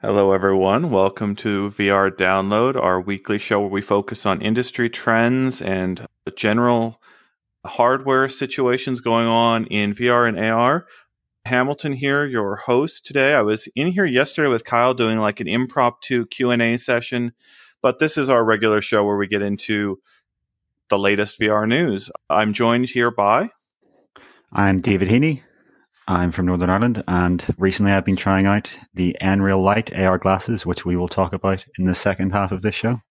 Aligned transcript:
Hello, 0.00 0.30
everyone. 0.30 0.92
Welcome 0.92 1.34
to 1.36 1.70
VR 1.70 2.08
Download, 2.08 2.76
our 2.76 3.00
weekly 3.00 3.36
show 3.36 3.58
where 3.58 3.68
we 3.68 3.82
focus 3.82 4.24
on 4.24 4.40
industry 4.40 4.88
trends 4.88 5.60
and 5.60 6.06
general 6.36 7.00
hardware 7.66 8.28
situations 8.28 9.00
going 9.00 9.26
on 9.26 9.66
in 9.66 9.92
VR 9.92 10.28
and 10.28 10.38
AR. 10.38 10.86
Hamilton 11.46 11.94
here, 11.94 12.24
your 12.24 12.54
host 12.54 13.06
today. 13.06 13.34
I 13.34 13.42
was 13.42 13.66
in 13.74 13.88
here 13.88 14.04
yesterday 14.04 14.48
with 14.48 14.64
Kyle 14.64 14.94
doing 14.94 15.18
like 15.18 15.40
an 15.40 15.48
impromptu 15.48 16.26
Q&A 16.26 16.76
session, 16.76 17.32
but 17.82 17.98
this 17.98 18.16
is 18.16 18.28
our 18.28 18.44
regular 18.44 18.80
show 18.80 19.04
where 19.04 19.16
we 19.16 19.26
get 19.26 19.42
into 19.42 19.98
the 20.90 20.98
latest 20.98 21.40
VR 21.40 21.66
news. 21.66 22.08
I'm 22.30 22.52
joined 22.52 22.90
here 22.90 23.10
by 23.10 23.50
I'm 24.52 24.80
David 24.80 25.08
Heaney. 25.08 25.42
I'm 26.10 26.32
from 26.32 26.46
Northern 26.46 26.70
Ireland, 26.70 27.04
and 27.06 27.44
recently 27.58 27.92
I've 27.92 28.06
been 28.06 28.16
trying 28.16 28.46
out 28.46 28.78
the 28.94 29.14
Nreal 29.20 29.62
Light 29.62 29.94
AR 29.94 30.16
glasses, 30.16 30.64
which 30.64 30.86
we 30.86 30.96
will 30.96 31.06
talk 31.06 31.34
about 31.34 31.66
in 31.78 31.84
the 31.84 31.94
second 31.94 32.30
half 32.30 32.50
of 32.50 32.62
this 32.62 32.74
show. 32.74 33.02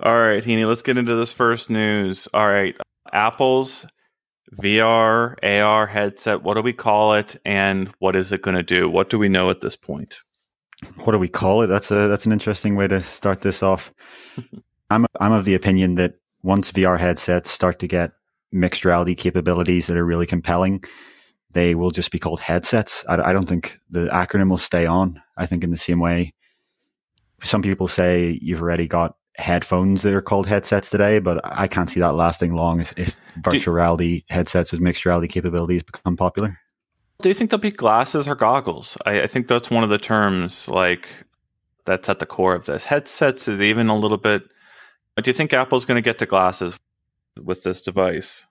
All 0.00 0.20
right, 0.20 0.42
Heaney, 0.42 0.66
let's 0.66 0.82
get 0.82 0.98
into 0.98 1.14
this 1.14 1.32
first 1.32 1.70
news. 1.70 2.26
All 2.34 2.48
right, 2.48 2.74
Apple's 3.12 3.86
VR 4.60 5.36
AR 5.44 5.86
headset. 5.86 6.42
What 6.42 6.54
do 6.54 6.60
we 6.62 6.72
call 6.72 7.14
it, 7.14 7.36
and 7.44 7.92
what 8.00 8.16
is 8.16 8.32
it 8.32 8.42
going 8.42 8.56
to 8.56 8.64
do? 8.64 8.90
What 8.90 9.08
do 9.08 9.16
we 9.16 9.28
know 9.28 9.48
at 9.48 9.60
this 9.60 9.76
point? 9.76 10.16
What 10.96 11.12
do 11.12 11.18
we 11.20 11.28
call 11.28 11.62
it? 11.62 11.68
That's 11.68 11.92
a 11.92 12.08
that's 12.08 12.26
an 12.26 12.32
interesting 12.32 12.74
way 12.74 12.88
to 12.88 13.00
start 13.00 13.42
this 13.42 13.62
off. 13.62 13.92
I'm 14.90 15.06
I'm 15.20 15.30
of 15.30 15.44
the 15.44 15.54
opinion 15.54 15.94
that 15.94 16.14
once 16.42 16.72
VR 16.72 16.98
headsets 16.98 17.48
start 17.48 17.78
to 17.78 17.86
get 17.86 18.10
mixed 18.50 18.84
reality 18.84 19.14
capabilities 19.14 19.86
that 19.86 19.96
are 19.96 20.04
really 20.04 20.26
compelling, 20.26 20.82
they 21.52 21.74
will 21.74 21.90
just 21.90 22.10
be 22.10 22.18
called 22.18 22.40
headsets. 22.40 23.04
I, 23.08 23.30
I, 23.30 23.32
don't 23.32 23.48
think 23.48 23.78
the 23.90 24.06
acronym 24.08 24.50
will 24.50 24.58
stay 24.58 24.86
on. 24.86 25.22
I 25.36 25.46
think 25.46 25.64
in 25.64 25.70
the 25.70 25.76
same 25.76 26.00
way, 26.00 26.32
some 27.42 27.62
people 27.62 27.88
say 27.88 28.38
you've 28.40 28.62
already 28.62 28.86
got 28.86 29.16
headphones 29.36 30.02
that 30.02 30.14
are 30.14 30.22
called 30.22 30.46
headsets 30.46 30.90
today, 30.90 31.18
but 31.18 31.40
I 31.44 31.66
can't 31.66 31.88
see 31.88 32.00
that 32.00 32.14
lasting 32.14 32.54
long 32.54 32.80
if, 32.80 32.92
if 32.96 33.18
virtual 33.36 33.74
reality 33.74 34.24
headsets 34.28 34.72
with 34.72 34.80
mixed 34.80 35.04
reality 35.04 35.28
capabilities 35.28 35.82
become 35.82 36.16
popular. 36.16 36.58
Do 37.20 37.28
you 37.28 37.34
think 37.34 37.50
they'll 37.50 37.60
be 37.60 37.70
glasses 37.70 38.26
or 38.28 38.34
goggles? 38.34 38.96
I, 39.06 39.22
I 39.22 39.26
think 39.26 39.48
that's 39.48 39.70
one 39.70 39.84
of 39.84 39.90
the 39.90 39.98
terms 39.98 40.68
like 40.68 41.08
that's 41.84 42.08
at 42.08 42.18
the 42.18 42.26
core 42.26 42.54
of 42.54 42.66
this. 42.66 42.84
Headsets 42.84 43.48
is 43.48 43.60
even 43.60 43.88
a 43.88 43.96
little 43.96 44.18
bit. 44.18 44.42
Do 45.16 45.28
you 45.28 45.34
think 45.34 45.52
Apple's 45.52 45.84
going 45.84 45.96
to 45.96 46.02
get 46.02 46.18
to 46.18 46.26
glasses 46.26 46.78
with 47.40 47.62
this 47.62 47.82
device? 47.82 48.46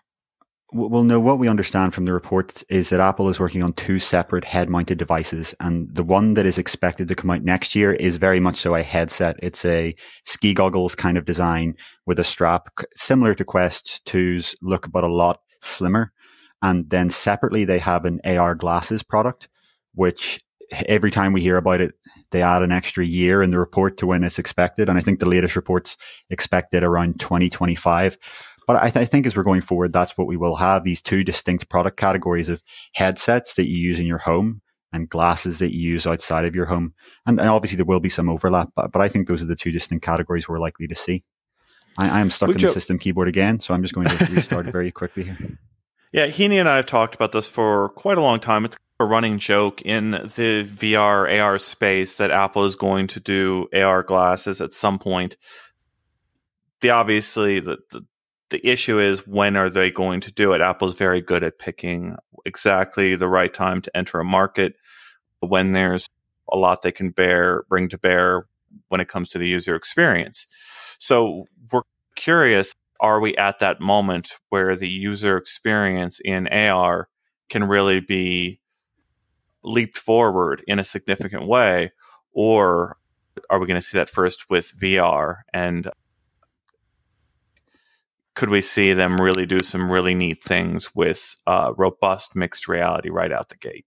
Well, 0.73 1.03
no, 1.03 1.19
what 1.19 1.37
we 1.37 1.49
understand 1.49 1.93
from 1.93 2.05
the 2.05 2.13
reports 2.13 2.63
is 2.69 2.89
that 2.89 3.01
Apple 3.01 3.27
is 3.27 3.41
working 3.41 3.61
on 3.61 3.73
two 3.73 3.99
separate 3.99 4.45
head 4.45 4.69
mounted 4.69 4.97
devices. 4.97 5.53
And 5.59 5.93
the 5.93 6.03
one 6.03 6.35
that 6.35 6.45
is 6.45 6.57
expected 6.57 7.09
to 7.09 7.15
come 7.15 7.29
out 7.29 7.43
next 7.43 7.75
year 7.75 7.91
is 7.91 8.15
very 8.15 8.39
much 8.39 8.55
so 8.55 8.75
a 8.75 8.81
headset. 8.81 9.35
It's 9.43 9.65
a 9.65 9.93
ski 10.23 10.53
goggles 10.53 10.95
kind 10.95 11.17
of 11.17 11.25
design 11.25 11.75
with 12.05 12.19
a 12.19 12.23
strap 12.23 12.69
similar 12.95 13.35
to 13.35 13.43
Quest 13.43 14.01
2's 14.05 14.55
look, 14.61 14.89
but 14.89 15.03
a 15.03 15.11
lot 15.11 15.41
slimmer. 15.59 16.13
And 16.61 16.89
then 16.89 17.09
separately, 17.09 17.65
they 17.65 17.79
have 17.79 18.05
an 18.05 18.21
AR 18.23 18.55
glasses 18.55 19.03
product, 19.03 19.49
which 19.93 20.39
every 20.87 21.11
time 21.11 21.33
we 21.33 21.41
hear 21.41 21.57
about 21.57 21.81
it, 21.81 21.95
they 22.31 22.41
add 22.41 22.63
an 22.63 22.71
extra 22.71 23.05
year 23.05 23.41
in 23.41 23.49
the 23.49 23.59
report 23.59 23.97
to 23.97 24.07
when 24.07 24.23
it's 24.23 24.39
expected. 24.39 24.87
And 24.87 24.97
I 24.97 25.01
think 25.01 25.19
the 25.19 25.27
latest 25.27 25.55
reports 25.55 25.97
expect 26.29 26.73
it 26.73 26.83
around 26.83 27.19
2025. 27.19 28.17
But 28.71 28.83
I, 28.83 28.89
th- 28.89 29.03
I, 29.03 29.05
think 29.05 29.25
as 29.25 29.35
we're 29.35 29.43
going 29.43 29.59
forward, 29.59 29.91
that's 29.91 30.17
what 30.17 30.27
we 30.27 30.37
will 30.37 30.55
have 30.55 30.85
these 30.85 31.01
two 31.01 31.25
distinct 31.25 31.67
product 31.67 31.97
categories 31.97 32.47
of 32.47 32.63
headsets 32.93 33.55
that 33.55 33.65
you 33.65 33.75
use 33.75 33.99
in 33.99 34.05
your 34.05 34.19
home 34.19 34.61
and 34.93 35.09
glasses 35.09 35.59
that 35.59 35.73
you 35.73 35.81
use 35.81 36.07
outside 36.07 36.45
of 36.45 36.55
your 36.55 36.67
home. 36.67 36.93
And, 37.25 37.37
and 37.37 37.49
obviously 37.49 37.75
there 37.75 37.85
will 37.85 37.99
be 37.99 38.07
some 38.07 38.29
overlap, 38.29 38.69
but, 38.73 38.93
but 38.93 39.01
I 39.01 39.09
think 39.09 39.27
those 39.27 39.41
are 39.41 39.45
the 39.45 39.57
two 39.57 39.73
distinct 39.73 40.05
categories 40.05 40.47
we're 40.47 40.57
likely 40.57 40.87
to 40.87 40.95
see. 40.95 41.25
I, 41.97 42.09
I 42.09 42.19
am 42.21 42.29
stuck 42.29 42.47
Would 42.47 42.55
in 42.55 42.61
you- 42.61 42.67
the 42.69 42.73
system 42.73 42.97
keyboard 42.97 43.27
again, 43.27 43.59
so 43.59 43.73
I'm 43.73 43.81
just 43.81 43.93
going 43.93 44.07
to 44.07 44.25
restart 44.31 44.67
very 44.67 44.89
quickly 44.89 45.23
here. 45.23 45.37
Yeah, 46.13 46.27
Heaney 46.27 46.57
and 46.57 46.69
I 46.69 46.77
have 46.77 46.85
talked 46.85 47.13
about 47.13 47.33
this 47.33 47.47
for 47.47 47.89
quite 47.89 48.17
a 48.17 48.21
long 48.21 48.39
time. 48.39 48.63
It's 48.63 48.77
a 49.01 49.05
running 49.05 49.37
joke 49.37 49.81
in 49.81 50.11
the 50.11 50.65
VR 50.65 51.41
AR 51.41 51.57
space 51.57 52.15
that 52.15 52.31
Apple 52.31 52.63
is 52.63 52.77
going 52.77 53.07
to 53.07 53.19
do 53.19 53.67
AR 53.73 54.01
glasses 54.01 54.61
at 54.61 54.73
some 54.73 54.97
point. 54.97 55.35
The 56.79 56.91
obviously 56.91 57.59
the, 57.59 57.79
the 57.91 58.05
the 58.51 58.65
issue 58.67 58.99
is 58.99 59.25
when 59.25 59.57
are 59.57 59.69
they 59.69 59.89
going 59.89 60.21
to 60.21 60.31
do 60.31 60.53
it? 60.53 60.61
Apple's 60.61 60.95
very 60.95 61.21
good 61.21 61.43
at 61.43 61.57
picking 61.57 62.15
exactly 62.45 63.15
the 63.15 63.27
right 63.27 63.53
time 63.53 63.81
to 63.81 63.97
enter 63.97 64.19
a 64.19 64.25
market 64.25 64.75
when 65.39 65.71
there's 65.71 66.07
a 66.51 66.57
lot 66.57 66.81
they 66.81 66.91
can 66.91 67.09
bear 67.09 67.63
bring 67.69 67.89
to 67.89 67.97
bear 67.97 68.45
when 68.89 69.01
it 69.01 69.07
comes 69.07 69.29
to 69.29 69.37
the 69.37 69.47
user 69.47 69.75
experience. 69.75 70.45
So 70.99 71.45
we're 71.71 71.81
curious 72.15 72.73
are 72.99 73.19
we 73.19 73.35
at 73.37 73.57
that 73.59 73.81
moment 73.81 74.33
where 74.49 74.75
the 74.75 74.87
user 74.87 75.35
experience 75.35 76.19
in 76.23 76.47
AR 76.49 77.07
can 77.49 77.63
really 77.63 77.99
be 77.99 78.59
leaped 79.63 79.97
forward 79.97 80.63
in 80.67 80.77
a 80.77 80.83
significant 80.83 81.47
way 81.47 81.91
or 82.31 82.97
are 83.49 83.59
we 83.59 83.65
going 83.65 83.79
to 83.79 83.85
see 83.85 83.97
that 83.97 84.09
first 84.09 84.49
with 84.49 84.73
VR 84.79 85.37
and 85.53 85.89
could 88.35 88.49
we 88.49 88.61
see 88.61 88.93
them 88.93 89.17
really 89.17 89.45
do 89.45 89.61
some 89.61 89.91
really 89.91 90.15
neat 90.15 90.43
things 90.43 90.95
with 90.95 91.35
uh, 91.47 91.73
robust 91.77 92.35
mixed 92.35 92.67
reality 92.67 93.09
right 93.09 93.31
out 93.31 93.49
the 93.49 93.57
gate? 93.57 93.85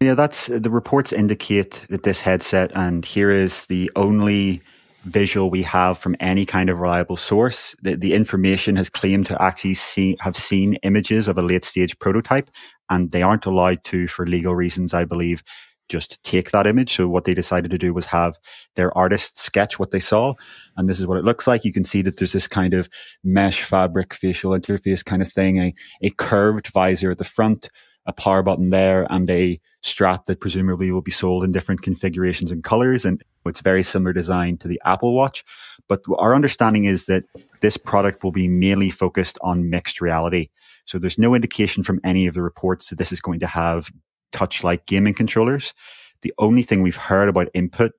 Yeah, 0.00 0.14
that's 0.14 0.46
the 0.48 0.70
reports 0.70 1.12
indicate 1.12 1.86
that 1.88 2.02
this 2.02 2.20
headset, 2.20 2.72
and 2.74 3.04
here 3.04 3.30
is 3.30 3.66
the 3.66 3.90
only 3.94 4.60
visual 5.04 5.50
we 5.50 5.62
have 5.62 5.98
from 5.98 6.16
any 6.20 6.44
kind 6.44 6.70
of 6.70 6.80
reliable 6.80 7.16
source. 7.16 7.74
The, 7.82 7.96
the 7.96 8.14
information 8.14 8.76
has 8.76 8.90
claimed 8.90 9.26
to 9.26 9.40
actually 9.40 9.74
see, 9.74 10.16
have 10.20 10.36
seen 10.36 10.74
images 10.82 11.28
of 11.28 11.38
a 11.38 11.42
late 11.42 11.64
stage 11.64 11.98
prototype, 11.98 12.50
and 12.90 13.10
they 13.12 13.22
aren't 13.22 13.46
allowed 13.46 13.84
to, 13.84 14.06
for 14.08 14.26
legal 14.26 14.54
reasons, 14.54 14.94
I 14.94 15.04
believe, 15.04 15.42
just 15.88 16.22
take 16.24 16.50
that 16.50 16.66
image. 16.66 16.94
So 16.94 17.08
what 17.08 17.24
they 17.24 17.34
decided 17.34 17.70
to 17.70 17.78
do 17.78 17.92
was 17.92 18.06
have 18.06 18.38
their 18.76 18.96
artists 18.96 19.42
sketch 19.42 19.78
what 19.78 19.90
they 19.90 20.00
saw. 20.00 20.34
And 20.76 20.88
this 20.88 20.98
is 20.98 21.06
what 21.06 21.18
it 21.18 21.24
looks 21.24 21.46
like. 21.46 21.64
You 21.64 21.72
can 21.72 21.84
see 21.84 22.02
that 22.02 22.16
there's 22.16 22.32
this 22.32 22.48
kind 22.48 22.74
of 22.74 22.88
mesh 23.22 23.62
fabric 23.62 24.14
facial 24.14 24.52
interface 24.52 25.04
kind 25.04 25.22
of 25.22 25.32
thing, 25.32 25.58
a, 25.58 25.74
a 26.02 26.10
curved 26.10 26.68
visor 26.68 27.10
at 27.10 27.18
the 27.18 27.24
front, 27.24 27.68
a 28.06 28.12
power 28.12 28.42
button 28.42 28.70
there, 28.70 29.06
and 29.10 29.30
a 29.30 29.60
strap 29.82 30.24
that 30.26 30.40
presumably 30.40 30.90
will 30.90 31.02
be 31.02 31.10
sold 31.10 31.44
in 31.44 31.52
different 31.52 31.82
configurations 31.82 32.50
and 32.50 32.64
colors. 32.64 33.04
And 33.04 33.22
it's 33.46 33.60
very 33.60 33.82
similar 33.82 34.12
design 34.12 34.58
to 34.58 34.68
the 34.68 34.80
Apple 34.84 35.14
Watch. 35.14 35.44
But 35.88 36.02
our 36.18 36.34
understanding 36.34 36.84
is 36.84 37.06
that 37.06 37.24
this 37.60 37.76
product 37.76 38.24
will 38.24 38.32
be 38.32 38.48
mainly 38.48 38.90
focused 38.90 39.38
on 39.42 39.70
mixed 39.70 40.00
reality. 40.00 40.48
So 40.84 40.98
there's 40.98 41.18
no 41.18 41.34
indication 41.34 41.82
from 41.82 42.00
any 42.02 42.26
of 42.26 42.34
the 42.34 42.42
reports 42.42 42.88
that 42.88 42.98
this 42.98 43.12
is 43.12 43.20
going 43.20 43.40
to 43.40 43.46
have 43.46 43.90
touch 44.32 44.64
like 44.64 44.86
gaming 44.86 45.14
controllers. 45.14 45.74
The 46.22 46.32
only 46.38 46.62
thing 46.62 46.82
we've 46.82 46.96
heard 46.96 47.28
about 47.28 47.48
input 47.54 47.92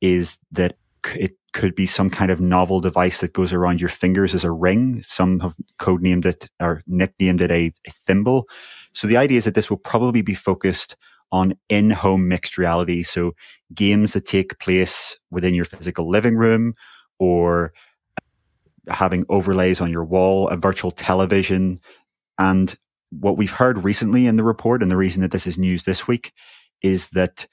is 0.00 0.38
that 0.52 0.76
it 1.14 1.36
could 1.52 1.74
be 1.74 1.86
some 1.86 2.10
kind 2.10 2.30
of 2.30 2.40
novel 2.40 2.80
device 2.80 3.20
that 3.20 3.32
goes 3.32 3.52
around 3.52 3.80
your 3.80 3.88
fingers 3.88 4.34
as 4.34 4.44
a 4.44 4.50
ring. 4.50 5.00
Some 5.02 5.40
have 5.40 5.54
codenamed 5.78 6.26
it 6.26 6.48
or 6.60 6.82
nicknamed 6.86 7.40
it 7.40 7.50
a, 7.50 7.72
a 7.86 7.90
thimble. 7.90 8.48
So 8.92 9.06
the 9.06 9.16
idea 9.16 9.38
is 9.38 9.44
that 9.44 9.54
this 9.54 9.70
will 9.70 9.76
probably 9.76 10.22
be 10.22 10.34
focused 10.34 10.96
on 11.30 11.54
in-home 11.68 12.28
mixed 12.28 12.58
reality. 12.58 13.02
So 13.02 13.32
games 13.72 14.12
that 14.12 14.26
take 14.26 14.58
place 14.58 15.18
within 15.30 15.54
your 15.54 15.64
physical 15.64 16.08
living 16.08 16.36
room 16.36 16.74
or 17.18 17.72
having 18.88 19.24
overlays 19.28 19.80
on 19.80 19.90
your 19.90 20.04
wall, 20.04 20.48
a 20.48 20.56
virtual 20.56 20.90
television, 20.90 21.80
and 22.38 22.76
what 23.20 23.36
we've 23.36 23.50
heard 23.50 23.84
recently 23.84 24.26
in 24.26 24.36
the 24.36 24.44
report, 24.44 24.82
and 24.82 24.90
the 24.90 24.96
reason 24.96 25.22
that 25.22 25.30
this 25.30 25.46
is 25.46 25.58
news 25.58 25.84
this 25.84 26.06
week, 26.06 26.32
is 26.82 27.08
that 27.10 27.46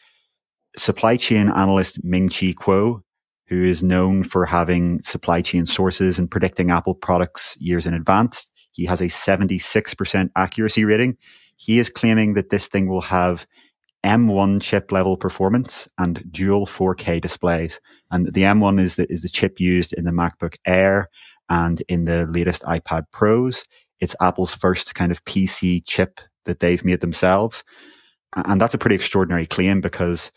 supply 0.78 1.18
chain 1.18 1.50
analyst 1.50 2.04
Ming 2.04 2.30
Chi 2.30 2.54
Kuo, 2.54 3.02
who 3.48 3.64
is 3.64 3.84
known 3.84 4.24
for 4.24 4.46
having 4.46 5.02
supply 5.04 5.42
chain 5.42 5.66
sources 5.66 6.18
and 6.18 6.32
predicting 6.32 6.72
Apple 6.72 6.96
products 6.96 7.58
years 7.60 7.86
in 7.86 7.94
advance, 7.94 8.50
he 8.72 8.86
has 8.86 9.02
a 9.02 9.06
76% 9.06 10.30
accuracy 10.36 10.86
rating. 10.86 11.18
He 11.58 11.80
is 11.80 11.90
claiming 11.90 12.34
that 12.36 12.50
this 12.50 12.68
thing 12.68 12.88
will 12.88 13.02
have 13.02 13.46
M1 14.06 14.62
chip 14.62 14.92
level 14.92 15.18
performance 15.18 15.88
and 15.98 16.24
dual 16.32 16.66
4K 16.66 17.22
displays. 17.22 17.80
And 18.10 18.34
the 18.34 18.44
M1 18.44 18.80
is 18.80 18.96
the, 18.96 19.12
is 19.12 19.22
the 19.22 19.30
chip 19.30 19.60
used 19.60 19.94
in 19.94 20.06
the 20.06 20.12
MacBook 20.12 20.56
Air 20.66 21.10
and 21.50 21.84
in 21.88 22.06
the 22.06 22.26
latest 22.26 22.64
iPad 22.64 23.04
Pros. 23.12 23.64
It's 24.02 24.16
Apple's 24.20 24.54
first 24.54 24.96
kind 24.96 25.12
of 25.12 25.24
PC 25.26 25.84
chip 25.86 26.20
that 26.46 26.60
they've 26.60 26.84
made 26.84 27.02
themselves. 27.02 27.64
And 28.36 28.60
that's 28.60 28.74
a 28.74 28.78
pretty 28.78 28.96
extraordinary 28.96 29.46
claim 29.46 29.82
because 29.82 30.32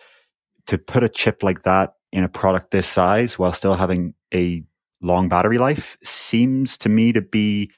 to 0.66 0.78
put 0.78 1.04
a 1.04 1.08
chip 1.08 1.42
like 1.42 1.62
that 1.62 1.94
in 2.12 2.24
a 2.24 2.28
product 2.28 2.70
this 2.70 2.86
size 2.86 3.38
while 3.38 3.52
still 3.52 3.74
having 3.74 4.14
a 4.32 4.62
long 5.02 5.28
battery 5.28 5.58
life 5.58 5.96
seems 6.02 6.78
to 6.78 6.88
me 6.88 7.12
to 7.12 7.20
be 7.20 7.70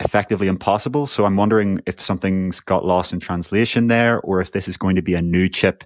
effectively 0.00 0.48
impossible. 0.48 1.06
So 1.06 1.24
I'm 1.24 1.36
wondering 1.36 1.80
if 1.86 2.00
something's 2.00 2.60
got 2.60 2.84
lost 2.84 3.12
in 3.12 3.20
translation 3.20 3.86
there 3.86 4.20
or 4.20 4.40
if 4.40 4.50
this 4.50 4.68
is 4.68 4.76
going 4.76 4.96
to 4.96 5.02
be 5.02 5.14
a 5.14 5.22
new 5.22 5.48
chip 5.48 5.84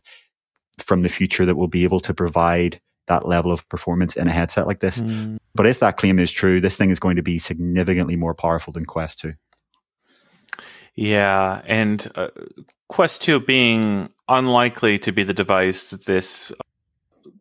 from 0.78 1.02
the 1.02 1.08
future 1.08 1.44
that 1.44 1.56
will 1.56 1.68
be 1.68 1.84
able 1.84 2.00
to 2.00 2.14
provide 2.14 2.80
that 3.06 3.26
level 3.26 3.52
of 3.52 3.68
performance 3.68 4.16
in 4.16 4.28
a 4.28 4.32
headset 4.32 4.66
like 4.66 4.80
this. 4.80 5.00
Mm. 5.00 5.38
But 5.54 5.66
if 5.66 5.80
that 5.80 5.96
claim 5.96 6.18
is 6.18 6.30
true, 6.30 6.60
this 6.60 6.76
thing 6.76 6.90
is 6.90 6.98
going 6.98 7.16
to 7.16 7.22
be 7.22 7.38
significantly 7.38 8.16
more 8.16 8.34
powerful 8.34 8.72
than 8.72 8.84
Quest 8.84 9.20
2. 9.20 9.34
Yeah, 10.94 11.60
and 11.66 12.10
uh, 12.14 12.28
Quest 12.88 13.22
2 13.22 13.40
being 13.40 14.10
unlikely 14.28 14.98
to 15.00 15.12
be 15.12 15.22
the 15.22 15.34
device 15.34 15.90
that 15.90 16.06
this 16.06 16.52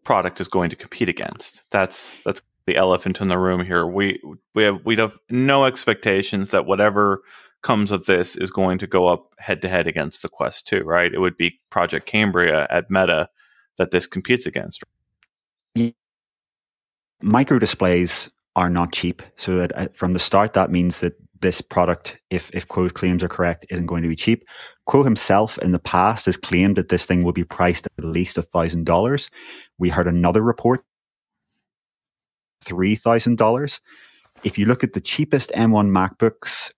product 0.04 0.40
is 0.40 0.48
going 0.48 0.70
to 0.70 0.76
compete 0.76 1.10
against. 1.10 1.70
That's 1.72 2.20
that's 2.20 2.42
the 2.66 2.76
elephant 2.76 3.22
in 3.22 3.30
the 3.30 3.38
room 3.38 3.64
here. 3.64 3.86
We 3.86 4.22
we 4.54 4.64
have 4.64 4.82
we 4.84 4.98
have 4.98 5.18
no 5.30 5.66
expectations 5.66 6.50
that 6.50 6.66
whatever 6.66 7.22
comes 7.62 7.92
of 7.92 8.06
this 8.06 8.36
is 8.36 8.52
going 8.52 8.78
to 8.78 8.88
go 8.88 9.08
up 9.08 9.34
head 9.40 9.62
to 9.62 9.68
head 9.68 9.88
against 9.88 10.22
the 10.22 10.30
Quest 10.30 10.68
2, 10.68 10.84
right? 10.84 11.12
It 11.12 11.20
would 11.20 11.38
be 11.38 11.60
Project 11.70 12.06
Cambria 12.06 12.68
at 12.70 12.92
Meta 12.92 13.30
that 13.78 13.92
this 13.92 14.06
competes 14.06 14.46
against. 14.46 14.84
Micro 17.22 17.60
displays 17.60 18.30
are 18.56 18.70
not 18.70 18.94
cheap. 18.94 19.22
So 19.38 19.58
that 19.58 19.96
from 19.98 20.14
the 20.14 20.20
start, 20.20 20.54
that 20.54 20.72
means 20.72 21.00
that 21.02 21.14
this 21.42 21.62
product, 21.62 22.18
if 22.30 22.50
if 22.54 22.68
Kuo's 22.68 22.92
claims 22.92 23.24
are 23.24 23.28
correct, 23.30 23.66
isn't 23.70 23.88
going 23.88 24.04
to 24.04 24.10
be 24.10 24.16
cheap. 24.16 24.46
Kuo 24.88 25.04
himself 25.04 25.58
in 25.60 25.72
the 25.72 25.80
past 25.80 26.26
has 26.28 26.38
claimed 26.38 26.78
that 26.78 26.90
this 26.90 27.06
thing 27.06 27.24
will 27.24 27.34
be 27.34 27.44
priced 27.44 27.88
at 27.88 28.06
least 28.06 28.38
thousand 28.54 28.86
dollars. 28.86 29.30
We 29.78 29.90
heard 29.90 30.08
another 30.08 30.42
report, 30.42 30.82
three 32.64 32.96
thousand 32.96 33.38
dollars. 33.38 33.82
If 34.44 34.58
you 34.58 34.66
look 34.66 34.84
at 34.84 34.94
the 34.94 35.02
cheapest 35.02 35.52
M1 35.56 35.90
MacBooks, 35.90 36.72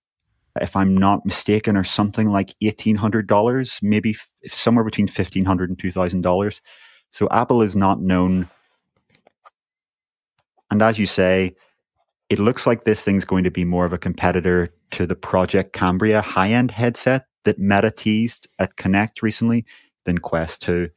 if 0.61 0.75
I'm 0.75 0.95
not 0.97 1.25
mistaken, 1.25 1.77
are 1.77 1.83
something 1.83 2.29
like 2.31 2.55
eighteen 2.61 2.95
hundred 2.97 3.27
dollars, 3.27 3.79
maybe 3.81 4.11
f- 4.11 4.27
somewhere 4.51 4.85
between 4.85 5.07
fifteen 5.07 5.45
hundred 5.45 5.69
and 5.69 5.79
two 5.79 5.91
thousand 5.91 6.21
dollars. 6.21 6.61
So 7.11 7.27
Apple 7.31 7.61
is 7.61 7.75
not 7.75 8.01
known, 8.01 8.49
and 10.71 10.81
as 10.81 10.99
you 10.99 11.05
say, 11.05 11.55
it 12.29 12.39
looks 12.39 12.67
like 12.67 12.83
this 12.83 13.03
thing's 13.03 13.25
going 13.25 13.43
to 13.43 13.51
be 13.51 13.63
more 13.63 13.85
of 13.85 13.93
a 13.93 13.97
competitor 13.97 14.73
to 14.91 15.05
the 15.05 15.15
Project 15.15 15.73
Cambria 15.73 16.21
high 16.21 16.49
end 16.49 16.71
headset 16.71 17.25
that 17.45 17.59
Meta 17.59 17.91
teased 17.91 18.47
at 18.59 18.75
Connect 18.75 19.21
recently 19.21 19.65
than 20.05 20.17
Quest 20.17 20.61
2. 20.63 20.89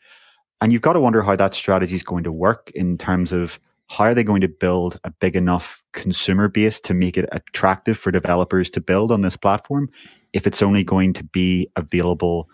And 0.61 0.73
you've 0.73 0.83
got 0.83 0.95
to 0.95 1.01
wonder 1.01 1.23
how 1.23 1.37
that 1.37 1.55
strategy 1.55 1.95
is 1.95 2.03
going 2.03 2.25
to 2.25 2.33
work 2.33 2.71
in 2.75 2.99
terms 2.99 3.33
of 3.33 3.59
how 3.89 4.05
are 4.05 4.15
they 4.15 4.25
going 4.25 4.41
to 4.41 4.49
build 4.49 5.01
a 5.05 5.11
big 5.11 5.35
enough 5.35 5.83
consumer 5.93 6.49
base 6.49 6.79
to 6.81 6.95
make 6.95 7.17
it 7.17 7.29
attractive 7.33 7.99
for 7.99 8.11
developers 8.11 8.71
to 8.71 8.81
build 8.81 9.11
on 9.11 9.23
this 9.23 9.37
platform 9.37 9.89
if 10.33 10.47
it's 10.47 10.63
only 10.63 10.85
going 10.85 11.13
to 11.13 11.25
be 11.25 11.69
available 11.77 12.49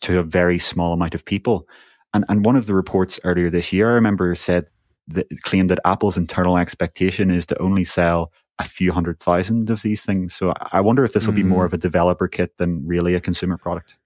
to 0.00 0.18
a 0.18 0.22
very 0.22 0.58
small 0.58 0.92
amount 0.92 1.14
of 1.14 1.24
people. 1.24 1.66
And, 2.12 2.24
and 2.28 2.44
one 2.44 2.56
of 2.56 2.66
the 2.66 2.74
reports 2.74 3.18
earlier 3.24 3.50
this 3.50 3.72
year, 3.72 3.90
I 3.90 3.94
remember 3.94 4.34
said 4.34 4.66
that 5.08 5.26
claimed 5.42 5.70
that 5.70 5.80
Apple's 5.84 6.16
internal 6.16 6.58
expectation 6.58 7.30
is 7.30 7.46
to 7.46 7.60
only 7.60 7.84
sell 7.84 8.32
a 8.58 8.64
few 8.64 8.92
hundred 8.92 9.20
thousand 9.20 9.70
of 9.70 9.82
these 9.82 10.02
things. 10.02 10.34
So 10.34 10.52
I 10.72 10.80
wonder 10.80 11.04
if 11.04 11.12
this 11.12 11.26
will 11.26 11.32
mm. 11.32 11.36
be 11.36 11.42
more 11.42 11.64
mm. 11.64 11.66
of 11.66 11.74
a 11.74 11.78
developer 11.78 12.28
kit 12.28 12.56
than 12.58 12.86
really 12.86 13.14
a 13.14 13.20
consumer 13.20 13.58
product. 13.58 13.96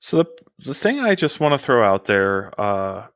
So 0.00 0.18
the 0.18 0.26
the 0.64 0.74
thing 0.74 1.00
I 1.00 1.14
just 1.14 1.40
want 1.40 1.54
to 1.54 1.58
throw 1.58 1.82
out 1.82 2.04
there, 2.04 2.58
uh, 2.60 3.06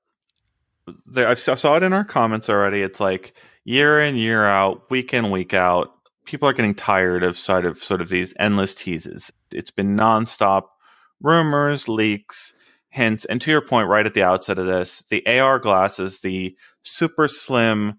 there 1.06 1.28
I 1.28 1.34
saw 1.34 1.76
it 1.76 1.82
in 1.82 1.92
our 1.92 2.04
comments 2.04 2.48
already. 2.48 2.82
It's 2.82 3.00
like 3.00 3.34
year 3.64 4.00
in 4.00 4.16
year 4.16 4.44
out, 4.44 4.90
week 4.90 5.12
in 5.12 5.30
week 5.30 5.54
out, 5.54 5.92
people 6.24 6.48
are 6.48 6.52
getting 6.52 6.74
tired 6.74 7.22
of 7.22 7.36
sort 7.36 7.66
of 7.66 7.78
sort 7.78 8.00
of 8.00 8.08
these 8.08 8.34
endless 8.38 8.74
teases. 8.74 9.32
It's 9.52 9.70
been 9.70 9.96
nonstop 9.96 10.64
rumors, 11.20 11.88
leaks, 11.88 12.54
hints, 12.90 13.24
and 13.24 13.40
to 13.40 13.50
your 13.50 13.60
point, 13.60 13.88
right 13.88 14.06
at 14.06 14.14
the 14.14 14.22
outset 14.22 14.58
of 14.58 14.66
this, 14.66 15.02
the 15.10 15.26
AR 15.26 15.58
glasses, 15.58 16.20
the 16.20 16.56
super 16.82 17.28
slim 17.28 17.98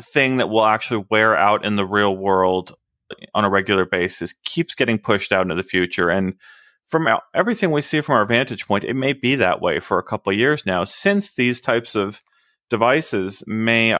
thing 0.00 0.36
that 0.36 0.48
will 0.48 0.64
actually 0.64 1.04
wear 1.10 1.36
out 1.36 1.64
in 1.64 1.76
the 1.76 1.86
real 1.86 2.16
world 2.16 2.74
on 3.34 3.44
a 3.44 3.50
regular 3.50 3.84
basis 3.84 4.34
keeps 4.44 4.74
getting 4.74 4.98
pushed 4.98 5.32
out 5.32 5.42
into 5.42 5.54
the 5.54 5.62
future. 5.62 6.10
And 6.10 6.34
from 6.84 7.08
everything 7.34 7.70
we 7.70 7.80
see 7.80 8.00
from 8.00 8.14
our 8.14 8.26
vantage 8.26 8.66
point, 8.66 8.84
it 8.84 8.94
may 8.94 9.12
be 9.12 9.34
that 9.36 9.60
way 9.60 9.80
for 9.80 9.98
a 9.98 10.04
couple 10.04 10.32
of 10.32 10.38
years 10.38 10.64
now, 10.66 10.84
since 10.84 11.34
these 11.34 11.60
types 11.60 11.94
of 11.94 12.22
devices 12.68 13.42
may 13.46 13.96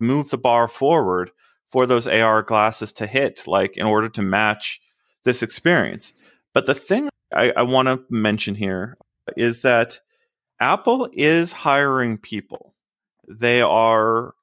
move 0.00 0.30
the 0.30 0.38
bar 0.38 0.68
forward 0.68 1.30
for 1.66 1.86
those 1.86 2.06
AR 2.06 2.42
glasses 2.42 2.92
to 2.92 3.06
hit, 3.06 3.46
like 3.46 3.76
in 3.76 3.86
order 3.86 4.08
to 4.08 4.22
match 4.22 4.80
this 5.24 5.42
experience. 5.42 6.12
But 6.54 6.66
the 6.66 6.74
thing 6.74 7.08
I, 7.32 7.52
I 7.56 7.62
want 7.62 7.88
to 7.88 8.04
mention 8.10 8.54
here 8.54 8.96
is 9.36 9.62
that 9.62 10.00
Apple 10.60 11.08
is 11.12 11.52
hiring 11.52 12.18
people. 12.18 12.74
They 13.28 13.60
are, 13.60 14.34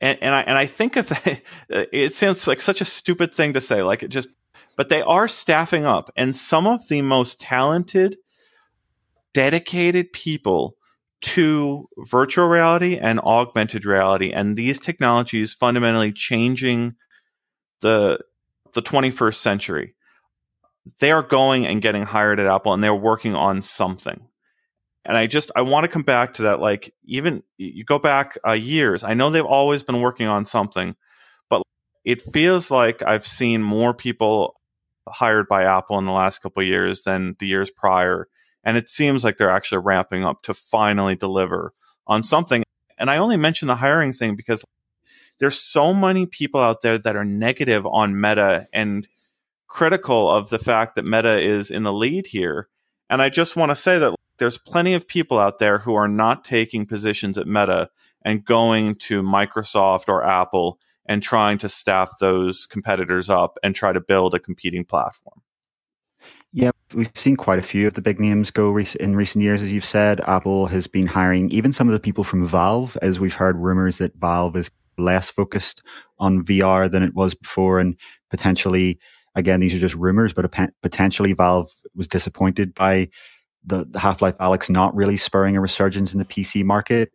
and, 0.00 0.18
and 0.22 0.34
I 0.34 0.40
and 0.42 0.56
I 0.56 0.66
think 0.66 0.96
of 0.96 1.08
that. 1.08 1.42
It 1.68 2.14
sounds 2.14 2.46
like 2.46 2.60
such 2.60 2.80
a 2.80 2.84
stupid 2.86 3.34
thing 3.34 3.52
to 3.54 3.60
say, 3.60 3.82
like 3.82 4.02
it 4.02 4.08
just, 4.08 4.28
but 4.76 4.88
they 4.88 5.02
are 5.02 5.28
staffing 5.28 5.84
up, 5.84 6.10
and 6.16 6.34
some 6.34 6.66
of 6.66 6.88
the 6.88 7.02
most 7.02 7.40
talented, 7.40 8.16
dedicated 9.34 10.12
people 10.12 10.76
to 11.22 11.86
virtual 12.08 12.46
reality 12.46 12.96
and 12.96 13.20
augmented 13.20 13.84
reality, 13.84 14.32
and 14.32 14.56
these 14.56 14.78
technologies 14.78 15.52
fundamentally 15.52 16.12
changing 16.12 16.94
the 17.80 18.20
the 18.72 18.82
21st 18.82 19.34
century. 19.34 19.94
They 21.00 21.12
are 21.12 21.22
going 21.22 21.66
and 21.66 21.82
getting 21.82 22.02
hired 22.02 22.40
at 22.40 22.46
Apple, 22.46 22.72
and 22.72 22.82
they're 22.82 22.94
working 22.94 23.34
on 23.34 23.62
something 23.62 24.28
and 25.04 25.16
I 25.16 25.26
just 25.26 25.50
I 25.56 25.62
want 25.62 25.84
to 25.84 25.88
come 25.90 26.02
back 26.02 26.34
to 26.34 26.42
that. 26.42 26.60
Like 26.60 26.94
even 27.04 27.42
you 27.56 27.84
go 27.84 27.98
back 27.98 28.38
uh, 28.46 28.52
years, 28.52 29.02
I 29.02 29.14
know 29.14 29.30
they've 29.30 29.44
always 29.44 29.82
been 29.82 30.00
working 30.00 30.26
on 30.26 30.44
something, 30.44 30.94
but 31.48 31.62
it 32.04 32.22
feels 32.22 32.70
like 32.70 33.02
I've 33.02 33.26
seen 33.26 33.62
more 33.62 33.94
people 33.94 34.60
hired 35.08 35.48
by 35.48 35.64
Apple 35.64 35.98
in 35.98 36.06
the 36.06 36.12
last 36.12 36.40
couple 36.40 36.62
years 36.62 37.02
than 37.04 37.36
the 37.38 37.46
years 37.46 37.70
prior, 37.70 38.28
and 38.62 38.76
it 38.76 38.88
seems 38.88 39.24
like 39.24 39.36
they're 39.36 39.50
actually 39.50 39.82
ramping 39.82 40.24
up 40.24 40.42
to 40.42 40.54
finally 40.54 41.16
deliver 41.16 41.72
on 42.06 42.22
something. 42.22 42.62
And 42.98 43.10
I 43.10 43.16
only 43.16 43.38
mention 43.38 43.68
the 43.68 43.76
hiring 43.76 44.12
thing 44.12 44.36
because 44.36 44.62
there's 45.38 45.58
so 45.58 45.94
many 45.94 46.26
people 46.26 46.60
out 46.60 46.82
there 46.82 46.98
that 46.98 47.16
are 47.16 47.24
negative 47.24 47.86
on 47.86 48.20
Meta 48.20 48.68
and 48.74 49.08
critical 49.70 50.28
of 50.28 50.50
the 50.50 50.58
fact 50.58 50.96
that 50.96 51.06
Meta 51.06 51.38
is 51.38 51.70
in 51.70 51.84
the 51.84 51.92
lead 51.92 52.26
here. 52.26 52.68
And 53.08 53.22
I 53.22 53.30
just 53.30 53.56
want 53.56 53.70
to 53.70 53.76
say 53.76 53.98
that 53.98 54.14
there's 54.38 54.58
plenty 54.58 54.92
of 54.92 55.08
people 55.08 55.38
out 55.38 55.58
there 55.58 55.78
who 55.78 55.94
are 55.94 56.08
not 56.08 56.44
taking 56.44 56.84
positions 56.84 57.38
at 57.38 57.46
Meta 57.46 57.88
and 58.22 58.44
going 58.44 58.96
to 58.96 59.22
Microsoft 59.22 60.08
or 60.08 60.24
Apple 60.24 60.78
and 61.06 61.22
trying 61.22 61.56
to 61.58 61.68
staff 61.68 62.10
those 62.20 62.66
competitors 62.66 63.30
up 63.30 63.58
and 63.62 63.74
try 63.74 63.92
to 63.92 64.00
build 64.00 64.34
a 64.34 64.38
competing 64.38 64.84
platform. 64.84 65.40
Yeah, 66.52 66.70
we've 66.94 67.10
seen 67.14 67.36
quite 67.36 67.60
a 67.60 67.62
few 67.62 67.86
of 67.86 67.94
the 67.94 68.02
big 68.02 68.18
names 68.18 68.50
go 68.50 68.76
in 68.76 69.14
recent 69.16 69.42
years, 69.42 69.62
as 69.62 69.72
you've 69.72 69.84
said. 69.84 70.20
Apple 70.26 70.66
has 70.66 70.88
been 70.88 71.06
hiring 71.06 71.48
even 71.50 71.72
some 71.72 71.88
of 71.88 71.92
the 71.92 72.00
people 72.00 72.24
from 72.24 72.46
Valve, 72.46 72.98
as 73.02 73.20
we've 73.20 73.34
heard 73.34 73.56
rumors 73.56 73.98
that 73.98 74.16
Valve 74.16 74.56
is 74.56 74.70
less 74.98 75.30
focused 75.30 75.80
on 76.18 76.44
VR 76.44 76.90
than 76.90 77.04
it 77.04 77.14
was 77.14 77.34
before, 77.34 77.78
and 77.78 77.96
potentially, 78.30 78.98
again, 79.34 79.60
these 79.60 79.74
are 79.74 79.78
just 79.78 79.94
rumors, 79.94 80.32
but 80.32 80.50
potentially 80.82 81.32
Valve 81.32 81.72
was 81.94 82.06
disappointed 82.06 82.74
by 82.74 83.08
the, 83.64 83.84
the 83.88 83.98
Half 83.98 84.22
Life 84.22 84.36
Alyx 84.38 84.70
not 84.70 84.94
really 84.94 85.16
spurring 85.16 85.56
a 85.56 85.60
resurgence 85.60 86.12
in 86.12 86.18
the 86.18 86.24
PC 86.24 86.64
market. 86.64 87.12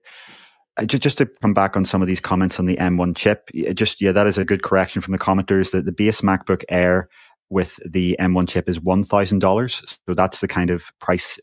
Uh, 0.78 0.86
just, 0.86 1.04
just 1.04 1.18
to 1.18 1.26
come 1.42 1.54
back 1.54 1.76
on 1.76 1.86
some 1.86 2.02
of 2.02 2.08
these 2.08 2.20
comments 2.20 2.60
on 2.60 2.66
the 2.66 2.76
M1 2.78 3.16
chip, 3.16 3.50
just 3.74 4.02
yeah, 4.02 4.12
that 4.12 4.28
is 4.28 4.38
a 4.38 4.46
good 4.46 4.64
correction 4.64 5.02
from 5.02 5.14
the 5.14 5.20
commenters. 5.20 5.72
That 5.72 5.86
the 5.86 5.92
base 5.92 6.22
MacBook 6.22 6.64
Air 6.70 7.08
with 7.50 7.80
the 7.86 8.16
M1 8.20 8.50
chip 8.50 8.68
is 8.68 8.80
one 8.80 9.04
thousand 9.04 9.40
dollars, 9.40 9.82
so 10.06 10.14
that's 10.14 10.42
the 10.42 10.48
kind 10.48 10.70
of 10.70 10.92
price 11.00 11.40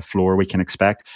floor 0.00 0.36
we 0.36 0.46
can 0.46 0.60
expect. 0.60 1.06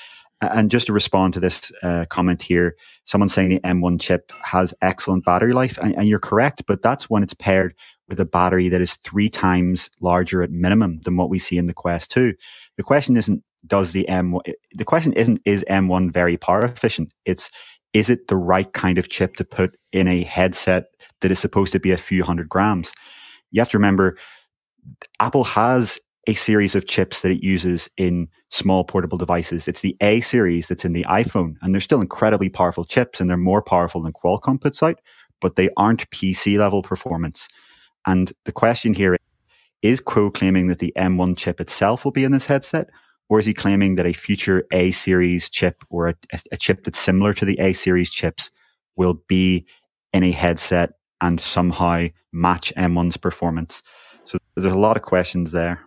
And 0.43 0.71
just 0.71 0.87
to 0.89 0.93
respond 0.93 1.33
to 1.35 1.41
this 1.41 1.73
uh, 1.83 2.05
comment 2.11 2.43
here, 2.43 2.77
someone 3.07 3.31
saying 3.31 3.49
the 3.49 3.61
M1 3.61 3.99
chip 3.99 4.31
has 4.43 4.75
excellent 4.83 5.25
battery 5.25 5.55
life, 5.55 5.79
and, 5.79 5.97
and, 5.97 6.09
you're 6.09 6.19
correct, 6.19 6.65
but 6.67 6.83
that's 6.83 7.09
when 7.09 7.23
it's 7.23 7.33
paired 7.33 7.75
with 8.09 8.21
a 8.21 8.25
battery 8.25 8.69
that 8.69 8.81
is 8.81 8.95
three 8.97 9.29
times 9.29 9.91
larger 10.01 10.43
at 10.43 10.51
minimum 10.51 11.01
than 11.01 11.17
what 11.17 11.31
we 11.31 11.39
see 11.39 11.59
in 11.59 11.67
the 11.67 11.75
Quest 11.75 12.11
2. 12.13 12.35
The 12.77 12.83
question 12.83 13.17
isn't 13.17 13.43
does 13.67 13.93
the 13.93 14.09
M 14.09 14.39
the 14.75 14.85
question 14.85 15.13
isn't 15.15 15.41
is 15.45 15.65
M1 15.69 16.13
very 16.13 16.37
power 16.37 16.65
efficient? 16.65 17.13
It's 17.25 17.51
is 17.93 18.11
it 18.11 18.29
the 18.29 18.37
right 18.37 18.73
kind 18.73 18.99
of 18.99 19.09
chip 19.09 19.37
to 19.37 19.45
put 19.45 19.75
in 19.93 20.07
a 20.07 20.23
headset 20.23 20.87
that 21.21 21.31
is 21.31 21.39
supposed 21.39 21.73
to 21.73 21.81
be 21.81 21.93
a 21.93 21.97
few 21.97 22.23
hundred 22.23 22.49
grams? 22.49 22.95
You 23.51 23.61
have 23.61 23.71
to 23.71 23.79
remember 23.79 24.17
Apple 25.19 25.45
has 25.45 25.99
a 26.27 26.35
series 26.35 26.75
of 26.75 26.87
chips 26.87 27.23
that 27.23 27.31
it 27.31 27.43
uses 27.43 27.89
in 27.97 28.29
small 28.51 28.85
portable 28.85 29.19
devices. 29.19 29.69
It's 29.69 29.81
the 29.81 29.97
A 30.01 30.21
series 30.21 30.69
that's 30.69 30.85
in 30.85 30.93
the 30.93 31.05
iPhone, 31.05 31.55
and 31.63 31.73
they're 31.73 31.81
still 31.81 32.01
incredibly 32.01 32.49
powerful 32.49 32.85
chips, 32.85 33.21
and 33.21 33.31
they're 33.31 33.37
more 33.37 33.63
powerful 33.63 34.03
than 34.03 34.13
Qualcomm 34.13 34.61
puts 34.61 34.83
out, 34.83 35.01
but 35.41 35.57
they 35.57 35.71
aren't 35.77 36.11
PC 36.11 36.59
level 36.59 36.83
performance. 36.83 37.49
And 38.07 38.33
the 38.45 38.53
question 38.53 38.95
here 38.95 39.17
is 39.83 40.01
Kuo 40.01 40.33
claiming 40.33 40.69
that 40.69 40.79
the 40.79 40.93
M1 40.97 41.37
chip 41.37 41.61
itself 41.61 42.05
will 42.05 42.13
be 42.13 42.25
in 42.25 42.33
this 42.33 42.47
headset, 42.47 42.89
Or 43.29 43.39
is 43.39 43.47
he 43.47 43.55
claiming 43.55 43.97
that 43.97 44.07
a 44.07 44.13
future 44.13 44.67
A 44.73 44.93
series 44.93 45.49
chip 45.49 45.83
or 45.91 46.09
a, 46.09 46.15
a 46.53 46.57
chip 46.57 46.85
that's 46.85 46.99
similar 46.99 47.33
to 47.35 47.45
the 47.45 47.59
A 47.59 47.73
series 47.73 48.11
chips 48.11 48.51
will 48.95 49.15
be 49.29 49.67
in 50.13 50.23
a 50.23 50.31
headset 50.31 50.93
and 51.21 51.41
somehow 51.41 52.07
match 52.33 52.73
M1's 52.77 53.17
performance? 53.17 53.83
So 54.25 54.39
there's 54.55 54.73
a 54.73 54.79
lot 54.79 54.97
of 54.97 55.03
questions 55.03 55.53
there. 55.53 55.81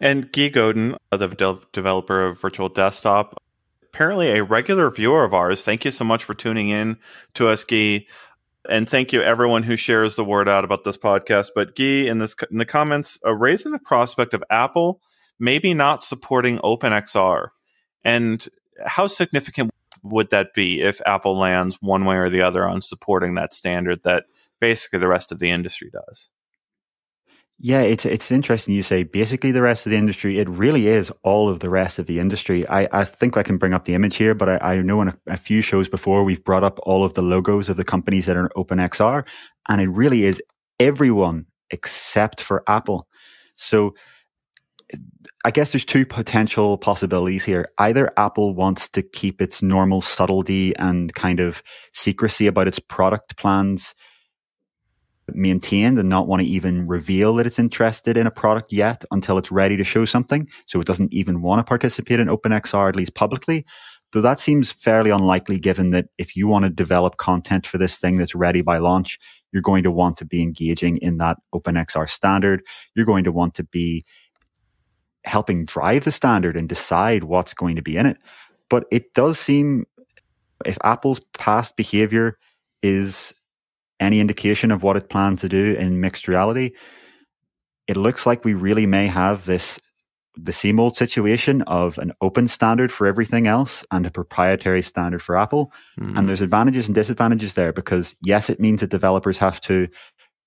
And 0.00 0.30
Guy 0.32 0.48
Godin, 0.48 0.96
the 1.10 1.28
de- 1.28 1.60
developer 1.72 2.26
of 2.26 2.40
Virtual 2.40 2.68
Desktop, 2.68 3.42
apparently 3.92 4.30
a 4.30 4.44
regular 4.44 4.90
viewer 4.90 5.24
of 5.24 5.34
ours. 5.34 5.64
Thank 5.64 5.84
you 5.84 5.90
so 5.90 6.04
much 6.04 6.24
for 6.24 6.34
tuning 6.34 6.68
in 6.68 6.98
to 7.34 7.48
us, 7.48 7.64
Guy. 7.64 8.06
And 8.68 8.88
thank 8.88 9.12
you 9.12 9.22
everyone 9.22 9.64
who 9.64 9.76
shares 9.76 10.14
the 10.14 10.24
word 10.24 10.48
out 10.48 10.64
about 10.64 10.84
this 10.84 10.96
podcast. 10.96 11.48
But 11.54 11.74
Guy, 11.74 12.06
in 12.06 12.18
this 12.18 12.34
in 12.50 12.58
the 12.58 12.64
comments, 12.64 13.18
uh, 13.26 13.34
raising 13.34 13.72
the 13.72 13.78
prospect 13.78 14.34
of 14.34 14.44
Apple 14.50 15.00
maybe 15.38 15.74
not 15.74 16.04
supporting 16.04 16.58
OpenXR, 16.58 17.48
and 18.04 18.48
how 18.86 19.08
significant 19.08 19.70
would 20.04 20.30
that 20.30 20.54
be 20.54 20.80
if 20.80 21.00
Apple 21.04 21.36
lands 21.36 21.78
one 21.80 22.04
way 22.04 22.16
or 22.16 22.28
the 22.28 22.42
other 22.42 22.66
on 22.66 22.82
supporting 22.82 23.34
that 23.34 23.52
standard 23.52 24.02
that 24.04 24.24
basically 24.60 25.00
the 25.00 25.08
rest 25.08 25.32
of 25.32 25.40
the 25.40 25.50
industry 25.50 25.90
does? 25.90 26.30
Yeah, 27.64 27.82
it's 27.82 28.04
it's 28.04 28.32
interesting 28.32 28.74
you 28.74 28.82
say 28.82 29.04
basically 29.04 29.52
the 29.52 29.62
rest 29.62 29.86
of 29.86 29.90
the 29.90 29.96
industry. 29.96 30.40
It 30.40 30.48
really 30.48 30.88
is 30.88 31.12
all 31.22 31.48
of 31.48 31.60
the 31.60 31.70
rest 31.70 32.00
of 32.00 32.06
the 32.08 32.18
industry. 32.18 32.66
I, 32.66 32.88
I 32.90 33.04
think 33.04 33.36
I 33.36 33.44
can 33.44 33.56
bring 33.56 33.72
up 33.72 33.84
the 33.84 33.94
image 33.94 34.16
here, 34.16 34.34
but 34.34 34.48
I, 34.48 34.58
I 34.74 34.82
know 34.82 35.00
in 35.00 35.08
a, 35.08 35.16
a, 35.28 35.36
few 35.36 35.62
shows 35.62 35.88
before 35.88 36.24
we've 36.24 36.42
brought 36.42 36.64
up 36.64 36.80
all 36.82 37.04
of 37.04 37.14
the 37.14 37.22
logos 37.22 37.68
of 37.68 37.76
the 37.76 37.84
companies 37.84 38.26
that 38.26 38.36
are 38.36 38.48
OpenXR, 38.56 39.24
and 39.68 39.80
it 39.80 39.86
really 39.90 40.24
is 40.24 40.42
everyone 40.80 41.46
except 41.70 42.40
for 42.40 42.64
Apple. 42.66 43.06
So 43.54 43.94
I 45.44 45.52
guess 45.52 45.70
there's 45.70 45.84
two 45.84 46.04
potential 46.04 46.78
possibilities 46.78 47.44
here. 47.44 47.68
Either 47.78 48.12
Apple 48.16 48.56
wants 48.56 48.88
to 48.88 49.02
keep 49.02 49.40
its 49.40 49.62
normal 49.62 50.00
subtlety 50.00 50.74
and 50.78 51.14
kind 51.14 51.38
of 51.38 51.62
secrecy 51.92 52.48
about 52.48 52.66
its 52.66 52.80
product 52.80 53.36
plans 53.36 53.94
maintained 55.28 55.98
and 55.98 56.08
not 56.08 56.26
want 56.26 56.42
to 56.42 56.48
even 56.48 56.86
reveal 56.86 57.34
that 57.36 57.46
it's 57.46 57.58
interested 57.58 58.16
in 58.16 58.26
a 58.26 58.30
product 58.30 58.72
yet 58.72 59.04
until 59.10 59.38
it's 59.38 59.52
ready 59.52 59.76
to 59.76 59.84
show 59.84 60.04
something. 60.04 60.48
So 60.66 60.80
it 60.80 60.86
doesn't 60.86 61.12
even 61.12 61.42
want 61.42 61.60
to 61.60 61.64
participate 61.64 62.20
in 62.20 62.28
OpenXR, 62.28 62.88
at 62.88 62.96
least 62.96 63.14
publicly. 63.14 63.64
Though 64.12 64.20
that 64.20 64.40
seems 64.40 64.72
fairly 64.72 65.10
unlikely 65.10 65.58
given 65.58 65.90
that 65.90 66.06
if 66.18 66.36
you 66.36 66.46
want 66.46 66.64
to 66.64 66.70
develop 66.70 67.16
content 67.16 67.66
for 67.66 67.78
this 67.78 67.98
thing 67.98 68.18
that's 68.18 68.34
ready 68.34 68.60
by 68.60 68.78
launch, 68.78 69.18
you're 69.52 69.62
going 69.62 69.82
to 69.84 69.90
want 69.90 70.16
to 70.18 70.24
be 70.24 70.42
engaging 70.42 70.98
in 70.98 71.18
that 71.18 71.38
OpenXR 71.54 72.08
standard. 72.08 72.62
You're 72.94 73.06
going 73.06 73.24
to 73.24 73.32
want 73.32 73.54
to 73.54 73.64
be 73.64 74.04
helping 75.24 75.64
drive 75.64 76.04
the 76.04 76.12
standard 76.12 76.56
and 76.56 76.68
decide 76.68 77.24
what's 77.24 77.54
going 77.54 77.76
to 77.76 77.82
be 77.82 77.96
in 77.96 78.06
it. 78.06 78.18
But 78.68 78.84
it 78.90 79.14
does 79.14 79.38
seem 79.38 79.86
if 80.66 80.78
Apple's 80.84 81.20
past 81.38 81.76
behavior 81.76 82.38
is 82.82 83.32
any 84.02 84.20
indication 84.20 84.70
of 84.70 84.82
what 84.82 84.96
it 84.96 85.08
plans 85.08 85.40
to 85.40 85.48
do 85.48 85.74
in 85.78 86.00
mixed 86.00 86.28
reality, 86.28 86.72
it 87.86 87.96
looks 87.96 88.26
like 88.26 88.44
we 88.44 88.54
really 88.54 88.86
may 88.86 89.06
have 89.06 89.46
this 89.46 89.80
the 90.34 90.52
same 90.52 90.80
old 90.80 90.96
situation 90.96 91.60
of 91.62 91.98
an 91.98 92.10
open 92.22 92.48
standard 92.48 92.90
for 92.90 93.06
everything 93.06 93.46
else 93.46 93.84
and 93.90 94.06
a 94.06 94.10
proprietary 94.10 94.80
standard 94.80 95.22
for 95.22 95.36
Apple. 95.36 95.70
Mm. 96.00 96.16
And 96.16 96.28
there's 96.28 96.40
advantages 96.40 96.88
and 96.88 96.94
disadvantages 96.94 97.52
there 97.52 97.72
because 97.72 98.16
yes, 98.22 98.48
it 98.48 98.58
means 98.58 98.80
that 98.80 98.88
developers 98.88 99.36
have 99.38 99.60
to 99.62 99.88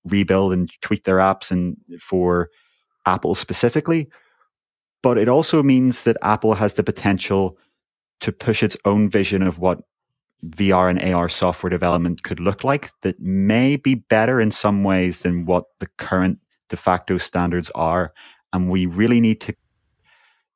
rebuild 0.05 0.53
and 0.53 0.71
tweak 0.81 1.03
their 1.03 1.17
apps 1.17 1.51
and 1.51 1.77
for 2.01 2.49
Apple 3.05 3.35
specifically. 3.35 4.09
But 5.03 5.19
it 5.19 5.29
also 5.29 5.61
means 5.61 6.03
that 6.03 6.17
Apple 6.23 6.55
has 6.55 6.73
the 6.73 6.83
potential 6.83 7.57
to 8.21 8.31
push 8.31 8.63
its 8.63 8.77
own 8.85 9.07
vision 9.07 9.43
of 9.43 9.59
what 9.59 9.81
VR 10.49 10.89
and 10.89 11.13
AR 11.13 11.29
software 11.29 11.69
development 11.69 12.23
could 12.23 12.39
look 12.39 12.63
like 12.63 12.91
that 13.01 13.19
may 13.19 13.75
be 13.75 13.95
better 13.95 14.39
in 14.39 14.51
some 14.51 14.83
ways 14.83 15.21
than 15.21 15.45
what 15.45 15.65
the 15.79 15.87
current 15.97 16.39
de 16.69 16.77
facto 16.77 17.17
standards 17.17 17.71
are. 17.75 18.09
And 18.53 18.69
we 18.69 18.85
really 18.85 19.19
need 19.21 19.41
to, 19.41 19.55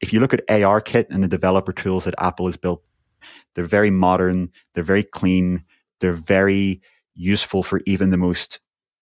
if 0.02 0.14
you 0.14 0.20
look 0.20 0.34
at 0.34 0.48
ARKit 0.48 1.08
and 1.10 1.24
the 1.24 1.28
developer 1.28 1.74
tools 1.74 2.06
that 2.06 2.16
Apple 2.18 2.46
has 2.46 2.58
built, 2.58 2.84
they're 3.56 3.66
very 3.66 3.90
modern, 3.90 4.50
they're 4.74 4.84
very 4.84 5.04
clean, 5.04 5.64
they're 6.00 6.14
very 6.14 6.82
useful 7.16 7.64
for 7.64 7.82
even 7.86 8.10
the 8.10 8.18
most 8.18 8.60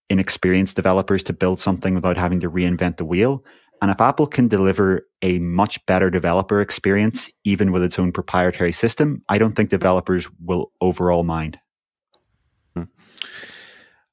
inexperienced 0.09 0.75
developers 0.75 1.21
to 1.23 1.33
build 1.33 1.59
something 1.59 1.93
without 1.93 2.17
having 2.17 2.39
to 2.39 2.49
reinvent 2.49 2.97
the 2.97 3.05
wheel. 3.05 3.43
And 3.81 3.91
if 3.91 4.01
Apple 4.01 4.27
can 4.27 4.47
deliver 4.47 5.07
a 5.21 5.39
much 5.39 5.85
better 5.85 6.09
developer 6.09 6.61
experience, 6.61 7.31
even 7.43 7.71
with 7.71 7.83
its 7.83 7.99
own 7.99 8.11
proprietary 8.11 8.71
system, 8.71 9.23
I 9.29 9.37
don't 9.37 9.55
think 9.55 9.69
developers 9.69 10.27
will 10.43 10.71
overall 10.81 11.23
mind. 11.23 11.59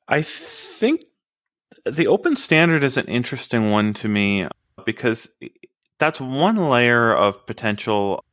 I 0.09 0.23
think 0.23 1.05
the 1.85 2.07
open 2.07 2.37
standard 2.37 2.83
is 2.83 2.97
an 2.97 3.07
interesting 3.07 3.71
one 3.71 3.95
to 3.95 4.09
me 4.09 4.49
because 4.85 5.31
that's 5.99 6.21
one 6.21 6.57
layer 6.57 7.15
of 7.15 7.47
potential 7.47 8.25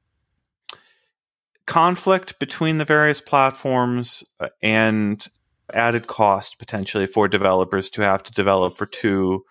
conflict 1.65 2.39
between 2.39 2.77
the 2.77 2.85
various 2.85 3.21
platforms 3.21 4.23
uh, 4.39 4.50
and 4.61 5.27
added 5.73 6.07
cost 6.07 6.59
potentially 6.59 7.07
for 7.07 7.27
developers 7.27 7.89
to 7.89 8.01
have 8.01 8.23
to 8.23 8.31
develop 8.33 8.75
for 8.75 8.85
two 8.85 9.45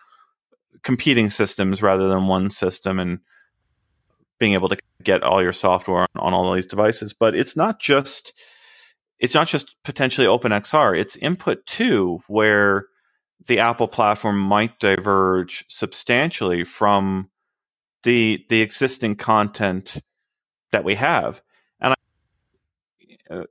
competing 0.82 1.30
systems 1.30 1.82
rather 1.82 2.08
than 2.08 2.26
one 2.26 2.50
system 2.50 2.98
and 2.98 3.20
being 4.38 4.54
able 4.54 4.68
to 4.68 4.78
get 5.02 5.22
all 5.22 5.42
your 5.42 5.52
software 5.52 6.02
on, 6.02 6.08
on 6.16 6.34
all 6.34 6.52
these 6.52 6.66
devices. 6.66 7.12
But 7.12 7.34
it's 7.34 7.56
not 7.56 7.78
just 7.78 8.38
it's 9.18 9.34
not 9.34 9.46
just 9.46 9.76
potentially 9.84 10.26
OpenXR. 10.26 10.98
It's 10.98 11.16
input 11.16 11.66
two 11.66 12.20
where 12.26 12.86
the 13.46 13.58
Apple 13.58 13.88
platform 13.88 14.38
might 14.38 14.78
diverge 14.78 15.64
substantially 15.68 16.64
from 16.64 17.30
the 18.02 18.44
the 18.48 18.62
existing 18.62 19.16
content 19.16 19.98
that 20.72 20.84
we 20.84 20.94
have. 20.94 21.42
And 21.80 21.94
I, 23.30 23.34
uh, 23.34 23.44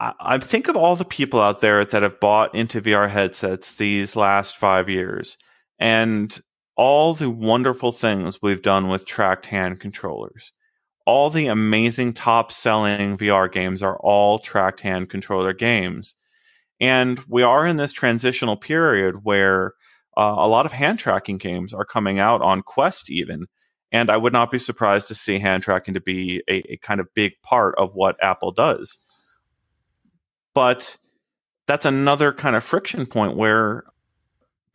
I, 0.00 0.12
I 0.20 0.38
think 0.38 0.68
of 0.68 0.76
all 0.76 0.96
the 0.96 1.04
people 1.04 1.40
out 1.40 1.60
there 1.60 1.84
that 1.84 2.02
have 2.02 2.20
bought 2.20 2.54
into 2.54 2.80
VR 2.80 3.10
headsets 3.10 3.72
these 3.72 4.16
last 4.16 4.56
five 4.56 4.88
years, 4.88 5.36
and 5.78 6.40
all 6.76 7.14
the 7.14 7.30
wonderful 7.30 7.92
things 7.92 8.40
we've 8.42 8.62
done 8.62 8.88
with 8.88 9.06
tracked 9.06 9.46
hand 9.46 9.80
controllers. 9.80 10.52
All 11.06 11.30
the 11.30 11.46
amazing 11.46 12.12
top 12.12 12.52
selling 12.52 13.16
VR 13.16 13.50
games 13.50 13.82
are 13.82 13.98
all 14.00 14.38
tracked 14.38 14.80
hand 14.80 15.08
controller 15.08 15.52
games. 15.52 16.16
And 16.80 17.20
we 17.28 17.42
are 17.42 17.66
in 17.66 17.76
this 17.76 17.92
transitional 17.92 18.56
period 18.56 19.20
where 19.22 19.72
uh, 20.16 20.34
a 20.36 20.48
lot 20.48 20.66
of 20.66 20.72
hand 20.72 20.98
tracking 20.98 21.38
games 21.38 21.72
are 21.72 21.84
coming 21.84 22.18
out 22.18 22.42
on 22.42 22.62
Quest, 22.62 23.10
even. 23.10 23.46
And 23.92 24.10
I 24.10 24.16
would 24.16 24.32
not 24.32 24.50
be 24.50 24.58
surprised 24.58 25.08
to 25.08 25.14
see 25.14 25.38
hand 25.38 25.62
tracking 25.62 25.94
to 25.94 26.00
be 26.00 26.42
a, 26.48 26.72
a 26.72 26.76
kind 26.78 27.00
of 27.00 27.14
big 27.14 27.32
part 27.42 27.74
of 27.78 27.94
what 27.94 28.22
Apple 28.22 28.50
does. 28.50 28.98
But 30.54 30.98
that's 31.66 31.86
another 31.86 32.32
kind 32.32 32.56
of 32.56 32.64
friction 32.64 33.06
point 33.06 33.36
where 33.36 33.84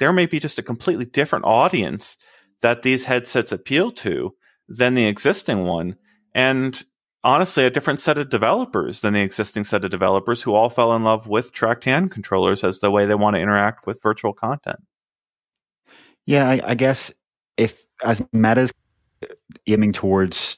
there 0.01 0.11
may 0.11 0.25
be 0.25 0.39
just 0.39 0.57
a 0.57 0.63
completely 0.63 1.05
different 1.05 1.45
audience 1.45 2.17
that 2.63 2.81
these 2.81 3.05
headsets 3.05 3.51
appeal 3.51 3.91
to 3.91 4.33
than 4.67 4.95
the 4.95 5.05
existing 5.05 5.63
one. 5.63 5.95
And 6.33 6.83
honestly, 7.23 7.65
a 7.65 7.69
different 7.69 7.99
set 7.99 8.17
of 8.17 8.31
developers 8.31 9.01
than 9.01 9.13
the 9.13 9.21
existing 9.21 9.63
set 9.63 9.85
of 9.85 9.91
developers 9.91 10.41
who 10.41 10.55
all 10.55 10.71
fell 10.71 10.95
in 10.95 11.03
love 11.03 11.27
with 11.27 11.51
tracked 11.51 11.83
hand 11.83 12.09
controllers 12.09 12.63
as 12.63 12.79
the 12.79 12.89
way 12.89 13.05
they 13.05 13.13
want 13.13 13.35
to 13.35 13.39
interact 13.39 13.85
with 13.85 14.01
virtual 14.01 14.33
content. 14.33 14.79
Yeah, 16.25 16.49
I, 16.49 16.61
I 16.63 16.73
guess 16.73 17.11
if 17.55 17.83
as 18.03 18.23
Meta's 18.33 18.73
aiming 19.67 19.93
towards 19.93 20.57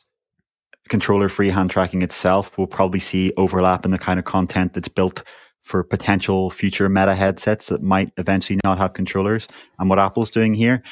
controller 0.87 1.27
free 1.27 1.49
hand 1.49 1.69
tracking 1.69 2.01
itself, 2.01 2.57
we'll 2.57 2.67
probably 2.67 3.01
see 3.01 3.33
overlap 3.35 3.83
in 3.83 3.91
the 3.91 3.99
kind 3.99 4.19
of 4.19 4.25
content 4.25 4.71
that's 4.71 4.87
built 4.87 5.21
for 5.63 5.83
potential 5.83 6.49
future 6.49 6.89
meta 6.89 7.15
headsets 7.15 7.67
that 7.67 7.81
might 7.81 8.11
eventually 8.17 8.59
not 8.63 8.77
have 8.77 8.93
controllers 8.93 9.47
and 9.79 9.89
what 9.89 9.97
Apple's 9.97 10.29
doing 10.29 10.53
here. 10.53 10.83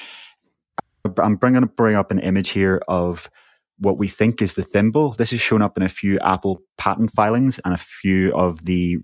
I'm 1.17 1.35
going 1.35 1.53
to 1.53 1.67
bring 1.67 1.95
up 1.95 2.11
an 2.11 2.19
image 2.19 2.49
here 2.49 2.81
of 2.87 3.29
what 3.79 3.97
we 3.97 4.07
think 4.07 4.41
is 4.41 4.53
the 4.53 4.63
thimble. 4.63 5.11
This 5.11 5.33
is 5.33 5.41
shown 5.41 5.61
up 5.61 5.75
in 5.75 5.83
a 5.83 5.89
few 5.89 6.19
Apple 6.19 6.61
patent 6.77 7.11
filings 7.11 7.59
and 7.65 7.73
a 7.73 7.77
few 7.77 8.33
of 8.33 8.65
the 8.65 8.97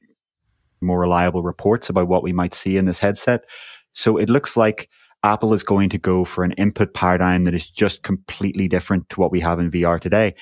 more 0.79 0.99
reliable 0.99 1.43
reports 1.43 1.89
about 1.89 2.07
what 2.07 2.23
we 2.23 2.31
might 2.31 2.53
see 2.53 2.77
in 2.77 2.85
this 2.85 2.99
headset. 2.99 3.43
So 3.91 4.17
it 4.17 4.29
looks 4.29 4.55
like 4.55 4.89
Apple 5.23 5.53
is 5.53 5.63
going 5.63 5.89
to 5.89 5.97
go 5.97 6.23
for 6.23 6.43
an 6.43 6.51
input 6.53 6.93
paradigm 6.93 7.43
that 7.45 7.55
is 7.55 7.69
just 7.69 8.03
completely 8.03 8.67
different 8.67 9.09
to 9.09 9.19
what 9.19 9.31
we 9.31 9.39
have 9.39 9.59
in 9.59 9.71
VR 9.71 9.99
today. 9.99 10.35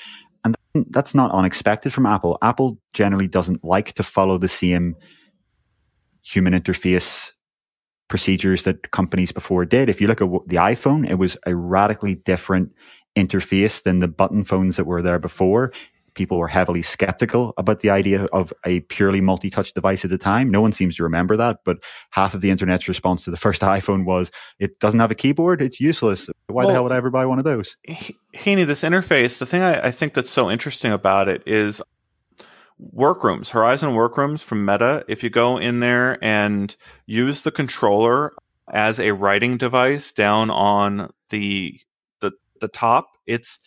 That's 0.89 1.15
not 1.15 1.31
unexpected 1.31 1.93
from 1.93 2.05
Apple. 2.05 2.37
Apple 2.41 2.77
generally 2.93 3.27
doesn't 3.27 3.63
like 3.63 3.93
to 3.93 4.03
follow 4.03 4.37
the 4.37 4.47
same 4.47 4.95
human 6.21 6.53
interface 6.53 7.31
procedures 8.07 8.63
that 8.63 8.91
companies 8.91 9.31
before 9.31 9.65
did. 9.65 9.89
If 9.89 10.01
you 10.01 10.07
look 10.07 10.21
at 10.21 10.29
the 10.47 10.57
iPhone, 10.57 11.09
it 11.09 11.15
was 11.15 11.37
a 11.45 11.55
radically 11.55 12.15
different 12.15 12.71
interface 13.15 13.81
than 13.81 13.99
the 13.99 14.07
button 14.07 14.43
phones 14.43 14.75
that 14.75 14.85
were 14.85 15.01
there 15.01 15.19
before. 15.19 15.71
People 16.15 16.37
were 16.37 16.47
heavily 16.47 16.81
skeptical 16.81 17.53
about 17.57 17.81
the 17.81 17.89
idea 17.89 18.23
of 18.25 18.53
a 18.65 18.79
purely 18.81 19.21
multi 19.21 19.49
touch 19.49 19.73
device 19.73 20.03
at 20.03 20.11
the 20.11 20.17
time. 20.17 20.49
No 20.49 20.61
one 20.61 20.71
seems 20.71 20.95
to 20.95 21.03
remember 21.03 21.37
that, 21.37 21.59
but 21.63 21.83
half 22.11 22.33
of 22.33 22.41
the 22.41 22.49
internet's 22.49 22.87
response 22.87 23.23
to 23.25 23.31
the 23.31 23.37
first 23.37 23.61
iPhone 23.61 24.05
was 24.05 24.31
it 24.59 24.79
doesn't 24.79 24.99
have 24.99 25.11
a 25.11 25.15
keyboard, 25.15 25.61
it's 25.61 25.79
useless. 25.79 26.29
Why 26.47 26.63
well, 26.63 26.67
the 26.67 26.73
hell 26.73 26.83
would 26.83 26.91
I 26.91 26.97
ever 26.97 27.09
buy 27.09 27.25
one 27.25 27.37
of 27.37 27.45
those? 27.45 27.77
Heaney, 27.87 28.65
this 28.65 28.83
interface, 28.83 29.37
the 29.37 29.45
thing 29.45 29.61
I, 29.61 29.87
I 29.87 29.91
think 29.91 30.13
that's 30.13 30.29
so 30.29 30.49
interesting 30.49 30.91
about 30.91 31.29
it 31.29 31.43
is 31.45 31.81
workrooms, 32.79 33.49
Horizon 33.51 33.93
workrooms 33.93 34.41
from 34.41 34.65
Meta. 34.65 35.03
If 35.07 35.23
you 35.23 35.29
go 35.29 35.57
in 35.57 35.79
there 35.79 36.23
and 36.23 36.75
use 37.05 37.41
the 37.41 37.51
controller 37.51 38.33
as 38.71 38.99
a 38.99 39.11
writing 39.11 39.57
device 39.57 40.11
down 40.11 40.49
on 40.49 41.11
the 41.29 41.79
the 42.21 42.31
the 42.59 42.67
top, 42.67 43.17
it's 43.25 43.59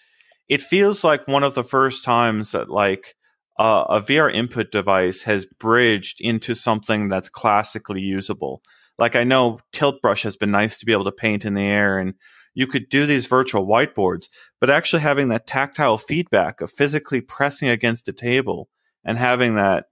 it 0.48 0.62
feels 0.62 1.04
like 1.04 1.28
one 1.28 1.44
of 1.44 1.54
the 1.54 1.62
first 1.62 2.04
times 2.04 2.52
that 2.52 2.70
like 2.70 3.14
uh, 3.58 3.84
a 3.88 4.00
VR 4.00 4.32
input 4.32 4.70
device 4.70 5.22
has 5.22 5.46
bridged 5.46 6.20
into 6.20 6.54
something 6.54 7.08
that's 7.08 7.28
classically 7.28 8.00
usable. 8.00 8.62
Like 8.98 9.16
I 9.16 9.24
know 9.24 9.58
Tilt 9.72 10.00
Brush 10.00 10.22
has 10.22 10.36
been 10.36 10.50
nice 10.50 10.78
to 10.78 10.86
be 10.86 10.92
able 10.92 11.04
to 11.04 11.12
paint 11.12 11.44
in 11.44 11.54
the 11.54 11.62
air 11.62 11.98
and 11.98 12.14
you 12.54 12.66
could 12.66 12.88
do 12.88 13.06
these 13.06 13.26
virtual 13.26 13.66
whiteboards, 13.66 14.26
but 14.60 14.70
actually 14.70 15.02
having 15.02 15.28
that 15.28 15.46
tactile 15.46 15.98
feedback 15.98 16.60
of 16.60 16.72
physically 16.72 17.20
pressing 17.20 17.68
against 17.68 18.08
a 18.08 18.12
table 18.12 18.68
and 19.04 19.16
having 19.16 19.54
that 19.54 19.86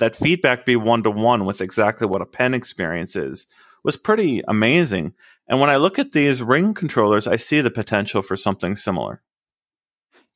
that 0.00 0.16
feedback 0.16 0.66
be 0.66 0.76
one 0.76 1.02
to 1.04 1.10
one 1.10 1.44
with 1.44 1.60
exactly 1.60 2.06
what 2.06 2.22
a 2.22 2.26
pen 2.26 2.54
experience 2.54 3.16
is 3.16 3.46
was 3.84 3.96
pretty 3.96 4.42
amazing. 4.46 5.14
And 5.48 5.60
when 5.60 5.70
I 5.70 5.76
look 5.76 5.98
at 5.98 6.12
these 6.12 6.42
ring 6.42 6.74
controllers, 6.74 7.26
I 7.26 7.36
see 7.36 7.60
the 7.60 7.70
potential 7.70 8.22
for 8.22 8.36
something 8.36 8.76
similar. 8.76 9.22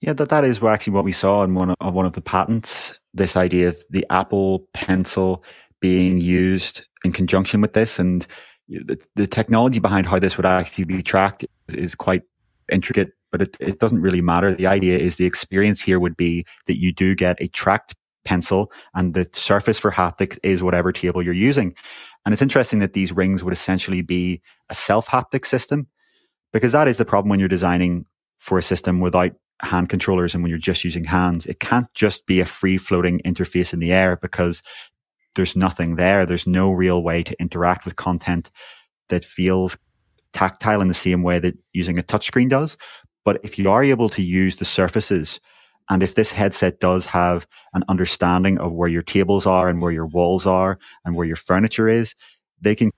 Yeah, 0.00 0.12
that, 0.14 0.28
that 0.30 0.44
is 0.44 0.62
actually 0.62 0.92
what 0.92 1.04
we 1.04 1.12
saw 1.12 1.44
in 1.44 1.54
one 1.54 1.74
of 1.80 1.94
one 1.94 2.06
of 2.06 2.12
the 2.12 2.20
patents. 2.20 2.98
This 3.12 3.36
idea 3.36 3.68
of 3.68 3.82
the 3.90 4.04
Apple 4.10 4.68
Pencil 4.74 5.44
being 5.80 6.18
used 6.18 6.86
in 7.04 7.12
conjunction 7.12 7.60
with 7.60 7.74
this, 7.74 7.98
and 7.98 8.26
the, 8.68 9.00
the 9.14 9.26
technology 9.26 9.78
behind 9.78 10.06
how 10.06 10.18
this 10.18 10.36
would 10.36 10.46
actually 10.46 10.84
be 10.84 11.02
tracked 11.02 11.44
is 11.68 11.94
quite 11.94 12.22
intricate, 12.70 13.12
but 13.30 13.42
it, 13.42 13.56
it 13.60 13.78
doesn't 13.78 14.00
really 14.00 14.20
matter. 14.20 14.54
The 14.54 14.66
idea 14.66 14.98
is 14.98 15.16
the 15.16 15.26
experience 15.26 15.80
here 15.80 16.00
would 16.00 16.16
be 16.16 16.44
that 16.66 16.78
you 16.78 16.92
do 16.92 17.14
get 17.14 17.40
a 17.40 17.48
tracked 17.48 17.94
pencil 18.24 18.72
and 18.94 19.14
the 19.14 19.28
surface 19.32 19.78
for 19.78 19.90
haptics 19.90 20.38
is 20.42 20.62
whatever 20.62 20.92
table 20.92 21.22
you're 21.22 21.34
using. 21.34 21.74
And 22.24 22.32
it's 22.32 22.42
interesting 22.42 22.78
that 22.78 22.94
these 22.94 23.12
rings 23.12 23.44
would 23.44 23.52
essentially 23.52 24.02
be 24.02 24.40
a 24.70 24.74
self 24.74 25.08
haptic 25.08 25.44
system 25.44 25.88
because 26.52 26.72
that 26.72 26.88
is 26.88 26.96
the 26.96 27.04
problem 27.04 27.28
when 27.30 27.40
you're 27.40 27.48
designing 27.48 28.06
for 28.38 28.58
a 28.58 28.62
system 28.62 29.00
without 29.00 29.32
hand 29.62 29.88
controllers 29.88 30.34
and 30.34 30.42
when 30.42 30.50
you're 30.50 30.58
just 30.58 30.84
using 30.84 31.04
hands. 31.04 31.46
It 31.46 31.60
can't 31.60 31.92
just 31.94 32.26
be 32.26 32.40
a 32.40 32.46
free 32.46 32.78
floating 32.78 33.20
interface 33.20 33.72
in 33.72 33.78
the 33.78 33.92
air 33.92 34.16
because 34.16 34.62
there's 35.36 35.56
nothing 35.56 35.96
there. 35.96 36.26
There's 36.26 36.46
no 36.46 36.70
real 36.70 37.02
way 37.02 37.22
to 37.22 37.40
interact 37.40 37.84
with 37.84 37.96
content 37.96 38.50
that 39.08 39.24
feels 39.24 39.76
tactile 40.32 40.80
in 40.80 40.88
the 40.88 40.94
same 40.94 41.22
way 41.22 41.38
that 41.38 41.56
using 41.72 41.98
a 41.98 42.02
touchscreen 42.02 42.48
does. 42.48 42.76
But 43.24 43.40
if 43.42 43.58
you 43.58 43.70
are 43.70 43.82
able 43.82 44.08
to 44.10 44.22
use 44.22 44.56
the 44.56 44.64
surfaces 44.64 45.40
and 45.90 46.02
if 46.02 46.14
this 46.14 46.32
headset 46.32 46.80
does 46.80 47.06
have 47.06 47.46
an 47.74 47.84
understanding 47.88 48.58
of 48.58 48.72
where 48.72 48.88
your 48.88 49.02
tables 49.02 49.46
are 49.46 49.68
and 49.68 49.82
where 49.82 49.92
your 49.92 50.06
walls 50.06 50.46
are 50.46 50.76
and 51.04 51.14
where 51.14 51.26
your 51.26 51.36
furniture 51.36 51.88
is, 51.88 52.14
they 52.60 52.74
can 52.74 52.90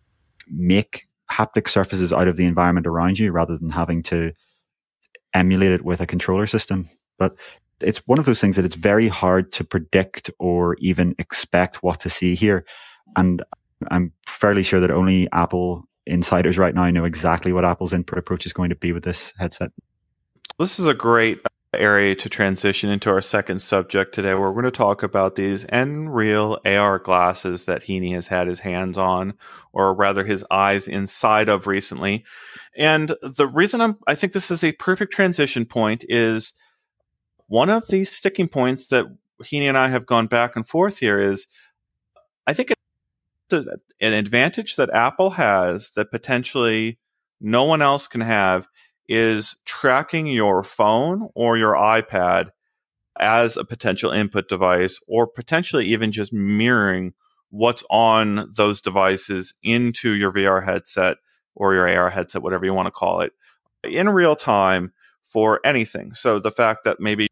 make 0.48 1.06
haptic 1.30 1.68
surfaces 1.68 2.12
out 2.12 2.28
of 2.28 2.36
the 2.36 2.44
environment 2.44 2.86
around 2.86 3.18
you 3.18 3.32
rather 3.32 3.56
than 3.56 3.70
having 3.70 4.02
to 4.04 4.32
emulate 5.34 5.72
it 5.72 5.84
with 5.84 6.00
a 6.00 6.06
controller 6.06 6.46
system. 6.46 6.88
But 7.18 7.34
it's 7.80 7.98
one 8.06 8.18
of 8.18 8.24
those 8.24 8.40
things 8.40 8.56
that 8.56 8.64
it's 8.64 8.76
very 8.76 9.08
hard 9.08 9.52
to 9.52 9.64
predict 9.64 10.30
or 10.38 10.76
even 10.78 11.14
expect 11.18 11.82
what 11.82 12.00
to 12.00 12.08
see 12.08 12.34
here. 12.34 12.64
And 13.16 13.42
I'm 13.90 14.12
fairly 14.28 14.62
sure 14.62 14.80
that 14.80 14.90
only 14.90 15.28
Apple 15.32 15.84
insiders 16.06 16.56
right 16.56 16.74
now 16.74 16.88
know 16.90 17.04
exactly 17.04 17.52
what 17.52 17.64
Apple's 17.64 17.92
input 17.92 18.18
approach 18.18 18.46
is 18.46 18.52
going 18.52 18.70
to 18.70 18.76
be 18.76 18.92
with 18.92 19.02
this 19.02 19.34
headset. 19.38 19.72
This 20.58 20.78
is 20.78 20.86
a 20.86 20.94
great 20.94 21.40
area 21.78 22.14
to 22.14 22.28
transition 22.28 22.90
into 22.90 23.10
our 23.10 23.20
second 23.20 23.60
subject 23.60 24.14
today, 24.14 24.34
where 24.34 24.50
we're 24.50 24.62
going 24.62 24.64
to 24.64 24.70
talk 24.70 25.02
about 25.02 25.34
these 25.34 25.64
Nreal 25.66 26.58
AR 26.64 26.98
glasses 26.98 27.64
that 27.64 27.82
Heaney 27.82 28.14
has 28.14 28.26
had 28.28 28.48
his 28.48 28.60
hands 28.60 28.98
on, 28.98 29.34
or 29.72 29.94
rather 29.94 30.24
his 30.24 30.44
eyes 30.50 30.88
inside 30.88 31.48
of 31.48 31.66
recently. 31.66 32.24
And 32.76 33.14
the 33.22 33.46
reason 33.46 33.80
I'm, 33.80 33.98
I 34.06 34.14
think 34.14 34.32
this 34.32 34.50
is 34.50 34.62
a 34.64 34.72
perfect 34.72 35.12
transition 35.12 35.64
point 35.64 36.04
is 36.08 36.52
one 37.46 37.70
of 37.70 37.86
the 37.88 38.04
sticking 38.04 38.48
points 38.48 38.86
that 38.88 39.06
Heaney 39.42 39.68
and 39.68 39.78
I 39.78 39.88
have 39.88 40.06
gone 40.06 40.26
back 40.26 40.56
and 40.56 40.66
forth 40.66 40.98
here 40.98 41.20
is 41.20 41.46
I 42.46 42.54
think 42.54 42.72
it's 43.50 43.66
an 44.00 44.12
advantage 44.12 44.76
that 44.76 44.90
Apple 44.90 45.30
has 45.30 45.90
that 45.90 46.10
potentially 46.10 46.98
no 47.40 47.64
one 47.64 47.82
else 47.82 48.06
can 48.06 48.22
have 48.22 48.66
is 49.08 49.56
tracking 49.64 50.26
your 50.26 50.62
phone 50.62 51.28
or 51.34 51.56
your 51.56 51.74
iPad 51.74 52.50
as 53.18 53.56
a 53.56 53.64
potential 53.64 54.10
input 54.10 54.48
device, 54.48 55.00
or 55.08 55.26
potentially 55.26 55.86
even 55.86 56.12
just 56.12 56.32
mirroring 56.32 57.14
what's 57.50 57.84
on 57.88 58.52
those 58.56 58.80
devices 58.80 59.54
into 59.62 60.12
your 60.12 60.32
VR 60.32 60.64
headset 60.64 61.16
or 61.54 61.74
your 61.74 61.88
AR 61.88 62.10
headset, 62.10 62.42
whatever 62.42 62.66
you 62.66 62.74
want 62.74 62.86
to 62.86 62.92
call 62.92 63.22
it, 63.22 63.32
in 63.82 64.08
real 64.10 64.36
time 64.36 64.92
for 65.24 65.60
anything. 65.64 66.12
So 66.12 66.38
the 66.38 66.50
fact 66.50 66.84
that 66.84 67.00
maybe 67.00 67.28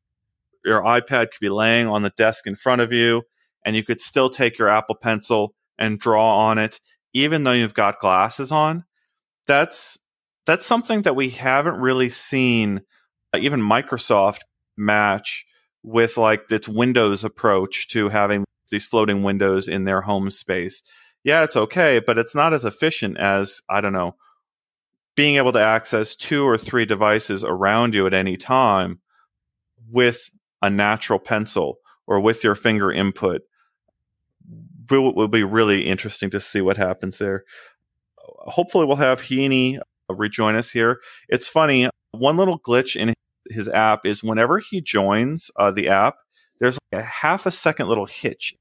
your 0.65 0.81
iPad 0.83 1.31
could 1.31 1.41
be 1.41 1.51
laying 1.51 1.87
on 1.87 2.03
the 2.03 2.13
desk 2.17 2.47
in 2.47 2.55
front 2.55 2.81
of 2.81 2.93
you 2.93 3.23
and 3.65 3.77
you 3.77 3.85
could 3.85 4.01
still 4.01 4.31
take 4.31 4.59
your 4.59 4.69
Apple 4.69 4.95
Pencil 4.95 5.55
and 5.79 5.99
draw 5.99 6.39
on 6.39 6.59
it, 6.59 6.81
even 7.13 7.45
though 7.45 7.53
you've 7.53 7.75
got 7.75 8.01
glasses 8.01 8.51
on, 8.51 8.85
that's 9.47 9.99
that's 10.47 10.67
something 10.67 11.03
that 11.03 11.17
we 11.17 11.31
haven't 11.31 11.77
really 11.77 12.11
seen 12.11 12.83
uh, 13.33 13.39
even 13.41 13.61
Microsoft 13.61 14.41
match 14.77 15.45
with 15.83 16.17
like 16.17 16.51
its 16.51 16.69
Windows 16.69 17.25
approach 17.25 17.89
to 17.89 18.09
having 18.09 18.45
these 18.71 18.87
floating 18.87 19.23
windows 19.23 19.69
in 19.69 19.85
their 19.85 20.03
home 20.03 20.31
space. 20.31 20.83
Yeah, 21.23 21.45
it's 21.45 21.57
okay, 21.57 22.01
but 22.05 22.19
it's 22.19 22.35
not 22.35 22.53
as 22.53 22.65
efficient 22.65 23.19
as 23.19 23.61
I 23.69 23.81
don't 23.81 23.93
know 23.93 24.15
being 25.17 25.37
able 25.37 25.53
to 25.53 25.61
access 25.61 26.15
two 26.15 26.45
or 26.45 26.59
three 26.59 26.85
devices 26.85 27.45
around 27.45 27.95
you 27.95 28.07
at 28.07 28.15
any 28.15 28.37
time 28.37 29.01
with 29.91 30.31
a 30.61 30.71
natural 30.71 31.19
pencil 31.19 31.79
or 32.07 32.21
with 32.21 32.43
your 32.43 32.55
finger 32.55 32.91
input 32.91 33.43
will, 34.91 35.15
will 35.15 35.29
be 35.29 35.45
really 35.45 35.83
interesting 35.87 36.31
to 36.31 36.41
see 36.41 36.61
what 36.61 36.77
happens 36.77 37.19
there. 37.19 37.45
Hopefully, 38.19 38.87
we'll 38.87 38.97
have 38.97 39.23
Heaney 39.23 39.79
rejoin 40.09 40.57
us 40.57 40.71
here. 40.71 41.01
It's 41.29 41.49
funny. 41.49 41.89
One 42.13 42.37
little 42.37 42.59
glitch 42.59 42.97
in 42.97 43.15
his 43.51 43.69
app 43.69 44.07
is 44.07 44.23
whenever 44.23 44.59
he 44.59 44.81
joins 44.81 45.51
uh, 45.57 45.71
the 45.71 45.89
app, 45.89 46.17
there's 46.61 46.79
like 46.93 47.03
a 47.03 47.05
half 47.05 47.47
a 47.47 47.51
second 47.51 47.89
little 47.89 48.07
hitch 48.07 48.55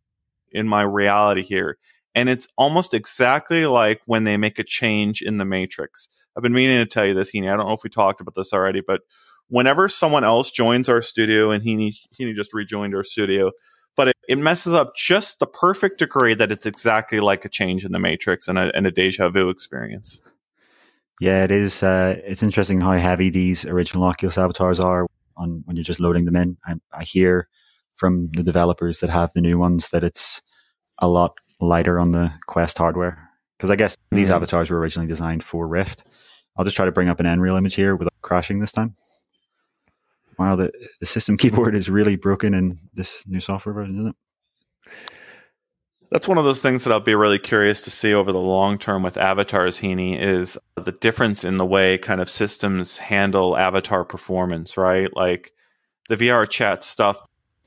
in 0.52 0.68
my 0.68 0.82
reality 0.82 1.42
here. 1.42 1.78
And 2.16 2.30
it's 2.30 2.48
almost 2.58 2.94
exactly 2.94 3.66
like 3.66 4.02
when 4.06 4.24
they 4.24 4.38
make 4.38 4.60
a 4.60 4.64
change 4.64 5.22
in 5.22 5.38
the 5.38 5.46
matrix. 5.46 6.08
I've 6.36 6.44
been 6.44 6.54
meaning 6.54 6.78
to 6.78 6.86
tell 6.86 7.06
you 7.06 7.14
this, 7.14 7.32
Heaney. 7.32 7.52
I 7.52 7.58
don't 7.58 7.68
know 7.68 7.74
if 7.74 7.84
we 7.84 7.90
talked 7.90 8.22
about 8.22 8.36
this 8.36 8.54
already, 8.54 8.82
but 8.86 9.02
whenever 9.48 9.90
someone 9.90 10.24
else 10.24 10.52
joins 10.52 10.90
our 10.90 11.02
studio, 11.02 11.52
and 11.52 11.64
Heaney, 11.64 11.96
Heaney 12.20 12.36
just 12.36 12.54
rejoined 12.54 12.96
our 12.96 13.04
studio, 13.04 13.52
but 13.96 14.10
it, 14.10 14.16
it, 14.28 14.38
messes 14.38 14.74
up 14.74 14.96
just 14.96 15.40
the 15.40 15.46
perfect 15.46 16.00
degree 16.00 16.34
that 16.34 16.52
it's 16.52 16.66
exactly 16.66 17.20
like 17.20 17.46
a 17.46 17.50
change 17.50 17.86
in 17.86 17.92
the 17.92 18.00
matrix 18.00 18.48
and 18.48 18.58
a, 18.58 18.72
and 18.76 18.88
a 18.88 18.92
deja 18.92 19.30
vu 19.30 19.50
experience. 19.50 20.22
Yeah, 21.20 21.44
it 21.44 21.52
is. 21.52 21.84
Uh, 21.84 22.20
it's 22.26 22.44
interesting 22.44 22.82
how 22.82 22.92
heavy 22.94 23.30
these 23.30 23.66
original 23.66 24.04
Oculus 24.04 24.38
avatars 24.38 24.80
are 24.80 25.08
on 25.38 25.64
when 25.66 25.76
you're 25.76 25.84
just 25.84 26.00
loading 26.00 26.26
them 26.26 26.36
in. 26.36 26.58
I, 26.66 26.76
I 26.92 27.04
hear 27.04 27.48
from 27.94 28.30
the 28.32 28.44
developers 28.44 29.00
that 29.00 29.10
have 29.10 29.32
the 29.34 29.42
new 29.42 29.58
ones 29.58 29.90
that 29.90 30.04
it's 30.04 30.42
a 31.00 31.08
lot 31.08 31.34
lighter 31.60 32.00
on 32.00 32.10
the 32.10 32.34
Quest 32.48 32.78
hardware 32.78 33.30
because 33.58 33.70
I 33.70 33.76
guess 33.76 33.96
mm-hmm. 33.96 34.18
these 34.18 34.30
avatars 34.30 34.70
were 34.70 34.80
originally 34.80 35.08
designed 35.08 35.44
for 35.44 35.68
Rift. 35.68 36.04
I'll 36.58 36.66
just 36.66 36.76
try 36.76 36.86
to 36.86 36.92
bring 36.92 37.10
up 37.10 37.20
an 37.20 37.26
Nreal 37.26 37.58
image 37.58 37.76
here 37.76 37.96
without 37.96 38.14
crashing 38.22 38.60
this 38.60 38.72
time. 38.72 38.96
Wow, 40.38 40.56
the, 40.56 40.72
the 41.00 41.06
system 41.06 41.38
keyboard 41.40 41.76
is 41.76 41.90
really 41.90 42.16
broken 42.16 42.54
in 42.54 42.80
this 42.94 43.24
new 43.28 43.40
software 43.40 43.74
version, 43.74 43.96
isn't 43.96 44.08
it? 44.10 44.16
That's 46.14 46.28
one 46.28 46.38
of 46.38 46.44
those 46.44 46.60
things 46.60 46.84
that 46.84 46.94
I'll 46.94 47.00
be 47.00 47.16
really 47.16 47.40
curious 47.40 47.82
to 47.82 47.90
see 47.90 48.14
over 48.14 48.32
the 48.32 48.38
long 48.38 48.78
term 48.78 49.02
with 49.02 49.18
avatars, 49.18 49.80
Heaney, 49.80 50.22
is 50.22 50.60
the 50.76 50.92
difference 50.92 51.44
in 51.44 51.58
the 51.58 51.66
way 51.66 51.98
kind 51.98 52.22
of 52.22 52.30
systems 52.30 53.00
handle 53.00 53.58
avatar 53.58 54.06
performance, 54.06 54.78
right? 54.78 55.10
Like 55.16 55.54
the 56.10 56.16
VR 56.16 56.48
chat 56.48 56.84
stuff 56.84 57.18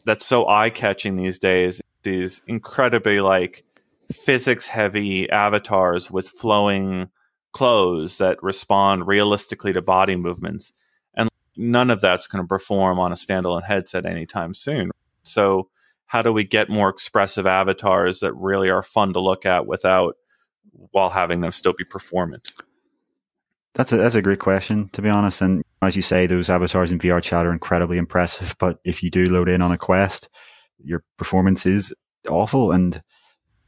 that's 0.05 0.25
so 0.25 0.47
eye 0.47 0.71
catching 0.71 1.17
these 1.17 1.41
days, 1.41 1.83
these 2.05 2.41
incredibly 2.47 3.19
like 3.19 3.65
physics 4.13 4.69
heavy 4.69 5.29
avatars 5.29 6.09
with 6.09 6.29
flowing 6.29 7.09
clothes 7.51 8.19
that 8.19 8.41
respond 8.45 9.09
realistically 9.09 9.73
to 9.73 9.83
body 9.83 10.15
movements. 10.15 10.73
And 11.15 11.29
none 11.57 11.91
of 11.91 12.01
that's 12.01 12.29
going 12.29 12.45
to 12.45 12.49
perform 12.49 13.01
on 13.01 13.11
a 13.11 13.17
standalone 13.17 13.65
headset 13.65 14.07
anytime 14.07 14.55
soon. 14.55 14.93
So, 15.25 15.69
how 16.07 16.23
do 16.23 16.33
we 16.33 16.45
get 16.45 16.69
more 16.69 16.89
expressive 16.89 17.47
avatars 17.47 18.21
that 18.21 18.33
really 18.35 18.71
are 18.71 18.83
fun 18.83 19.13
to 19.13 19.21
look 19.21 19.45
at 19.45 19.67
without 19.67 20.17
while 20.73 21.11
having 21.11 21.41
them 21.41 21.53
still 21.53 21.73
be 21.73 21.85
performant? 21.85 22.53
That's 23.75 23.93
a 23.93 23.99
that's 23.99 24.15
a 24.15 24.23
great 24.23 24.39
question, 24.39 24.89
to 24.91 25.03
be 25.03 25.11
honest. 25.11 25.43
And 25.43 25.63
as 25.83 25.97
you 25.97 26.03
say, 26.03 26.27
those 26.27 26.49
avatars 26.49 26.93
in 26.93 26.99
VR 26.99 27.23
chat 27.23 27.45
are 27.47 27.53
incredibly 27.53 27.99
impressive. 27.99 28.57
But 28.59 28.79
if 28.85 29.03
you 29.03 29.11
do 29.11 29.27
load 29.27 29.49
in 29.49 29.61
on 29.61 29.73
a 29.73 29.79
Quest, 29.79 30.29
your 30.83 31.05
performance 31.19 31.67
is 31.67 31.93
awful. 32.29 32.73
And 32.73 33.03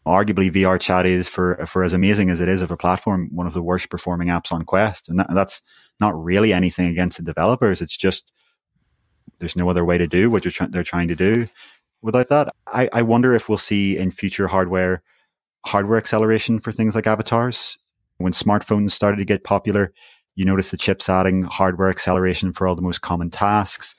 arguably, 0.06 0.50
VR 0.50 0.80
chat 0.80 1.04
is 1.04 1.28
for 1.28 1.66
for 1.66 1.84
as 1.84 1.92
amazing 1.92 2.30
as 2.30 2.40
it 2.40 2.48
is 2.48 2.62
of 2.62 2.70
a 2.70 2.76
platform, 2.76 3.28
one 3.32 3.46
of 3.46 3.52
the 3.52 3.62
worst 3.62 3.90
performing 3.90 4.28
apps 4.28 4.52
on 4.52 4.62
Quest. 4.62 5.08
And 5.08 5.18
that, 5.18 5.28
that's 5.34 5.60
not 6.00 6.18
really 6.22 6.52
anything 6.52 6.86
against 6.86 7.18
the 7.18 7.24
developers. 7.24 7.82
It's 7.82 7.96
just 7.96 8.32
there's 9.40 9.56
no 9.56 9.68
other 9.68 9.84
way 9.84 9.98
to 9.98 10.06
do 10.06 10.30
what 10.30 10.44
you're 10.44 10.68
they're 10.68 10.82
trying 10.82 11.08
to 11.08 11.16
do 11.16 11.48
without 12.02 12.28
that. 12.28 12.54
I, 12.66 12.88
I 12.92 13.02
wonder 13.02 13.34
if 13.34 13.48
we'll 13.48 13.58
see 13.58 13.96
in 13.96 14.10
future 14.10 14.48
hardware 14.48 15.02
hardware 15.66 15.98
acceleration 15.98 16.60
for 16.60 16.72
things 16.72 16.94
like 16.94 17.06
avatars 17.06 17.76
when 18.18 18.32
smartphones 18.32 18.90
started 18.90 19.16
to 19.16 19.24
get 19.24 19.44
popular, 19.44 19.92
you 20.34 20.44
noticed 20.44 20.70
the 20.70 20.76
chips 20.76 21.08
adding 21.08 21.44
hardware 21.44 21.88
acceleration 21.88 22.52
for 22.52 22.66
all 22.66 22.76
the 22.76 22.82
most 22.82 23.00
common 23.00 23.30
tasks. 23.30 23.94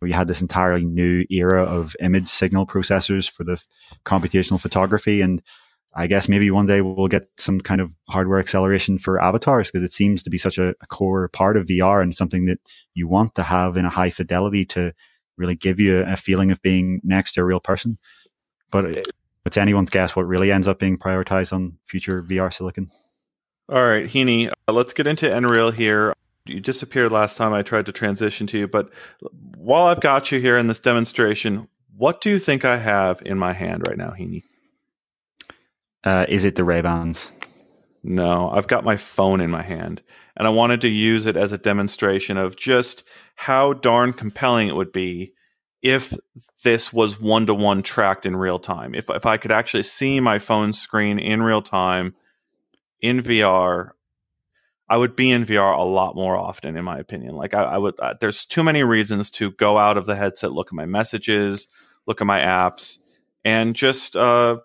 We 0.00 0.12
had 0.12 0.28
this 0.28 0.40
entirely 0.40 0.84
new 0.84 1.24
era 1.30 1.62
of 1.62 1.96
image 2.00 2.28
signal 2.28 2.66
processors 2.66 3.30
for 3.30 3.44
the 3.44 3.62
computational 4.04 4.60
photography. 4.60 5.20
And 5.20 5.42
I 5.94 6.06
guess 6.06 6.28
maybe 6.28 6.50
one 6.50 6.66
day 6.66 6.80
we'll 6.80 7.08
get 7.08 7.26
some 7.38 7.60
kind 7.60 7.80
of 7.80 7.94
hardware 8.08 8.38
acceleration 8.38 8.98
for 8.98 9.20
avatars 9.20 9.70
because 9.70 9.82
it 9.82 9.92
seems 9.92 10.22
to 10.22 10.30
be 10.30 10.38
such 10.38 10.58
a, 10.58 10.74
core 10.88 11.28
part 11.28 11.56
of 11.56 11.66
VR 11.66 12.02
and 12.02 12.14
something 12.14 12.46
that 12.46 12.60
you 12.94 13.08
want 13.08 13.34
to 13.34 13.42
have 13.42 13.76
in 13.76 13.84
a 13.84 13.90
high 13.90 14.10
fidelity 14.10 14.64
to 14.66 14.92
really 15.40 15.56
give 15.56 15.80
you 15.80 16.04
a, 16.06 16.16
feeling 16.16 16.50
of 16.52 16.62
being 16.62 17.00
next 17.02 17.32
to 17.32 17.40
a 17.40 17.44
real 17.44 17.60
person. 17.60 17.98
But 18.70 19.08
it's 19.44 19.56
anyone's 19.56 19.90
guess 19.90 20.14
what 20.14 20.26
really 20.26 20.52
ends 20.52 20.68
up 20.68 20.78
being 20.78 20.98
prioritized 20.98 21.52
on 21.52 21.78
future 21.84 22.22
VR 22.22 22.52
silicon. 22.52 22.90
All 23.68 23.84
right, 23.84 24.04
Heaney, 24.04 24.52
uh, 24.68 24.72
let's 24.72 24.92
get 24.92 25.06
into 25.06 25.26
Nreal 25.26 25.72
here. 25.72 26.14
You 26.44 26.60
disappeared 26.60 27.12
last 27.12 27.36
time 27.36 27.52
I 27.52 27.62
tried 27.62 27.86
to 27.86 27.92
transition 27.92 28.46
to 28.48 28.58
you, 28.58 28.68
but 28.68 28.92
while 29.56 29.84
I've 29.84 30.00
got 30.00 30.32
you 30.32 30.40
here 30.40 30.56
in 30.56 30.66
this 30.66 30.80
demonstration, 30.80 31.68
what 31.96 32.20
do 32.20 32.30
you 32.30 32.38
think 32.38 32.64
I 32.64 32.78
have 32.78 33.22
in 33.24 33.38
my 33.38 33.52
hand 33.52 33.86
right 33.86 33.96
now, 33.96 34.10
Heaney? 34.10 34.42
Uh, 36.02 36.26
is 36.28 36.44
it 36.44 36.56
the 36.56 36.64
Ray 36.64 36.80
Bans? 36.80 37.32
No, 38.02 38.50
I've 38.50 38.66
got 38.66 38.84
my 38.84 38.96
phone 38.96 39.40
in 39.40 39.50
my 39.50 39.62
hand, 39.62 40.02
and 40.36 40.46
I 40.46 40.50
wanted 40.50 40.80
to 40.82 40.88
use 40.88 41.26
it 41.26 41.36
as 41.36 41.52
a 41.52 41.58
demonstration 41.58 42.38
of 42.38 42.56
just 42.56 43.04
how 43.34 43.74
darn 43.74 44.12
compelling 44.12 44.68
it 44.68 44.76
would 44.76 44.92
be 44.92 45.34
if 45.82 46.14
this 46.64 46.92
was 46.92 47.20
one 47.20 47.46
to 47.46 47.54
one 47.54 47.82
tracked 47.82 48.24
in 48.24 48.36
real 48.36 48.58
time. 48.58 48.94
If 48.94 49.10
if 49.10 49.26
I 49.26 49.36
could 49.36 49.52
actually 49.52 49.82
see 49.82 50.20
my 50.20 50.38
phone 50.38 50.72
screen 50.72 51.18
in 51.18 51.42
real 51.42 51.62
time 51.62 52.14
in 53.00 53.22
VR, 53.22 53.90
I 54.88 54.96
would 54.96 55.14
be 55.14 55.30
in 55.30 55.44
VR 55.44 55.76
a 55.76 55.82
lot 55.82 56.16
more 56.16 56.36
often, 56.36 56.76
in 56.76 56.84
my 56.84 56.98
opinion. 56.98 57.36
Like 57.36 57.54
I, 57.54 57.62
I 57.62 57.78
would, 57.78 57.98
uh, 58.00 58.14
there's 58.20 58.44
too 58.44 58.64
many 58.64 58.82
reasons 58.82 59.30
to 59.32 59.52
go 59.52 59.78
out 59.78 59.96
of 59.96 60.06
the 60.06 60.16
headset, 60.16 60.52
look 60.52 60.68
at 60.68 60.74
my 60.74 60.86
messages, 60.86 61.68
look 62.06 62.20
at 62.20 62.26
my 62.26 62.40
apps, 62.40 62.98
and 63.44 63.76
just 63.76 64.16
uh, 64.16 64.58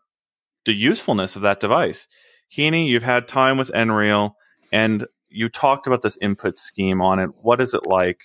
the 0.65 0.73
usefulness 0.73 1.35
of 1.35 1.43
that 1.43 1.59
device. 1.59 2.07
Heaney, 2.51 2.87
you've 2.87 3.03
had 3.03 3.27
time 3.27 3.57
with 3.57 3.71
Nreal, 3.71 4.33
and 4.71 5.07
you 5.29 5.49
talked 5.49 5.87
about 5.87 6.01
this 6.01 6.17
input 6.17 6.57
scheme 6.57 7.01
on 7.01 7.19
it. 7.19 7.29
What 7.41 7.61
is 7.61 7.73
it 7.73 7.85
like 7.85 8.23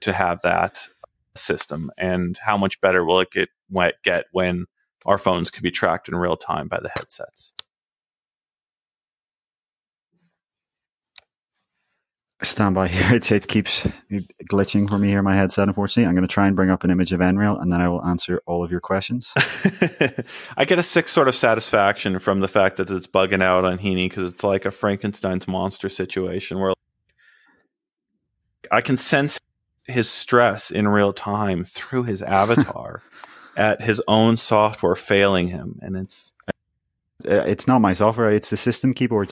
to 0.00 0.12
have 0.12 0.42
that 0.42 0.88
system, 1.34 1.90
and 1.96 2.38
how 2.38 2.56
much 2.56 2.80
better 2.80 3.04
will 3.04 3.20
it 3.20 3.30
get 3.30 3.48
get 4.04 4.26
when 4.32 4.66
our 5.06 5.18
phones 5.18 5.50
can 5.50 5.62
be 5.62 5.70
tracked 5.70 6.08
in 6.08 6.14
real 6.14 6.36
time 6.36 6.68
by 6.68 6.80
the 6.80 6.90
headsets? 6.96 7.53
Stand 12.44 12.74
by 12.74 12.88
here. 12.88 13.04
It, 13.14 13.30
it 13.30 13.48
keeps 13.48 13.86
glitching 14.50 14.88
for 14.88 14.98
me 14.98 15.08
here, 15.08 15.22
my 15.22 15.36
headset, 15.36 15.68
unfortunately. 15.68 16.08
I'm 16.08 16.14
going 16.14 16.26
to 16.26 16.32
try 16.32 16.46
and 16.46 16.56
bring 16.56 16.70
up 16.70 16.84
an 16.84 16.90
image 16.90 17.12
of 17.12 17.20
Nreal 17.20 17.60
and 17.60 17.72
then 17.72 17.80
I 17.80 17.88
will 17.88 18.04
answer 18.04 18.42
all 18.46 18.64
of 18.64 18.70
your 18.70 18.80
questions. 18.80 19.32
I 20.56 20.64
get 20.64 20.78
a 20.78 20.82
sick 20.82 21.08
sort 21.08 21.28
of 21.28 21.34
satisfaction 21.34 22.18
from 22.18 22.40
the 22.40 22.48
fact 22.48 22.76
that 22.76 22.90
it's 22.90 23.06
bugging 23.06 23.42
out 23.42 23.64
on 23.64 23.78
Heaney 23.78 24.08
because 24.08 24.32
it's 24.32 24.42
like 24.42 24.64
a 24.64 24.70
Frankenstein's 24.70 25.46
monster 25.46 25.88
situation 25.88 26.58
where 26.58 26.74
I 28.70 28.80
can 28.80 28.96
sense 28.96 29.40
his 29.86 30.10
stress 30.10 30.70
in 30.70 30.88
real 30.88 31.12
time 31.12 31.64
through 31.64 32.04
his 32.04 32.22
avatar 32.42 33.02
at 33.56 33.82
his 33.82 34.02
own 34.08 34.36
software 34.36 34.96
failing 34.96 35.48
him. 35.48 35.78
And 35.82 35.96
it's. 35.96 36.32
Uh, 37.26 37.44
it's 37.46 37.66
not 37.66 37.78
my 37.78 37.94
software, 37.94 38.28
it's 38.28 38.50
the 38.50 38.56
system 38.56 38.92
keyboard 38.92 39.30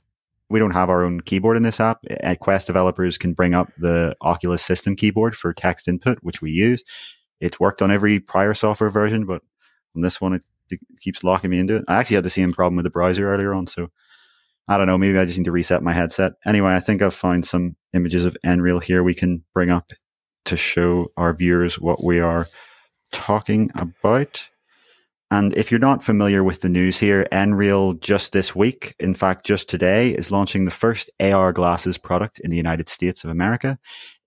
we 0.52 0.58
don't 0.58 0.72
have 0.72 0.90
our 0.90 1.02
own 1.02 1.22
keyboard 1.22 1.56
in 1.56 1.62
this 1.62 1.80
app. 1.80 2.04
At 2.20 2.40
Quest 2.40 2.66
developers 2.66 3.16
can 3.16 3.32
bring 3.32 3.54
up 3.54 3.68
the 3.78 4.14
Oculus 4.20 4.62
system 4.62 4.94
keyboard 4.94 5.34
for 5.34 5.52
text 5.54 5.88
input, 5.88 6.18
which 6.20 6.42
we 6.42 6.50
use. 6.50 6.84
It's 7.40 7.58
worked 7.58 7.80
on 7.80 7.90
every 7.90 8.20
prior 8.20 8.52
software 8.52 8.90
version, 8.90 9.24
but 9.24 9.42
on 9.96 10.02
this 10.02 10.20
one, 10.20 10.34
it, 10.34 10.42
it 10.70 10.78
keeps 11.00 11.24
locking 11.24 11.50
me 11.50 11.58
into 11.58 11.76
it. 11.76 11.84
I 11.88 11.94
actually 11.94 12.16
had 12.16 12.24
the 12.24 12.30
same 12.30 12.52
problem 12.52 12.76
with 12.76 12.84
the 12.84 12.90
browser 12.90 13.32
earlier 13.32 13.54
on, 13.54 13.66
so 13.66 13.90
I 14.68 14.76
don't 14.76 14.86
know. 14.86 14.98
Maybe 14.98 15.18
I 15.18 15.24
just 15.24 15.38
need 15.38 15.44
to 15.44 15.52
reset 15.52 15.82
my 15.82 15.94
headset. 15.94 16.34
Anyway, 16.44 16.72
I 16.72 16.80
think 16.80 17.00
I've 17.00 17.14
found 17.14 17.46
some 17.46 17.76
images 17.94 18.26
of 18.26 18.36
Nreal 18.44 18.82
here 18.82 19.02
we 19.02 19.14
can 19.14 19.44
bring 19.54 19.70
up 19.70 19.90
to 20.44 20.56
show 20.56 21.08
our 21.16 21.32
viewers 21.32 21.80
what 21.80 22.04
we 22.04 22.20
are 22.20 22.46
talking 23.10 23.70
about. 23.74 24.50
And 25.32 25.54
if 25.54 25.70
you're 25.70 25.80
not 25.80 26.04
familiar 26.04 26.44
with 26.44 26.60
the 26.60 26.68
news 26.68 26.98
here, 26.98 27.26
Nreal 27.32 27.98
just 27.98 28.34
this 28.34 28.54
week, 28.54 28.94
in 29.00 29.14
fact, 29.14 29.46
just 29.46 29.66
today, 29.66 30.10
is 30.10 30.30
launching 30.30 30.66
the 30.66 30.70
first 30.70 31.08
AR 31.20 31.54
glasses 31.54 31.96
product 31.96 32.38
in 32.40 32.50
the 32.50 32.56
United 32.58 32.86
States 32.86 33.24
of 33.24 33.30
America. 33.30 33.78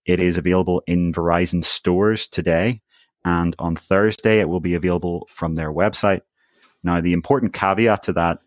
It 0.08 0.20
is 0.20 0.40
available 0.40 0.82
in 0.88 1.14
Verizon 1.14 1.64
stores 1.64 2.28
today. 2.28 2.82
And 3.24 3.56
on 3.60 3.76
Thursday, 3.76 4.40
it 4.40 4.50
will 4.50 4.62
be 4.62 4.74
available 4.74 5.28
from 5.30 5.54
their 5.54 5.72
website. 5.72 6.22
Now, 6.84 7.02
the 7.02 7.14
important 7.14 7.54
caveat 7.54 8.02
to 8.04 8.14
that 8.14 8.40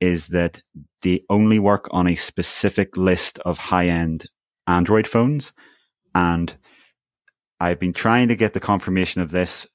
is 0.00 0.28
that 0.28 0.62
they 1.02 1.20
only 1.28 1.58
work 1.58 1.86
on 1.90 2.06
a 2.06 2.14
specific 2.14 2.96
list 2.96 3.40
of 3.40 3.58
high 3.58 3.88
end 3.88 4.24
Android 4.66 5.06
phones. 5.06 5.52
And 6.14 6.56
I've 7.60 7.78
been 7.78 7.92
trying 7.92 8.28
to 8.28 8.36
get 8.36 8.54
the 8.54 8.60
confirmation 8.60 9.20
of 9.20 9.32
this 9.32 9.66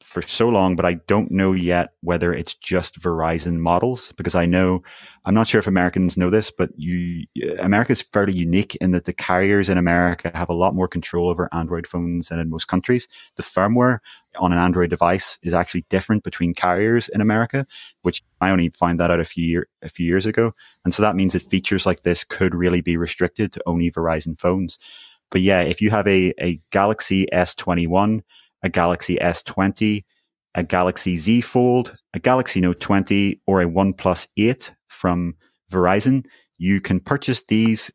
for 0.00 0.22
so 0.22 0.48
long, 0.48 0.76
but 0.76 0.84
I 0.84 0.94
don't 1.06 1.30
know 1.30 1.52
yet 1.52 1.90
whether 2.00 2.32
it's 2.32 2.54
just 2.54 3.00
Verizon 3.00 3.58
models 3.58 4.12
because 4.12 4.34
I 4.34 4.46
know 4.46 4.82
I'm 5.26 5.34
not 5.34 5.48
sure 5.48 5.58
if 5.58 5.66
Americans 5.66 6.16
know 6.16 6.30
this, 6.30 6.50
but 6.50 6.70
you 6.76 7.26
America 7.58 7.92
is 7.92 8.00
fairly 8.00 8.32
unique 8.32 8.76
in 8.76 8.92
that 8.92 9.04
the 9.04 9.12
carriers 9.12 9.68
in 9.68 9.76
America 9.76 10.30
have 10.34 10.48
a 10.48 10.54
lot 10.54 10.74
more 10.74 10.88
control 10.88 11.28
over 11.28 11.48
Android 11.52 11.86
phones 11.86 12.28
than 12.28 12.38
in 12.38 12.48
most 12.48 12.66
countries. 12.66 13.08
The 13.36 13.42
firmware 13.42 13.98
on 14.38 14.52
an 14.52 14.58
Android 14.58 14.90
device 14.90 15.38
is 15.42 15.52
actually 15.52 15.84
different 15.90 16.22
between 16.22 16.54
carriers 16.54 17.08
in 17.08 17.20
America, 17.20 17.66
which 18.02 18.22
I 18.40 18.50
only 18.50 18.70
found 18.70 19.00
that 19.00 19.10
out 19.10 19.20
a 19.20 19.24
few 19.24 19.44
year, 19.44 19.68
a 19.82 19.88
few 19.88 20.06
years 20.06 20.26
ago, 20.26 20.54
and 20.84 20.94
so 20.94 21.02
that 21.02 21.16
means 21.16 21.32
that 21.32 21.42
features 21.42 21.86
like 21.86 22.00
this 22.00 22.24
could 22.24 22.54
really 22.54 22.80
be 22.80 22.96
restricted 22.96 23.52
to 23.52 23.62
only 23.66 23.90
Verizon 23.90 24.38
phones. 24.38 24.78
But 25.30 25.42
yeah, 25.42 25.60
if 25.60 25.82
you 25.82 25.90
have 25.90 26.06
a, 26.06 26.32
a 26.40 26.60
Galaxy 26.70 27.26
S21 27.32 28.22
a 28.62 28.68
Galaxy 28.68 29.16
S20, 29.16 30.04
a 30.54 30.62
Galaxy 30.62 31.16
Z 31.16 31.40
Fold, 31.42 31.96
a 32.14 32.18
Galaxy 32.18 32.60
Note 32.60 32.80
20, 32.80 33.40
or 33.46 33.60
a 33.60 33.66
OnePlus 33.66 34.28
8 34.36 34.74
from 34.88 35.34
Verizon, 35.70 36.26
you 36.56 36.80
can 36.80 37.00
purchase 37.00 37.44
these 37.44 37.90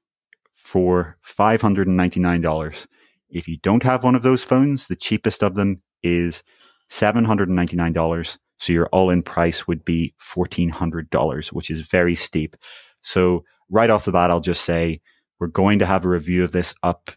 for 0.54 1.17
$599. 1.26 2.88
If 3.30 3.47
you 3.47 3.58
don't 3.58 3.84
have 3.84 4.04
one 4.04 4.15
of 4.15 4.23
those 4.23 4.43
phones, 4.43 4.88
the 4.88 4.95
cheapest 4.95 5.43
of 5.43 5.56
them 5.56 5.82
is 6.04 6.43
$799. 6.89 8.38
So 8.60 8.71
your 8.71 8.88
all 8.88 9.10
in 9.10 9.23
price 9.23 9.67
would 9.67 9.84
be 9.84 10.13
$1,400, 10.21 11.52
which 11.52 11.69
is 11.69 11.82
very 11.82 12.15
steep. 12.15 12.56
So 13.02 13.43
right 13.69 13.89
off 13.89 14.06
the 14.06 14.12
bat, 14.12 14.32
I'll 14.32 14.39
just 14.39 14.63
say 14.63 15.02
we're 15.39 15.47
going 15.47 15.80
to 15.80 15.86
have 15.86 16.06
a 16.06 16.10
review 16.10 16.43
of 16.43 16.52
this 16.52 16.73
up 16.84 17.12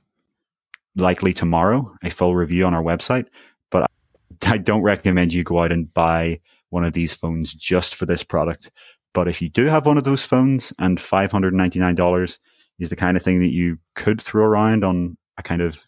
likely 0.96 1.32
tomorrow, 1.32 1.94
a 2.02 2.10
full 2.10 2.34
review 2.34 2.66
on 2.66 2.74
our 2.74 2.82
website. 2.82 3.26
But 3.70 3.90
I 4.46 4.58
don't 4.58 4.82
recommend 4.82 5.32
you 5.32 5.44
go 5.44 5.62
out 5.62 5.72
and 5.72 5.92
buy 5.92 6.40
one 6.70 6.84
of 6.84 6.94
these 6.94 7.14
phones 7.14 7.54
just 7.54 7.94
for 7.94 8.06
this 8.06 8.24
product. 8.24 8.70
But 9.12 9.28
if 9.28 9.40
you 9.40 9.48
do 9.48 9.66
have 9.66 9.86
one 9.86 9.96
of 9.96 10.04
those 10.04 10.24
phones 10.24 10.72
and 10.78 10.98
$599 10.98 12.38
is 12.78 12.88
the 12.90 12.96
kind 12.96 13.16
of 13.16 13.22
thing 13.22 13.40
that 13.40 13.52
you 13.52 13.78
could 13.94 14.20
throw 14.20 14.44
around 14.44 14.84
on 14.84 15.16
a 15.38 15.42
kind 15.42 15.62
of 15.62 15.86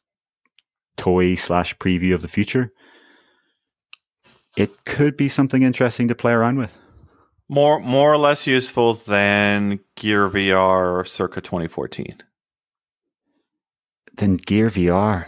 toy 0.97 1.35
slash 1.35 1.77
preview 1.77 2.15
of 2.15 2.23
the 2.23 2.29
future, 2.29 2.73
it 4.57 4.85
could 4.85 5.17
be 5.17 5.29
something 5.29 5.63
interesting 5.63 6.09
to 6.09 6.15
play 6.15 6.33
around 6.33 6.59
with. 6.59 6.79
More, 7.51 7.81
more 7.81 8.13
or 8.13 8.19
less 8.19 8.47
useful 8.47 8.95
than 8.95 9.81
Gear 9.95 10.29
VR 10.29 11.07
circa 11.07 11.41
2014 11.41 12.23
than 14.19 14.37
Gear 14.37 14.69
VR. 14.69 15.27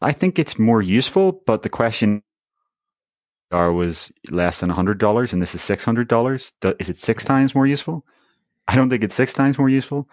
I 0.00 0.12
think 0.12 0.38
it's 0.38 0.58
more 0.58 0.82
useful, 0.82 1.42
but 1.46 1.62
the 1.62 1.68
question 1.68 2.22
was 3.50 4.10
less 4.30 4.60
than 4.60 4.70
$100 4.70 5.32
and 5.32 5.42
this 5.42 5.54
is 5.54 5.60
$600. 5.60 6.52
Is 6.80 6.88
it 6.88 6.96
six 6.96 7.24
times 7.24 7.54
more 7.54 7.66
useful? 7.66 8.04
I 8.68 8.74
don't 8.74 8.88
think 8.88 9.04
it's 9.04 9.14
six 9.14 9.34
times 9.34 9.58
more 9.58 9.68
useful, 9.68 10.08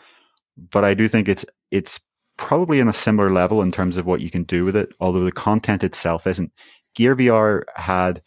but 0.71 0.83
I 0.83 0.93
do 0.93 1.07
think 1.07 1.29
it's 1.29 1.45
it's 1.71 1.99
probably 2.37 2.81
on 2.81 2.87
a 2.87 2.93
similar 2.93 3.29
level 3.29 3.61
in 3.61 3.71
terms 3.71 3.97
of 3.97 4.05
what 4.05 4.21
you 4.21 4.29
can 4.29 4.43
do 4.43 4.65
with 4.65 4.75
it, 4.75 4.89
although 4.99 5.23
the 5.23 5.31
content 5.31 5.83
itself 5.83 6.25
isn't. 6.25 6.51
Gear 6.95 7.15
VR 7.15 7.63
had 7.75 8.21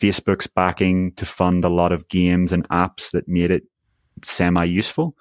Facebook's 0.00 0.46
backing 0.46 1.12
to 1.12 1.24
fund 1.24 1.64
a 1.64 1.68
lot 1.68 1.92
of 1.92 2.08
games 2.08 2.52
and 2.52 2.68
apps 2.68 3.10
that 3.12 3.28
made 3.28 3.50
it 3.50 3.64
semi 4.22 4.64
useful, 4.64 5.16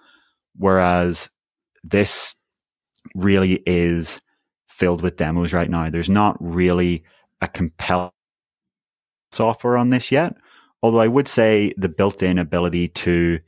whereas 0.56 1.30
this 1.84 2.36
really 3.16 3.64
is 3.66 4.22
filled 4.68 5.02
with 5.02 5.18
demos 5.18 5.54
right 5.54 5.70
now. 5.70 5.90
There's 5.90 6.10
not 6.10 6.38
really 6.40 7.04
a 7.42 7.48
compelling 7.48 8.12
software 9.32 9.78
on 9.78 9.90
this 9.90 10.12
yet. 10.12 10.36
Although 10.84 11.00
I 11.00 11.08
would 11.08 11.28
say 11.28 11.74
the 11.78 11.90
built-in 11.90 12.40
ability 12.40 12.88
to 12.90 13.40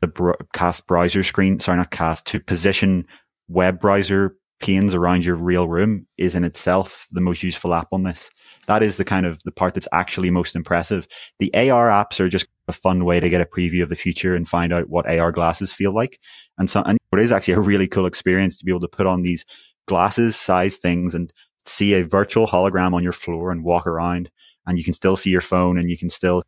the 0.00 0.34
cast 0.52 0.86
browser 0.86 1.22
screen, 1.22 1.60
sorry, 1.60 1.78
not 1.78 1.90
cast, 1.90 2.26
to 2.26 2.40
position 2.40 3.06
web 3.48 3.80
browser 3.80 4.36
panes 4.62 4.94
around 4.94 5.24
your 5.24 5.34
real 5.34 5.68
room 5.68 6.06
is 6.16 6.34
in 6.34 6.44
itself 6.44 7.08
the 7.10 7.20
most 7.20 7.42
useful 7.42 7.74
app 7.74 7.88
on 7.92 8.04
this. 8.04 8.30
That 8.66 8.82
is 8.82 8.96
the 8.96 9.04
kind 9.04 9.26
of 9.26 9.42
the 9.42 9.50
part 9.50 9.74
that's 9.74 9.88
actually 9.92 10.30
most 10.30 10.54
impressive. 10.54 11.08
The 11.40 11.52
AR 11.52 11.88
apps 11.88 12.20
are 12.20 12.28
just 12.28 12.46
a 12.68 12.72
fun 12.72 13.04
way 13.04 13.18
to 13.18 13.28
get 13.28 13.40
a 13.40 13.44
preview 13.44 13.82
of 13.82 13.88
the 13.88 13.96
future 13.96 14.36
and 14.36 14.48
find 14.48 14.72
out 14.72 14.88
what 14.88 15.10
AR 15.10 15.32
glasses 15.32 15.72
feel 15.72 15.92
like. 15.92 16.20
And 16.58 16.70
so, 16.70 16.82
and 16.82 16.96
it 17.12 17.18
is 17.18 17.32
actually 17.32 17.54
a 17.54 17.60
really 17.60 17.88
cool 17.88 18.06
experience 18.06 18.58
to 18.58 18.64
be 18.64 18.70
able 18.70 18.80
to 18.80 18.88
put 18.88 19.06
on 19.06 19.22
these 19.22 19.44
glasses 19.86 20.36
size 20.36 20.76
things 20.76 21.12
and 21.12 21.32
see 21.66 21.94
a 21.94 22.04
virtual 22.04 22.46
hologram 22.46 22.94
on 22.94 23.02
your 23.02 23.12
floor 23.12 23.50
and 23.50 23.64
walk 23.64 23.86
around 23.86 24.30
and 24.66 24.78
you 24.78 24.84
can 24.84 24.92
still 24.92 25.16
see 25.16 25.30
your 25.30 25.40
phone 25.40 25.76
and 25.76 25.90
you 25.90 25.98
can 25.98 26.08
still 26.08 26.42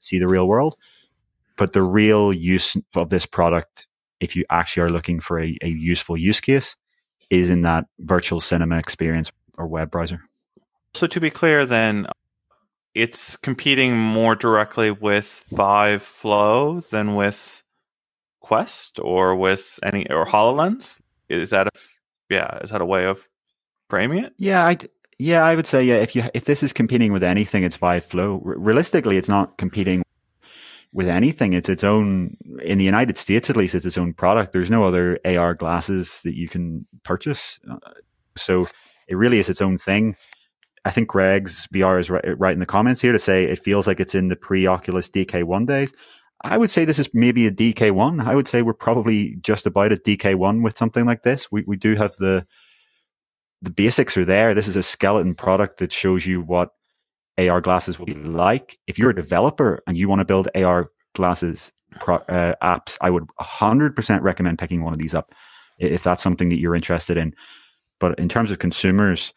see 0.00 0.20
the 0.20 0.28
real 0.28 0.46
world. 0.46 0.76
But 1.56 1.72
the 1.72 1.82
real 1.82 2.32
use 2.32 2.76
of 2.94 3.10
this 3.10 3.26
product, 3.26 3.88
if 4.20 4.36
you 4.36 4.44
actually 4.50 4.84
are 4.84 4.90
looking 4.90 5.18
for 5.18 5.40
a, 5.40 5.56
a 5.62 5.68
useful 5.68 6.16
use 6.16 6.40
case, 6.40 6.76
is 7.30 7.50
in 7.50 7.62
that 7.62 7.86
virtual 7.98 8.40
cinema 8.40 8.78
experience 8.78 9.32
or 9.58 9.66
web 9.66 9.90
browser. 9.90 10.22
So 10.94 11.06
to 11.06 11.20
be 11.20 11.30
clear, 11.30 11.66
then 11.66 12.06
it's 12.94 13.36
competing 13.36 13.96
more 13.96 14.34
directly 14.34 14.90
with 14.90 15.44
Vive 15.50 16.02
Flow 16.02 16.80
than 16.80 17.14
with 17.14 17.62
Quest 18.40 18.98
or 19.02 19.36
with 19.36 19.78
any 19.82 20.08
or 20.08 20.24
Hololens. 20.24 21.00
Is 21.28 21.50
that 21.50 21.66
a 21.66 21.70
yeah? 22.30 22.58
Is 22.62 22.70
that 22.70 22.80
a 22.80 22.86
way 22.86 23.04
of 23.04 23.28
framing 23.90 24.24
it? 24.24 24.32
Yeah, 24.38 24.64
I 24.64 24.78
yeah 25.18 25.44
I 25.44 25.54
would 25.54 25.66
say 25.66 25.84
yeah. 25.84 25.96
If 25.96 26.16
you 26.16 26.22
if 26.32 26.44
this 26.44 26.62
is 26.62 26.72
competing 26.72 27.12
with 27.12 27.22
anything, 27.22 27.64
it's 27.64 27.76
Vive 27.76 28.04
Flow. 28.04 28.40
R- 28.46 28.54
realistically, 28.56 29.16
it's 29.18 29.28
not 29.28 29.58
competing 29.58 30.02
with 30.92 31.08
anything. 31.08 31.52
It's 31.52 31.68
its 31.68 31.84
own, 31.84 32.36
in 32.62 32.78
the 32.78 32.84
United 32.84 33.18
States 33.18 33.50
at 33.50 33.56
least, 33.56 33.74
it's 33.74 33.86
its 33.86 33.98
own 33.98 34.14
product. 34.14 34.52
There's 34.52 34.70
no 34.70 34.84
other 34.84 35.18
AR 35.24 35.54
glasses 35.54 36.22
that 36.22 36.36
you 36.36 36.48
can 36.48 36.86
purchase. 37.02 37.58
Uh, 37.70 37.78
so 38.36 38.66
it 39.08 39.16
really 39.16 39.38
is 39.38 39.48
its 39.48 39.62
own 39.62 39.78
thing. 39.78 40.16
I 40.84 40.90
think 40.90 41.08
Greg's 41.08 41.66
VR 41.68 41.98
is 41.98 42.10
right, 42.10 42.38
right 42.38 42.52
in 42.52 42.60
the 42.60 42.66
comments 42.66 43.00
here 43.00 43.12
to 43.12 43.18
say 43.18 43.44
it 43.44 43.58
feels 43.58 43.86
like 43.86 43.98
it's 43.98 44.14
in 44.14 44.28
the 44.28 44.36
pre 44.36 44.66
Oculus 44.66 45.08
DK1 45.08 45.66
days. 45.66 45.92
I 46.44 46.58
would 46.58 46.70
say 46.70 46.84
this 46.84 46.98
is 46.98 47.12
maybe 47.12 47.46
a 47.46 47.50
DK1. 47.50 48.24
I 48.24 48.34
would 48.34 48.46
say 48.46 48.62
we're 48.62 48.74
probably 48.74 49.36
just 49.40 49.66
about 49.66 49.92
a 49.92 49.96
DK1 49.96 50.62
with 50.62 50.76
something 50.76 51.04
like 51.04 51.22
this. 51.22 51.50
We, 51.50 51.64
we 51.66 51.76
do 51.76 51.96
have 51.96 52.14
the, 52.16 52.46
the 53.62 53.70
basics 53.70 54.16
are 54.16 54.24
there. 54.24 54.54
This 54.54 54.68
is 54.68 54.76
a 54.76 54.82
skeleton 54.82 55.34
product 55.34 55.78
that 55.78 55.92
shows 55.92 56.26
you 56.26 56.40
what 56.40 56.70
AR 57.38 57.60
glasses 57.60 57.98
will 57.98 58.06
be 58.06 58.14
like. 58.14 58.78
If 58.86 58.98
you're 58.98 59.10
a 59.10 59.14
developer 59.14 59.82
and 59.86 59.96
you 59.96 60.08
want 60.08 60.20
to 60.20 60.24
build 60.24 60.48
AR 60.54 60.90
glasses 61.14 61.72
pro, 62.00 62.16
uh, 62.16 62.54
apps, 62.62 62.96
I 63.00 63.10
would 63.10 63.24
100% 63.40 64.22
recommend 64.22 64.58
picking 64.58 64.82
one 64.82 64.92
of 64.92 64.98
these 64.98 65.14
up 65.14 65.32
if 65.78 66.02
that's 66.02 66.22
something 66.22 66.48
that 66.48 66.58
you're 66.58 66.74
interested 66.74 67.16
in. 67.16 67.34
But 67.98 68.18
in 68.18 68.28
terms 68.28 68.50
of 68.50 68.58
consumers, 68.58 69.32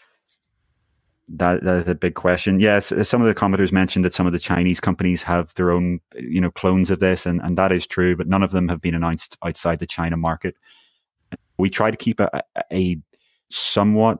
that, 1.27 1.63
that 1.63 1.77
is 1.77 1.87
a 1.87 1.95
big 1.95 2.15
question. 2.15 2.59
Yes, 2.59 2.91
some 3.07 3.21
of 3.21 3.27
the 3.27 3.35
commenters 3.35 3.71
mentioned 3.71 4.03
that 4.05 4.13
some 4.13 4.25
of 4.25 4.33
the 4.33 4.39
Chinese 4.39 4.79
companies 4.79 5.23
have 5.23 5.53
their 5.53 5.71
own, 5.71 5.99
you 6.15 6.41
know, 6.41 6.51
clones 6.51 6.89
of 6.89 6.99
this, 6.99 7.25
and, 7.25 7.41
and 7.41 7.57
that 7.57 7.71
is 7.71 7.85
true. 7.85 8.15
But 8.15 8.27
none 8.27 8.43
of 8.43 8.51
them 8.51 8.67
have 8.67 8.81
been 8.81 8.95
announced 8.95 9.37
outside 9.43 9.79
the 9.79 9.85
China 9.85 10.17
market. 10.17 10.55
We 11.57 11.69
try 11.69 11.91
to 11.91 11.97
keep 11.97 12.19
a, 12.19 12.41
a 12.71 12.97
somewhat 13.49 14.19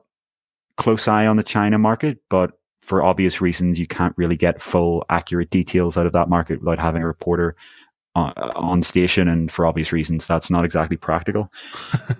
close 0.76 1.08
eye 1.08 1.26
on 1.26 1.36
the 1.36 1.42
China 1.42 1.78
market, 1.78 2.18
but 2.28 2.52
for 2.90 3.04
obvious 3.04 3.40
reasons, 3.40 3.78
you 3.78 3.86
can't 3.86 4.14
really 4.16 4.36
get 4.36 4.60
full, 4.60 5.04
accurate 5.08 5.48
details 5.48 5.96
out 5.96 6.06
of 6.06 6.12
that 6.12 6.28
market 6.28 6.58
without 6.58 6.80
having 6.80 7.04
a 7.04 7.06
reporter 7.06 7.54
on, 8.16 8.32
on 8.36 8.82
station. 8.82 9.28
And 9.28 9.48
for 9.48 9.64
obvious 9.64 9.92
reasons, 9.92 10.26
that's 10.26 10.50
not 10.50 10.64
exactly 10.64 10.96
practical. 10.96 11.52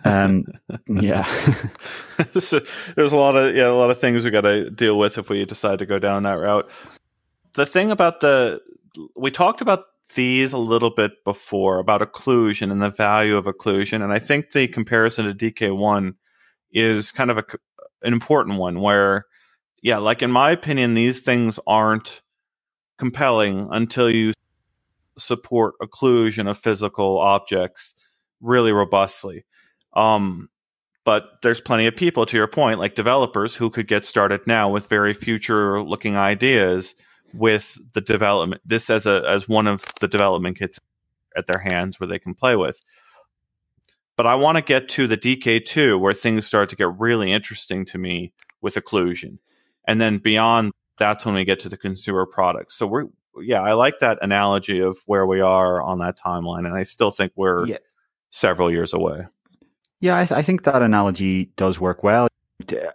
Um, 0.04 0.44
yeah. 0.87 1.24
so 2.38 2.61
there's 2.94 3.11
a 3.11 3.16
lot 3.16 3.37
of 3.37 3.56
yeah, 3.56 3.66
a 3.66 3.74
lot 3.74 3.90
of 3.90 3.98
things 3.98 4.22
we 4.22 4.30
got 4.30 4.42
to 4.42 4.70
deal 4.70 4.96
with 4.96 5.18
if 5.18 5.28
we 5.28 5.44
decide 5.44 5.80
to 5.80 5.87
go 5.87 5.98
down 5.98 6.22
that 6.22 6.35
route. 6.35 6.70
The 7.54 7.66
thing 7.66 7.90
about 7.90 8.20
the 8.20 8.61
we 9.16 9.33
talked 9.33 9.61
about 9.61 9.87
these 10.14 10.52
a 10.52 10.59
little 10.59 10.90
bit 10.94 11.24
before 11.24 11.80
about 11.80 12.00
occlusion 12.00 12.70
and 12.70 12.80
the 12.80 12.90
value 12.90 13.37
of 13.37 13.46
occlusion, 13.46 14.04
and 14.04 14.12
I 14.12 14.20
think 14.20 14.52
the 14.52 14.68
comparison 14.68 15.26
to 15.26 15.35
DK1 15.35 16.14
is 16.70 17.11
kind 17.11 17.33
of 17.33 17.38
a, 17.38 17.44
an 18.04 18.12
important 18.12 18.61
one 18.61 18.80
where 18.80 19.26
yeah, 19.83 19.99
like 19.99 20.23
in 20.23 20.31
my 20.31 20.51
opinion, 20.51 20.95
these 20.95 21.21
things 21.21 21.59
aren't 21.66 22.23
compelling 22.99 23.69
until 23.71 24.11
you 24.11 24.33
support 25.19 25.75
occlusion 25.83 26.49
of 26.49 26.59
physical 26.59 27.19
objects 27.19 27.95
really 28.40 28.73
robustly. 28.73 29.45
Um, 29.95 30.49
but 31.05 31.43
there's 31.43 31.61
plenty 31.61 31.87
of 31.87 31.97
people, 31.97 32.27
to 32.27 32.37
your 32.37 32.47
point, 32.47 32.79
like 32.79 32.95
developers 32.95 33.57
who 33.57 33.71
could 33.71 33.88
get 33.88 34.05
started 34.05 34.47
now 34.47 34.69
with 34.69 34.88
very 34.88 35.14
future 35.14 35.83
looking 35.83 36.16
ideas 36.16 36.95
with 37.33 37.79
the 37.95 38.01
development. 38.01 38.62
This 38.64 38.90
as 38.90 39.07
a 39.07 39.25
as 39.27 39.49
one 39.49 39.66
of 39.66 39.85
the 40.01 40.09
development 40.09 40.59
kits 40.59 40.79
at 41.37 41.47
their 41.47 41.61
hands 41.61 41.99
where 41.99 42.07
they 42.09 42.19
can 42.19 42.35
play 42.35 42.57
with. 42.57 42.81
But 44.16 44.27
I 44.27 44.35
want 44.35 44.59
to 44.59 44.62
get 44.62 44.88
to 44.90 45.07
the 45.07 45.16
DK2 45.16 45.99
where 45.99 46.12
things 46.12 46.47
start 46.47 46.69
to 46.69 46.77
get 46.77 46.99
really 46.99 47.33
interesting 47.33 47.87
to 47.87 47.99
me 47.99 48.33
with 48.61 48.75
occlusion. 48.75 49.38
And 49.87 50.01
then 50.01 50.19
beyond 50.19 50.73
that's 50.99 51.25
when 51.25 51.35
we 51.35 51.45
get 51.45 51.61
to 51.61 51.69
the 51.69 51.77
consumer 51.77 52.27
products. 52.27 52.77
So 52.77 52.87
we're 52.87 53.07
yeah, 53.40 53.62
I 53.62 53.73
like 53.73 54.01
that 54.01 54.19
analogy 54.23 54.81
of 54.81 54.99
where 55.07 55.27
we 55.27 55.40
are 55.40 55.83
on 55.83 55.99
that 55.99 56.19
timeline, 56.19 56.66
and 56.66 56.75
I 56.75 56.83
still 56.83 57.11
think 57.11 57.33
we're 57.37 57.66
yeah. 57.66 57.79
several 58.31 58.71
years 58.71 58.93
away. 58.93 59.27
Yeah, 60.01 60.19
I, 60.19 60.25
th- 60.25 60.38
I, 60.38 60.43
think 60.43 60.64
that 60.64 60.83
analogy 60.83 61.47
does 61.57 61.79
work 61.79 62.03
well. 62.03 62.29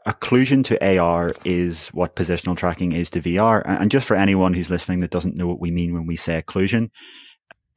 Occlusion 0.08 0.64
to 0.66 0.98
AR 1.00 1.32
is 1.44 1.90
what 1.90 2.16
positional 2.16 2.58
tracking 2.58 2.92
is 2.92 3.10
to 3.12 3.22
VR. 3.22 3.62
And 3.66 3.92
just 3.92 4.08
for 4.08 4.16
anyone 4.16 4.54
who's 4.54 4.70
listening 4.70 5.02
that 5.02 5.12
doesn't 5.12 5.36
know 5.36 5.48
what 5.48 5.60
we 5.60 5.72
mean 5.72 5.94
when 5.94 6.08
we 6.08 6.16
say 6.16 6.42
occlusion, 6.42 6.90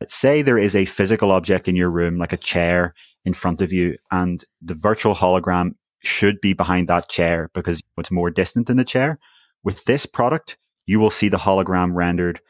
say 0.07 0.43
there 0.43 0.59
is 0.59 0.75
a 0.75 0.87
physical 0.87 1.31
object 1.31 1.69
in 1.69 1.77
your 1.77 1.91
room, 1.91 2.19
like 2.19 2.33
a 2.33 2.39
chair 2.39 2.95
in 3.25 3.35
front 3.35 3.61
of 3.61 3.73
you, 3.73 3.97
and 4.11 4.45
the 4.63 4.75
virtual 4.75 5.15
hologram 5.15 5.73
should 6.01 6.41
be 6.41 6.53
behind 6.53 6.89
that 6.89 7.09
chair 7.09 7.51
because 7.55 7.83
it's 7.97 8.11
more 8.11 8.31
distant 8.31 8.67
than 8.67 8.77
the 8.77 8.85
chair. 8.85 9.19
With 9.65 9.85
this 9.85 10.07
product, 10.07 10.57
you 10.87 11.01
will 11.01 11.11
see 11.11 11.29
the 11.29 11.39
hologram 11.39 11.95
rendered 11.95 12.41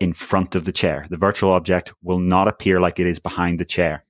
in 0.00 0.12
front 0.12 0.54
of 0.54 0.64
the 0.64 0.72
chair. 0.72 1.06
The 1.10 1.16
virtual 1.16 1.52
object 1.52 1.92
will 2.02 2.18
not 2.18 2.48
appear 2.48 2.80
like 2.80 3.00
it 3.00 3.06
is 3.06 3.18
behind 3.18 3.58
the 3.58 3.64
chair. 3.64 4.04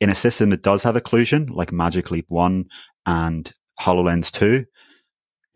In 0.00 0.10
a 0.10 0.14
system 0.14 0.50
that 0.50 0.62
does 0.62 0.84
have 0.84 0.94
occlusion, 0.94 1.50
like 1.50 1.72
Magic 1.72 2.10
Leap 2.10 2.26
1 2.28 2.66
and 3.06 3.52
HoloLens 3.80 4.30
2, 4.30 4.64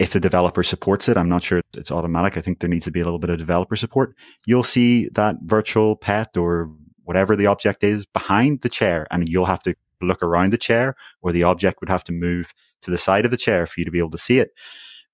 if 0.00 0.12
the 0.12 0.18
developer 0.18 0.64
supports 0.64 1.08
it, 1.08 1.16
I'm 1.16 1.28
not 1.28 1.44
sure 1.44 1.60
it's 1.74 1.92
automatic. 1.92 2.36
I 2.36 2.40
think 2.40 2.58
there 2.58 2.68
needs 2.68 2.86
to 2.86 2.90
be 2.90 3.00
a 3.00 3.04
little 3.04 3.20
bit 3.20 3.30
of 3.30 3.38
developer 3.38 3.76
support. 3.76 4.16
You'll 4.46 4.64
see 4.64 5.08
that 5.10 5.36
virtual 5.42 5.94
pet 5.94 6.36
or 6.36 6.72
whatever 7.04 7.36
the 7.36 7.46
object 7.46 7.84
is 7.84 8.04
behind 8.06 8.62
the 8.62 8.68
chair, 8.68 9.06
and 9.12 9.28
you'll 9.28 9.44
have 9.44 9.62
to 9.62 9.76
look 10.04 10.22
around 10.22 10.52
the 10.52 10.58
chair, 10.58 10.94
or 11.20 11.32
the 11.32 11.42
object 11.42 11.80
would 11.80 11.88
have 11.88 12.04
to 12.04 12.12
move 12.12 12.52
to 12.82 12.90
the 12.90 12.98
side 12.98 13.24
of 13.24 13.30
the 13.30 13.36
chair 13.36 13.66
for 13.66 13.80
you 13.80 13.84
to 13.84 13.90
be 13.90 13.98
able 13.98 14.10
to 14.10 14.18
see 14.18 14.38
it. 14.38 14.50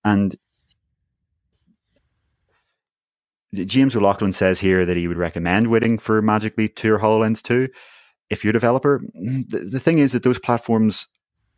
And 0.04 0.36
James 3.54 3.96
O'Loughlin 3.96 4.32
says 4.32 4.60
here 4.60 4.84
that 4.84 4.96
he 4.96 5.08
would 5.08 5.16
recommend 5.16 5.68
waiting 5.68 5.98
for 5.98 6.20
Magic 6.20 6.56
Leap 6.58 6.76
2 6.76 6.94
or 6.94 6.98
HoloLens 6.98 7.42
2 7.42 7.68
if 8.30 8.44
you're 8.44 8.50
a 8.50 8.52
developer. 8.52 9.00
The, 9.14 9.68
the 9.72 9.80
thing 9.80 9.98
is 9.98 10.12
that 10.12 10.22
those 10.22 10.38
platforms, 10.38 11.08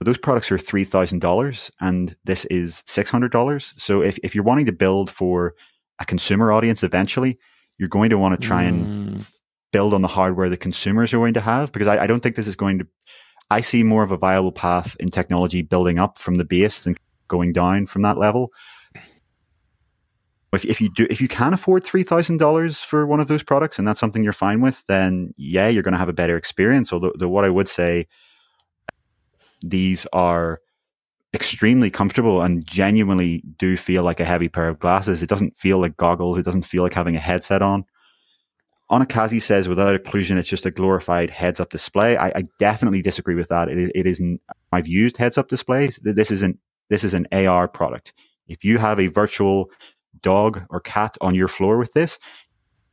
those 0.01 0.19
products 0.19 0.53
are 0.53 0.59
$3,000 0.59 1.71
and 1.81 2.17
this 2.25 2.45
is 2.47 2.85
$600. 2.87 3.81
So 3.81 4.03
if, 4.03 4.19
if 4.23 4.35
you're 4.35 4.45
wanting 4.45 4.67
to 4.67 4.73
build 4.73 5.11
for 5.11 5.55
a 5.99 6.05
consumer 6.05 6.53
audience 6.53 6.85
eventually, 6.85 7.39
you're 7.77 7.89
going 7.89 8.11
to 8.11 8.19
want 8.19 8.41
to 8.41 8.47
try 8.47 8.65
mm. 8.65 8.69
and 8.69 9.27
build 9.73 9.95
on 9.95 10.03
the 10.03 10.09
hardware 10.09 10.49
the 10.49 10.57
consumers 10.57 11.13
are 11.13 11.19
going 11.19 11.35
to 11.35 11.41
have 11.41 11.73
because 11.73 11.89
I, 11.89 12.05
I 12.05 12.07
don't 12.07 12.21
think 12.21 12.37
this 12.37 12.49
is 12.49 12.57
going 12.57 12.79
to 12.79 12.87
I 13.51 13.61
see 13.61 13.83
more 13.83 14.03
of 14.03 14.13
a 14.13 14.17
viable 14.17 14.53
path 14.53 14.97
in 15.01 15.11
technology 15.11 15.63
building 15.63 15.99
up 15.99 16.19
from 16.19 16.37
the 16.37 16.45
base 16.45 16.83
than 16.83 16.95
going 17.29 17.53
down 17.53 17.87
from 17.87 18.03
that 18.03 18.19
level. 18.19 18.53
If, 20.53 20.65
if 20.65 20.81
you 20.81 20.89
do 20.93 21.07
if 21.09 21.21
you 21.21 21.29
can 21.29 21.55
afford 21.55 21.85
three 21.85 22.03
thousand 22.03 22.39
dollars 22.39 22.81
for 22.81 23.07
one 23.07 23.21
of 23.21 23.29
those 23.29 23.43
products 23.43 23.79
and 23.79 23.87
that's 23.87 24.01
something 24.01 24.25
you're 24.25 24.33
fine 24.33 24.61
with, 24.61 24.85
then 24.89 25.33
yeah, 25.37 25.69
you're 25.69 25.85
going 25.85 25.93
to 25.93 25.99
have 25.99 26.09
a 26.09 26.13
better 26.13 26.37
experience. 26.37 26.93
Although, 26.93 27.29
what 27.29 27.45
I 27.45 27.51
would 27.51 27.69
say, 27.69 28.09
these 29.63 30.07
are 30.13 30.61
extremely 31.33 31.91
comfortable 31.91 32.43
and 32.43 32.67
genuinely 32.67 33.45
do 33.59 33.77
feel 33.77 34.03
like 34.03 34.19
a 34.19 34.25
heavy 34.25 34.49
pair 34.49 34.69
of 34.69 34.81
glasses. 34.81 35.23
It 35.23 35.29
doesn't 35.29 35.57
feel 35.57 35.79
like 35.79 35.97
goggles. 35.97 36.39
It 36.39 36.45
doesn't 36.45 36.65
feel 36.67 36.83
like 36.83 36.95
having 36.95 37.15
a 37.15 37.21
headset 37.21 37.63
on. 37.63 37.85
Onakazi 38.91 39.41
says 39.41 39.69
without 39.69 40.01
occlusion, 40.01 40.37
it's 40.37 40.49
just 40.49 40.67
a 40.67 40.71
glorified 40.71 41.31
heads 41.31 41.61
up 41.61 41.71
display. 41.71 42.17
I, 42.17 42.29
I 42.29 42.45
definitely 42.59 43.03
disagree 43.03 43.37
with 43.37 43.49
that. 43.49 43.69
It, 43.69 43.93
it 43.95 44.07
is, 44.07 44.21
I've 44.73 44.89
used 44.89 45.17
heads 45.17 45.39
up 45.39 45.49
displays. 45.49 46.01
This 46.03 46.33
isn't. 46.33 46.59
this 46.89 47.05
is 47.05 47.15
an 47.15 47.29
AR 47.33 47.69
product. 47.69 48.13
If 48.49 48.65
you 48.65 48.79
have 48.79 48.99
a 48.99 49.07
virtual 49.07 49.71
dog 50.23 50.63
or 50.71 50.81
cat 50.81 51.17
on 51.21 51.37
your 51.37 51.47
floor 51.47 51.79
with 51.79 51.93
this, 51.93 52.19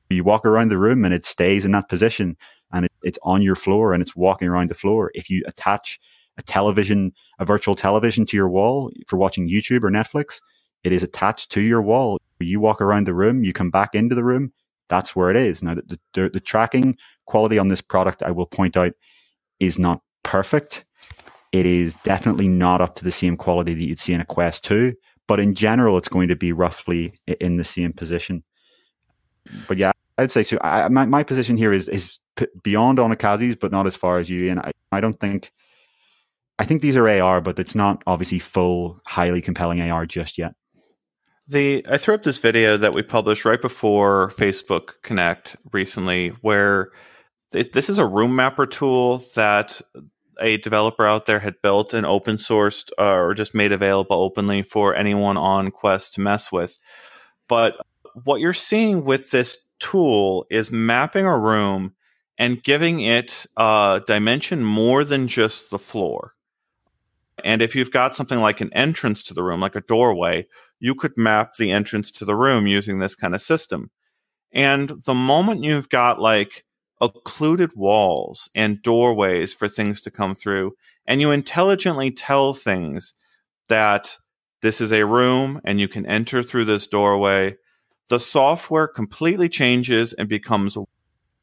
you 0.10 0.24
walk 0.24 0.46
around 0.46 0.70
the 0.70 0.78
room 0.78 1.04
and 1.04 1.14
it 1.14 1.26
stays 1.26 1.66
in 1.66 1.72
that 1.72 1.90
position 1.90 2.38
and 2.72 2.86
it, 2.86 2.92
it's 3.02 3.20
on 3.24 3.42
your 3.42 3.56
floor 3.56 3.94
and 3.94 4.02
it's 4.02 4.16
walking 4.16 4.48
around 4.48 4.70
the 4.70 4.76
floor. 4.76 5.12
If 5.16 5.32
you 5.32 5.44
attach 5.48 6.00
a 6.38 6.44
television, 6.44 7.12
a 7.40 7.46
virtual 7.46 7.76
television 7.76 8.26
to 8.28 8.38
your 8.38 8.50
wall 8.50 8.92
for 9.08 9.18
watching 9.18 9.50
YouTube 9.50 9.84
or 9.84 9.90
Netflix, 9.90 10.42
it 10.84 10.94
is 10.94 11.02
attached 11.02 11.52
to 11.54 11.62
your 11.62 11.82
wall. 11.82 12.20
You 12.40 12.60
walk 12.60 12.82
around 12.82 13.08
the 13.08 13.16
room, 13.16 13.44
you 13.44 13.52
come 13.52 13.72
back 13.72 13.96
into 13.96 14.14
the 14.14 14.24
room, 14.24 14.54
that's 14.90 15.16
where 15.16 15.30
it 15.30 15.38
is. 15.38 15.64
Now, 15.64 15.76
the, 15.76 16.00
the, 16.14 16.30
the 16.30 16.40
tracking 16.40 16.96
quality 17.26 17.58
on 17.58 17.68
this 17.68 17.82
product, 17.82 18.24
I 18.24 18.32
will 18.32 18.46
point 18.46 18.78
out, 18.78 18.94
is 19.60 19.78
not 19.78 20.02
perfect. 20.24 20.86
It 21.52 21.66
is 21.66 21.96
definitely 22.04 22.48
not 22.48 22.82
up 22.82 22.96
to 22.96 23.04
the 23.04 23.12
same 23.12 23.38
quality 23.38 23.74
that 23.74 23.84
you'd 23.84 24.00
see 24.00 24.14
in 24.14 24.22
a 24.22 24.26
Quest 24.26 24.64
2, 24.66 24.94
but 25.28 25.40
in 25.40 25.56
general, 25.56 25.98
it's 25.98 26.10
going 26.10 26.28
to 26.28 26.36
be 26.36 26.52
roughly 26.52 27.20
in 27.40 27.58
the 27.58 27.64
same 27.64 27.94
position. 27.94 28.44
But 29.68 29.78
yeah, 29.78 29.92
I'd 30.18 30.32
say 30.32 30.44
so. 30.44 30.58
I, 30.62 30.88
my, 30.90 31.06
my 31.06 31.24
position 31.24 31.58
here 31.58 31.72
is 31.72 31.88
is 31.88 32.20
beyond 32.64 32.98
Onakazi's, 32.98 33.56
but 33.56 33.72
not 33.72 33.88
as 33.88 33.96
far 33.96 34.18
as 34.18 34.30
you. 34.30 34.50
And 34.52 34.60
I, 34.60 34.72
I 34.92 35.00
don't 35.00 35.20
think, 35.20 35.52
I 36.60 36.66
think 36.66 36.82
these 36.82 36.98
are 36.98 37.08
AR, 37.08 37.42
but 37.42 37.60
it's 37.60 37.76
not 37.76 38.04
obviously 38.06 38.40
full, 38.40 39.00
highly 39.06 39.42
compelling 39.42 39.82
AR 39.82 40.06
just 40.06 40.38
yet. 40.38 40.54
The 41.48 41.86
I 41.90 41.98
threw 41.98 42.16
up 42.16 42.24
this 42.24 42.40
video 42.40 42.76
that 42.76 42.94
we 42.94 43.04
published 43.04 43.46
right 43.46 43.62
before 43.62 44.32
Facebook 44.32 45.02
Connect 45.02 45.56
recently, 45.72 46.30
where 46.42 46.92
this 47.52 47.90
is 47.90 47.98
a 47.98 48.06
room 48.06 48.36
mapper 48.36 48.66
tool 48.66 49.20
that 49.36 49.82
a 50.42 50.58
developer 50.58 51.08
out 51.08 51.26
there 51.26 51.40
had 51.40 51.62
built 51.64 51.94
and 51.94 52.06
open 52.06 52.36
sourced 52.36 52.90
uh, 53.00 53.14
or 53.14 53.34
just 53.34 53.56
made 53.56 53.72
available 53.72 54.18
openly 54.18 54.62
for 54.62 54.94
anyone 54.94 55.38
on 55.38 55.72
Quest 55.72 56.16
to 56.16 56.22
mess 56.22 56.52
with. 56.52 56.78
But 57.48 57.78
what 58.26 58.42
you're 58.42 58.54
seeing 58.54 59.06
with 59.06 59.32
this 59.32 59.58
tool 59.80 60.46
is 60.52 60.70
mapping 60.70 61.26
a 61.26 61.40
room 61.40 61.94
and 62.38 62.62
giving 62.62 63.00
it 63.00 63.46
a 63.56 64.02
dimension 64.06 64.64
more 64.66 65.06
than 65.06 65.30
just 65.30 65.72
the 65.72 65.80
floor. 65.80 66.34
And 67.44 67.62
if 67.62 67.76
you've 67.76 67.92
got 67.92 68.16
something 68.16 68.40
like 68.40 68.62
an 68.62 68.74
entrance 68.74 69.24
to 69.24 69.34
the 69.34 69.44
room, 69.44 69.62
like 69.62 69.76
a 69.76 69.82
doorway, 69.82 70.48
you 70.80 70.96
could 70.96 71.18
map 71.18 71.56
the 71.56 71.72
entrance 71.72 72.12
to 72.12 72.26
the 72.26 72.36
room 72.36 72.68
using 72.68 73.00
this 73.00 73.16
kind 73.16 73.34
of 73.34 73.42
system. 73.42 73.92
And 74.52 74.90
the 75.06 75.14
moment 75.14 75.64
you've 75.64 75.90
got 75.90 76.20
like 76.20 76.66
occluded 77.00 77.72
walls 77.76 78.50
and 78.56 78.82
doorways 78.82 79.54
for 79.54 79.68
things 79.68 80.02
to 80.02 80.12
come 80.12 80.36
through, 80.36 80.74
and 81.06 81.22
you 81.22 81.32
intelligently 81.32 82.12
tell 82.12 82.54
things 82.54 83.14
that 83.70 84.18
this 84.62 84.82
is 84.82 84.92
a 84.92 85.06
room 85.06 85.62
and 85.64 85.80
you 85.80 85.88
can 85.88 86.06
enter 86.06 86.42
through 86.42 86.66
this 86.66 86.88
doorway, 86.88 87.56
the 88.10 88.20
software 88.20 88.88
completely 88.88 89.50
changes 89.50 90.14
and 90.14 90.30
becomes 90.30 90.78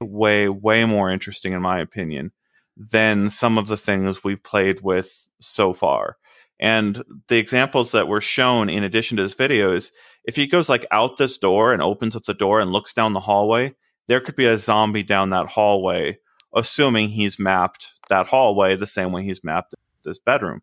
way, 0.01 0.49
way 0.49 0.85
more 0.85 1.11
interesting, 1.11 1.53
in 1.53 1.62
my 1.62 1.79
opinion, 1.79 2.33
than 2.77 3.31
some 3.31 3.59
of 3.59 3.68
the 3.68 3.77
things 3.77 4.25
we've 4.25 4.42
played 4.42 4.81
with 4.81 5.29
so 5.40 5.73
far. 5.73 6.16
And 6.61 7.03
the 7.29 7.38
examples 7.38 7.93
that 7.93 8.09
were 8.09 8.21
shown 8.21 8.69
in 8.69 8.85
addition 8.85 9.17
to 9.17 9.23
this 9.23 9.35
video 9.35 9.75
is 9.75 9.90
if 10.25 10.37
he 10.37 10.47
goes 10.47 10.69
like 10.69 10.87
out 10.90 11.17
this 11.17 11.37
door 11.37 11.73
and 11.73 11.83
opens 11.83 12.17
up 12.17 12.25
the 12.25 12.35
door 12.35 12.61
and 12.61 12.73
looks 12.73 12.95
down 12.95 13.12
the 13.12 13.21
hallway, 13.21 13.75
there 14.09 14.21
could 14.21 14.37
be 14.37 14.47
a 14.47 14.59
zombie 14.59 15.03
down 15.03 15.31
that 15.31 15.49
hallway, 15.49 16.19
assuming 16.55 17.09
he's 17.09 17.38
mapped 17.38 17.95
that 18.09 18.27
hallway 18.27 18.77
the 18.77 18.87
same 18.87 19.12
way 19.12 19.25
he's 19.25 19.43
mapped 19.43 19.75
this 20.05 20.19
bedroom. 20.19 20.61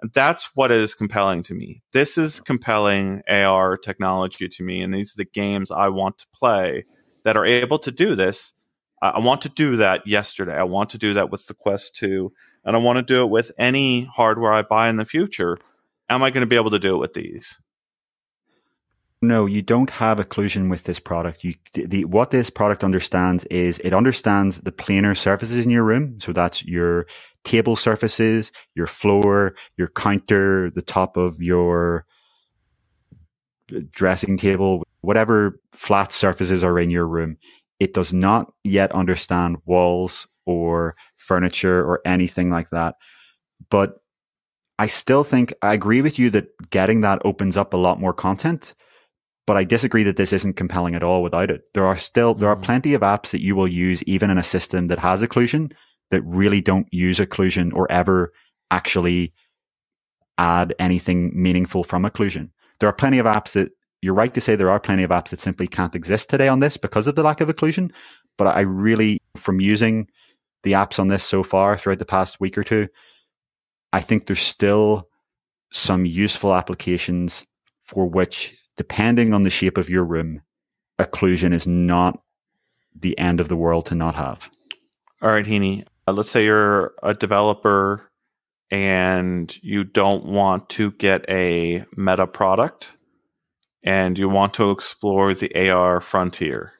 And 0.00 0.10
that's 0.14 0.50
what 0.54 0.72
is 0.72 0.94
compelling 0.94 1.42
to 1.44 1.54
me. 1.54 1.82
This 1.92 2.16
is 2.16 2.40
compelling 2.40 3.22
AR 3.28 3.76
technology 3.76 4.48
to 4.48 4.62
me. 4.62 4.80
And 4.80 4.94
these 4.94 5.12
are 5.12 5.18
the 5.18 5.30
games 5.30 5.70
I 5.70 5.88
want 5.88 6.18
to 6.18 6.26
play 6.34 6.84
that 7.24 7.36
are 7.36 7.44
able 7.44 7.78
to 7.80 7.90
do 7.90 8.14
this. 8.14 8.54
I 9.02 9.18
want 9.18 9.42
to 9.42 9.48
do 9.48 9.76
that 9.76 10.06
yesterday. 10.06 10.54
I 10.54 10.64
want 10.64 10.90
to 10.90 10.98
do 10.98 11.14
that 11.14 11.30
with 11.30 11.46
the 11.46 11.54
Quest 11.54 11.96
2 11.96 12.32
and 12.64 12.76
I 12.76 12.78
want 12.78 12.98
to 12.98 13.02
do 13.02 13.22
it 13.22 13.30
with 13.30 13.52
any 13.58 14.04
hardware 14.04 14.52
I 14.52 14.62
buy 14.62 14.88
in 14.88 14.96
the 14.96 15.04
future, 15.04 15.58
am 16.08 16.22
I 16.22 16.30
going 16.30 16.42
to 16.42 16.46
be 16.46 16.56
able 16.56 16.70
to 16.70 16.78
do 16.78 16.96
it 16.96 16.98
with 16.98 17.14
these? 17.14 17.58
No, 19.22 19.44
you 19.44 19.60
don't 19.60 19.90
have 19.90 20.18
occlusion 20.18 20.70
with 20.70 20.84
this 20.84 20.98
product. 20.98 21.44
You, 21.44 21.54
the, 21.74 22.06
what 22.06 22.30
this 22.30 22.48
product 22.48 22.82
understands 22.82 23.44
is 23.46 23.78
it 23.80 23.92
understands 23.92 24.60
the 24.60 24.72
planar 24.72 25.16
surfaces 25.16 25.62
in 25.62 25.70
your 25.70 25.84
room. 25.84 26.18
So 26.20 26.32
that's 26.32 26.64
your 26.64 27.06
table 27.44 27.76
surfaces, 27.76 28.50
your 28.74 28.86
floor, 28.86 29.54
your 29.76 29.88
counter, 29.88 30.70
the 30.70 30.82
top 30.82 31.18
of 31.18 31.42
your 31.42 32.06
uh, 33.74 33.80
dressing 33.90 34.38
table, 34.38 34.84
whatever 35.02 35.60
flat 35.72 36.12
surfaces 36.12 36.64
are 36.64 36.78
in 36.78 36.88
your 36.88 37.06
room. 37.06 37.36
It 37.80 37.94
does 37.94 38.12
not 38.12 38.52
yet 38.62 38.92
understand 38.92 39.56
walls 39.64 40.28
or 40.46 40.94
furniture 41.16 41.80
or 41.80 42.00
anything 42.04 42.50
like 42.50 42.70
that. 42.70 42.94
But 43.70 43.96
I 44.78 44.86
still 44.86 45.24
think 45.24 45.52
I 45.62 45.74
agree 45.74 46.00
with 46.00 46.18
you 46.18 46.30
that 46.30 46.48
getting 46.70 47.00
that 47.00 47.22
opens 47.24 47.56
up 47.56 47.74
a 47.74 47.78
lot 47.78 48.00
more 48.00 48.12
content. 48.12 48.74
But 49.46 49.56
I 49.56 49.64
disagree 49.64 50.04
that 50.04 50.16
this 50.16 50.32
isn't 50.32 50.56
compelling 50.56 50.94
at 50.94 51.02
all 51.02 51.22
without 51.22 51.50
it. 51.50 51.62
There 51.74 51.86
are 51.86 51.96
still 51.96 52.34
there 52.34 52.48
are 52.48 52.56
mm. 52.56 52.62
plenty 52.62 52.94
of 52.94 53.02
apps 53.02 53.30
that 53.30 53.42
you 53.42 53.56
will 53.56 53.66
use 53.66 54.02
even 54.04 54.30
in 54.30 54.38
a 54.38 54.42
system 54.42 54.88
that 54.88 55.00
has 55.00 55.22
occlusion 55.22 55.72
that 56.10 56.22
really 56.22 56.60
don't 56.60 56.86
use 56.92 57.18
occlusion 57.18 57.72
or 57.74 57.90
ever 57.90 58.32
actually 58.70 59.32
add 60.38 60.74
anything 60.78 61.30
meaningful 61.34 61.84
from 61.84 62.04
occlusion. 62.04 62.50
There 62.78 62.88
are 62.88 62.94
plenty 62.94 63.18
of 63.18 63.26
apps 63.26 63.52
that 63.52 63.72
you're 64.02 64.14
right 64.14 64.32
to 64.34 64.40
say 64.40 64.56
there 64.56 64.70
are 64.70 64.80
plenty 64.80 65.02
of 65.02 65.10
apps 65.10 65.28
that 65.30 65.40
simply 65.40 65.66
can't 65.66 65.94
exist 65.94 66.30
today 66.30 66.48
on 66.48 66.60
this 66.60 66.76
because 66.76 67.06
of 67.06 67.14
the 67.14 67.22
lack 67.22 67.40
of 67.40 67.48
occlusion. 67.48 67.92
But 68.38 68.46
I 68.46 68.60
really, 68.60 69.18
from 69.36 69.60
using 69.60 70.08
the 70.62 70.72
apps 70.72 70.98
on 70.98 71.08
this 71.08 71.24
so 71.24 71.42
far 71.42 71.76
throughout 71.76 71.98
the 71.98 72.06
past 72.06 72.40
week 72.40 72.56
or 72.56 72.64
two, 72.64 72.88
I 73.92 74.00
think 74.00 74.26
there's 74.26 74.40
still 74.40 75.08
some 75.72 76.04
useful 76.06 76.54
applications 76.54 77.44
for 77.82 78.06
which, 78.06 78.56
depending 78.76 79.34
on 79.34 79.42
the 79.42 79.50
shape 79.50 79.76
of 79.76 79.90
your 79.90 80.04
room, 80.04 80.42
occlusion 80.98 81.52
is 81.52 81.66
not 81.66 82.20
the 82.98 83.18
end 83.18 83.40
of 83.40 83.48
the 83.48 83.56
world 83.56 83.86
to 83.86 83.94
not 83.94 84.14
have. 84.14 84.50
All 85.22 85.30
right, 85.30 85.44
Heaney. 85.44 85.84
Uh, 86.06 86.12
let's 86.12 86.30
say 86.30 86.44
you're 86.44 86.94
a 87.02 87.14
developer 87.14 88.10
and 88.70 89.56
you 89.62 89.84
don't 89.84 90.24
want 90.24 90.68
to 90.70 90.92
get 90.92 91.24
a 91.28 91.84
meta 91.96 92.26
product 92.26 92.92
and 93.82 94.18
you 94.18 94.28
want 94.28 94.54
to 94.54 94.70
explore 94.70 95.34
the 95.34 95.70
AR 95.70 96.00
frontier 96.00 96.72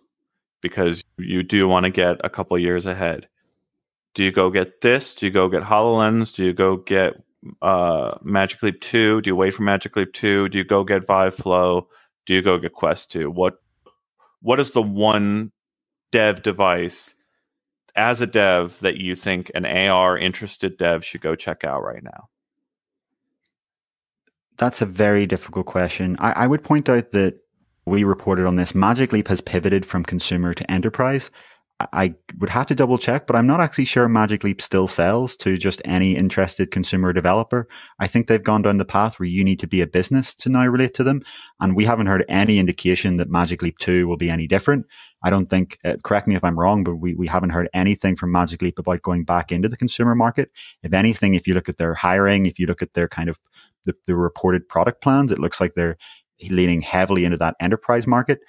because 0.60 1.04
you 1.18 1.42
do 1.42 1.66
want 1.66 1.84
to 1.84 1.90
get 1.90 2.20
a 2.22 2.30
couple 2.30 2.58
years 2.58 2.86
ahead 2.86 3.28
do 4.14 4.24
you 4.24 4.32
go 4.32 4.50
get 4.50 4.80
this? 4.80 5.14
Do 5.14 5.26
you 5.26 5.32
go 5.32 5.48
get 5.48 5.62
HoloLens? 5.62 6.34
Do 6.34 6.44
you 6.44 6.52
go 6.52 6.76
get 6.76 7.14
uh, 7.62 8.18
Magic 8.22 8.62
Leap 8.62 8.80
2? 8.80 9.20
Do 9.20 9.30
you 9.30 9.36
wait 9.36 9.54
for 9.54 9.62
Magic 9.62 9.96
Leap 9.96 10.12
2? 10.12 10.48
Do 10.48 10.58
you 10.58 10.64
go 10.64 10.84
get 10.84 11.06
Vive 11.06 11.34
Flow? 11.34 11.88
Do 12.26 12.34
you 12.34 12.42
go 12.42 12.58
get 12.58 12.72
Quest 12.72 13.12
2? 13.12 13.30
What 13.30 13.54
what 14.42 14.58
is 14.58 14.72
the 14.72 14.82
one 14.82 15.52
dev 16.12 16.42
device 16.42 17.14
as 17.94 18.20
a 18.20 18.26
dev 18.26 18.78
that 18.80 18.96
you 18.96 19.14
think 19.14 19.50
an 19.54 19.66
AR 19.66 20.16
interested 20.16 20.78
dev 20.78 21.04
should 21.04 21.20
go 21.20 21.36
check 21.36 21.62
out 21.64 21.82
right 21.82 22.02
now? 22.02 22.28
That's 24.60 24.82
a 24.82 24.86
very 24.86 25.24
difficult 25.24 25.64
question. 25.64 26.16
I, 26.18 26.32
I 26.32 26.46
would 26.46 26.62
point 26.62 26.90
out 26.90 27.12
that 27.12 27.38
we 27.86 28.04
reported 28.04 28.44
on 28.44 28.56
this. 28.56 28.74
Magic 28.74 29.10
Leap 29.10 29.28
has 29.28 29.40
pivoted 29.40 29.86
from 29.86 30.04
consumer 30.04 30.52
to 30.52 30.70
enterprise. 30.70 31.30
I 31.94 32.14
would 32.38 32.50
have 32.50 32.66
to 32.66 32.74
double 32.74 32.98
check, 32.98 33.26
but 33.26 33.36
I'm 33.36 33.46
not 33.46 33.62
actually 33.62 33.86
sure 33.86 34.06
Magic 34.06 34.44
Leap 34.44 34.60
still 34.60 34.86
sells 34.86 35.34
to 35.36 35.56
just 35.56 35.80
any 35.86 36.14
interested 36.14 36.70
consumer 36.70 37.14
developer. 37.14 37.66
I 37.98 38.06
think 38.06 38.26
they've 38.26 38.42
gone 38.42 38.60
down 38.60 38.76
the 38.76 38.84
path 38.84 39.18
where 39.18 39.26
you 39.26 39.42
need 39.42 39.60
to 39.60 39.66
be 39.66 39.80
a 39.80 39.86
business 39.86 40.34
to 40.34 40.50
now 40.50 40.66
relate 40.66 40.92
to 40.94 41.04
them. 41.04 41.22
And 41.58 41.74
we 41.74 41.86
haven't 41.86 42.08
heard 42.08 42.26
any 42.28 42.58
indication 42.58 43.16
that 43.16 43.30
Magic 43.30 43.62
Leap 43.62 43.78
2 43.78 44.06
will 44.06 44.18
be 44.18 44.28
any 44.28 44.46
different. 44.46 44.84
I 45.22 45.30
don't 45.30 45.46
think, 45.46 45.78
uh, 45.82 45.96
correct 46.04 46.28
me 46.28 46.34
if 46.34 46.44
I'm 46.44 46.58
wrong, 46.58 46.84
but 46.84 46.96
we, 46.96 47.14
we 47.14 47.28
haven't 47.28 47.50
heard 47.50 47.70
anything 47.72 48.14
from 48.14 48.30
Magic 48.30 48.60
Leap 48.60 48.78
about 48.78 49.00
going 49.00 49.24
back 49.24 49.50
into 49.50 49.68
the 49.68 49.76
consumer 49.78 50.14
market. 50.14 50.50
If 50.82 50.92
anything, 50.92 51.34
if 51.34 51.46
you 51.46 51.54
look 51.54 51.70
at 51.70 51.78
their 51.78 51.94
hiring, 51.94 52.44
if 52.44 52.58
you 52.58 52.66
look 52.66 52.82
at 52.82 52.92
their 52.92 53.08
kind 53.08 53.30
of 53.30 53.38
the, 53.84 53.94
the 54.06 54.16
reported 54.16 54.68
product 54.68 55.02
plans, 55.02 55.32
it 55.32 55.38
looks 55.38 55.60
like 55.60 55.74
they're 55.74 55.96
leaning 56.48 56.80
heavily 56.80 57.24
into 57.24 57.36
that 57.38 57.56
enterprise 57.60 58.06
market. 58.06 58.40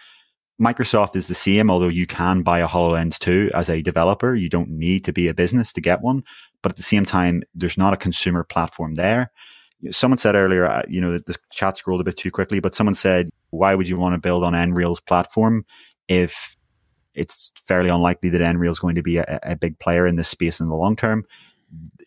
Microsoft 0.61 1.15
is 1.15 1.27
the 1.27 1.33
same, 1.33 1.71
although 1.71 1.87
you 1.87 2.05
can 2.05 2.43
buy 2.43 2.59
a 2.59 2.67
HoloLens 2.67 3.17
2 3.17 3.49
as 3.53 3.69
a 3.69 3.81
developer. 3.81 4.35
You 4.35 4.47
don't 4.47 4.69
need 4.69 5.03
to 5.05 5.13
be 5.13 5.27
a 5.27 5.33
business 5.33 5.73
to 5.73 5.81
get 5.81 6.01
one. 6.01 6.23
But 6.61 6.73
at 6.73 6.75
the 6.75 6.83
same 6.83 7.03
time, 7.03 7.41
there's 7.55 7.77
not 7.77 7.93
a 7.93 7.97
consumer 7.97 8.43
platform 8.43 8.93
there. 8.93 9.31
Someone 9.89 10.19
said 10.19 10.35
earlier, 10.35 10.65
uh, 10.65 10.83
you 10.87 11.01
know, 11.01 11.17
the 11.17 11.35
chat 11.51 11.77
scrolled 11.77 12.01
a 12.01 12.03
bit 12.03 12.17
too 12.17 12.29
quickly, 12.29 12.59
but 12.59 12.75
someone 12.75 12.93
said, 12.93 13.29
why 13.49 13.73
would 13.73 13.89
you 13.89 13.97
want 13.97 14.13
to 14.13 14.19
build 14.19 14.43
on 14.43 14.53
Nreal's 14.53 14.99
platform 14.99 15.65
if 16.07 16.55
it's 17.15 17.51
fairly 17.67 17.89
unlikely 17.89 18.29
that 18.29 18.41
Nreal 18.41 18.69
is 18.69 18.79
going 18.79 18.95
to 18.95 19.01
be 19.01 19.17
a, 19.17 19.39
a 19.41 19.55
big 19.55 19.79
player 19.79 20.05
in 20.05 20.15
this 20.15 20.29
space 20.29 20.59
in 20.59 20.67
the 20.67 20.75
long 20.75 20.95
term? 20.95 21.25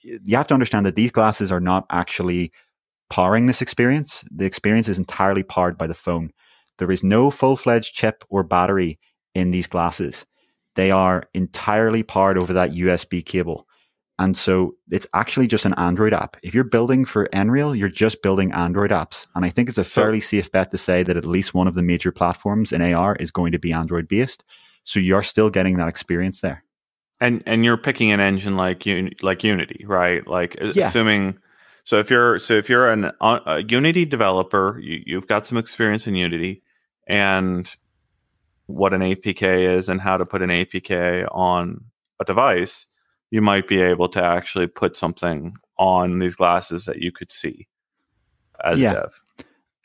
You 0.02 0.36
have 0.36 0.46
to 0.48 0.54
understand 0.54 0.86
that 0.86 0.94
these 0.94 1.10
glasses 1.10 1.50
are 1.50 1.60
not 1.60 1.86
actually 1.90 2.52
powering 3.10 3.46
this 3.46 3.62
experience. 3.62 4.24
The 4.30 4.44
experience 4.44 4.88
is 4.88 4.98
entirely 4.98 5.42
powered 5.42 5.78
by 5.78 5.86
the 5.86 5.94
phone. 5.94 6.30
There 6.78 6.90
is 6.90 7.04
no 7.04 7.30
full 7.30 7.56
fledged 7.56 7.94
chip 7.94 8.24
or 8.28 8.42
battery 8.42 8.98
in 9.34 9.50
these 9.50 9.66
glasses. 9.66 10.26
They 10.74 10.90
are 10.90 11.24
entirely 11.34 12.02
powered 12.02 12.38
over 12.38 12.52
that 12.52 12.72
USB 12.72 13.24
cable. 13.24 13.66
And 14.18 14.36
so 14.36 14.76
it's 14.90 15.08
actually 15.12 15.48
just 15.48 15.66
an 15.66 15.74
Android 15.74 16.14
app. 16.14 16.36
If 16.42 16.54
you're 16.54 16.62
building 16.62 17.04
for 17.04 17.28
Nreal, 17.32 17.76
you're 17.76 17.88
just 17.88 18.22
building 18.22 18.52
Android 18.52 18.90
apps. 18.90 19.26
And 19.34 19.44
I 19.44 19.50
think 19.50 19.68
it's 19.68 19.78
a 19.78 19.84
fairly 19.84 20.20
safe 20.20 20.52
bet 20.52 20.70
to 20.70 20.78
say 20.78 21.02
that 21.02 21.16
at 21.16 21.26
least 21.26 21.52
one 21.52 21.66
of 21.66 21.74
the 21.74 21.82
major 21.82 22.12
platforms 22.12 22.72
in 22.72 22.80
AR 22.80 23.16
is 23.16 23.32
going 23.32 23.50
to 23.52 23.58
be 23.58 23.72
Android 23.72 24.06
based. 24.06 24.44
So 24.84 25.00
you're 25.00 25.22
still 25.22 25.50
getting 25.50 25.78
that 25.78 25.88
experience 25.88 26.40
there. 26.40 26.64
And 27.20 27.42
and 27.46 27.64
you're 27.64 27.76
picking 27.76 28.12
an 28.12 28.20
engine 28.20 28.56
like 28.56 28.84
like 29.22 29.42
Unity, 29.42 29.84
right? 29.86 30.26
Like 30.26 30.56
yeah. 30.60 30.88
assuming 30.88 31.38
so 31.84 31.98
if 31.98 32.10
you're 32.10 32.38
so 32.38 32.54
if 32.54 32.68
you're 32.68 32.90
an, 32.90 33.12
uh, 33.20 33.40
a 33.46 33.62
Unity 33.62 34.04
developer, 34.06 34.78
you, 34.82 35.02
you've 35.06 35.26
got 35.26 35.46
some 35.46 35.58
experience 35.58 36.06
in 36.06 36.14
Unity 36.14 36.62
and 37.06 37.70
what 38.66 38.94
an 38.94 39.02
APK 39.02 39.76
is 39.76 39.90
and 39.90 40.00
how 40.00 40.16
to 40.16 40.24
put 40.24 40.40
an 40.40 40.48
APK 40.48 41.28
on 41.30 41.84
a 42.20 42.24
device, 42.24 42.86
you 43.30 43.42
might 43.42 43.68
be 43.68 43.82
able 43.82 44.08
to 44.08 44.22
actually 44.22 44.66
put 44.66 44.96
something 44.96 45.54
on 45.78 46.18
these 46.18 46.36
glasses 46.36 46.86
that 46.86 47.02
you 47.02 47.12
could 47.12 47.30
see 47.30 47.68
as 48.64 48.80
yeah. 48.80 48.94
dev. 48.94 49.20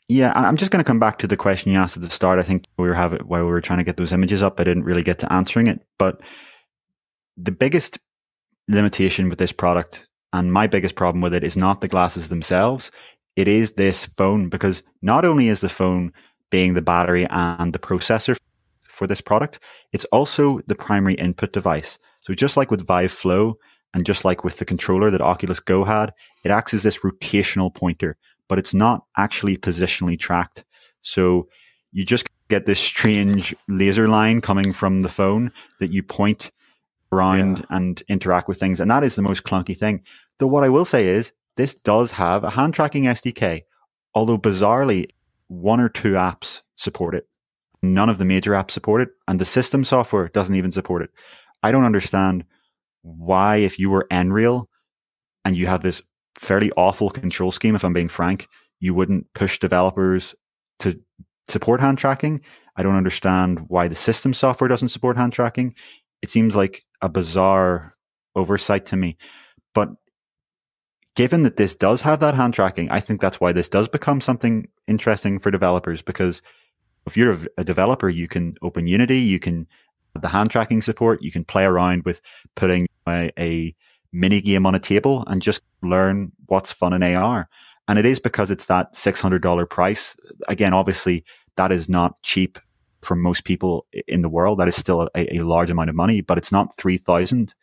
Yeah, 0.08 0.32
I'm 0.34 0.56
just 0.56 0.72
going 0.72 0.82
to 0.82 0.86
come 0.86 0.98
back 0.98 1.18
to 1.18 1.28
the 1.28 1.36
question 1.36 1.70
you 1.70 1.78
asked 1.78 1.96
at 1.96 2.02
the 2.02 2.10
start. 2.10 2.40
I 2.40 2.42
think 2.42 2.64
we 2.78 2.88
were 2.88 2.94
having 2.94 3.20
while 3.20 3.44
we 3.44 3.50
were 3.50 3.60
trying 3.60 3.78
to 3.78 3.84
get 3.84 3.96
those 3.96 4.12
images 4.12 4.42
up, 4.42 4.58
I 4.58 4.64
didn't 4.64 4.84
really 4.84 5.02
get 5.02 5.18
to 5.20 5.32
answering 5.32 5.66
it. 5.66 5.82
But 5.98 6.20
the 7.36 7.52
biggest 7.52 8.00
limitation 8.68 9.28
with 9.28 9.38
this 9.38 9.52
product 9.52 10.08
and 10.32 10.52
my 10.52 10.66
biggest 10.66 10.94
problem 10.94 11.20
with 11.20 11.34
it 11.34 11.44
is 11.44 11.56
not 11.56 11.80
the 11.80 11.88
glasses 11.88 12.28
themselves. 12.28 12.90
It 13.36 13.48
is 13.48 13.72
this 13.72 14.04
phone 14.04 14.48
because 14.48 14.82
not 15.02 15.24
only 15.24 15.48
is 15.48 15.60
the 15.60 15.68
phone 15.68 16.12
being 16.50 16.74
the 16.74 16.82
battery 16.82 17.26
and 17.30 17.72
the 17.72 17.78
processor 17.78 18.36
for 18.88 19.06
this 19.06 19.20
product, 19.20 19.60
it's 19.92 20.04
also 20.06 20.60
the 20.66 20.74
primary 20.74 21.14
input 21.14 21.52
device. 21.52 21.98
So 22.22 22.34
just 22.34 22.56
like 22.56 22.70
with 22.70 22.86
Vive 22.86 23.12
Flow 23.12 23.56
and 23.94 24.04
just 24.04 24.24
like 24.24 24.44
with 24.44 24.58
the 24.58 24.64
controller 24.64 25.10
that 25.10 25.20
Oculus 25.20 25.60
Go 25.60 25.84
had, 25.84 26.12
it 26.44 26.50
acts 26.50 26.74
as 26.74 26.82
this 26.82 26.98
rotational 26.98 27.74
pointer, 27.74 28.16
but 28.48 28.58
it's 28.58 28.74
not 28.74 29.04
actually 29.16 29.56
positionally 29.56 30.18
tracked. 30.18 30.64
So 31.00 31.48
you 31.92 32.04
just 32.04 32.28
get 32.48 32.66
this 32.66 32.80
strange 32.80 33.54
laser 33.68 34.06
line 34.06 34.40
coming 34.40 34.72
from 34.72 35.02
the 35.02 35.08
phone 35.08 35.50
that 35.78 35.92
you 35.92 36.02
point 36.02 36.50
around 37.12 37.58
yeah. 37.58 37.76
and 37.76 38.02
interact 38.08 38.48
with 38.48 38.58
things. 38.58 38.80
And 38.80 38.90
that 38.90 39.04
is 39.04 39.14
the 39.14 39.22
most 39.22 39.44
clunky 39.44 39.76
thing. 39.76 40.02
Though 40.38 40.46
what 40.46 40.64
I 40.64 40.68
will 40.68 40.84
say 40.84 41.08
is 41.08 41.32
this 41.56 41.74
does 41.74 42.12
have 42.12 42.44
a 42.44 42.50
hand 42.50 42.74
tracking 42.74 43.04
SDK, 43.04 43.62
although 44.14 44.38
bizarrely, 44.38 45.06
one 45.48 45.80
or 45.80 45.88
two 45.88 46.12
apps 46.12 46.62
support 46.76 47.14
it. 47.14 47.26
None 47.82 48.08
of 48.08 48.18
the 48.18 48.24
major 48.24 48.52
apps 48.52 48.72
support 48.72 49.00
it, 49.00 49.08
and 49.26 49.40
the 49.40 49.44
system 49.44 49.84
software 49.84 50.28
doesn't 50.28 50.54
even 50.54 50.70
support 50.70 51.02
it. 51.02 51.10
I 51.62 51.72
don't 51.72 51.84
understand 51.84 52.44
why, 53.02 53.56
if 53.56 53.78
you 53.78 53.90
were 53.90 54.06
Nreal 54.10 54.66
and 55.44 55.56
you 55.56 55.66
have 55.66 55.82
this 55.82 56.02
fairly 56.36 56.70
awful 56.76 57.10
control 57.10 57.50
scheme, 57.50 57.74
if 57.74 57.84
I'm 57.84 57.92
being 57.92 58.08
frank, 58.08 58.48
you 58.80 58.94
wouldn't 58.94 59.32
push 59.34 59.58
developers 59.58 60.34
to 60.80 61.00
support 61.48 61.80
hand 61.80 61.98
tracking. 61.98 62.40
I 62.76 62.82
don't 62.82 62.96
understand 62.96 63.64
why 63.68 63.88
the 63.88 63.94
system 63.94 64.32
software 64.34 64.68
doesn't 64.68 64.88
support 64.88 65.16
hand 65.16 65.32
tracking. 65.32 65.74
It 66.22 66.30
seems 66.30 66.54
like 66.54 66.82
a 67.02 67.08
bizarre 67.08 67.94
oversight 68.36 68.86
to 68.86 68.96
me. 68.96 69.16
But 69.74 69.90
given 71.16 71.42
that 71.42 71.56
this 71.56 71.74
does 71.74 72.02
have 72.02 72.20
that 72.20 72.34
hand 72.34 72.54
tracking, 72.54 72.90
I 72.90 73.00
think 73.00 73.20
that's 73.20 73.40
why 73.40 73.52
this 73.52 73.68
does 73.68 73.88
become 73.88 74.20
something 74.20 74.68
interesting 74.86 75.38
for 75.38 75.50
developers 75.50 76.02
because 76.02 76.42
if 77.06 77.16
you're 77.16 77.38
a 77.56 77.64
developer, 77.64 78.08
you 78.08 78.28
can 78.28 78.56
open 78.62 78.86
Unity, 78.86 79.18
you 79.18 79.38
can 79.38 79.66
the 80.18 80.28
hand 80.28 80.50
tracking 80.50 80.82
support, 80.82 81.22
you 81.22 81.30
can 81.30 81.44
play 81.44 81.64
around 81.64 82.04
with 82.04 82.20
putting 82.56 82.86
a, 83.08 83.30
a 83.38 83.74
mini 84.12 84.40
game 84.40 84.66
on 84.66 84.74
a 84.74 84.78
table 84.78 85.24
and 85.26 85.40
just 85.40 85.62
learn 85.82 86.32
what's 86.46 86.72
fun 86.72 86.92
in 86.92 87.02
AR. 87.02 87.48
And 87.88 87.98
it 87.98 88.04
is 88.04 88.18
because 88.20 88.50
it's 88.50 88.66
that 88.66 88.94
$600 88.94 89.68
price. 89.70 90.16
Again, 90.48 90.74
obviously 90.74 91.24
that 91.56 91.72
is 91.72 91.88
not 91.88 92.20
cheap 92.22 92.58
for 93.02 93.16
most 93.16 93.44
people 93.44 93.86
in 94.06 94.22
the 94.22 94.28
world. 94.28 94.58
That 94.58 94.68
is 94.68 94.76
still 94.76 95.08
a, 95.14 95.36
a 95.36 95.40
large 95.40 95.70
amount 95.70 95.90
of 95.90 95.96
money, 95.96 96.20
but 96.20 96.38
it's 96.38 96.52
not 96.52 96.76
3000. 96.76 97.54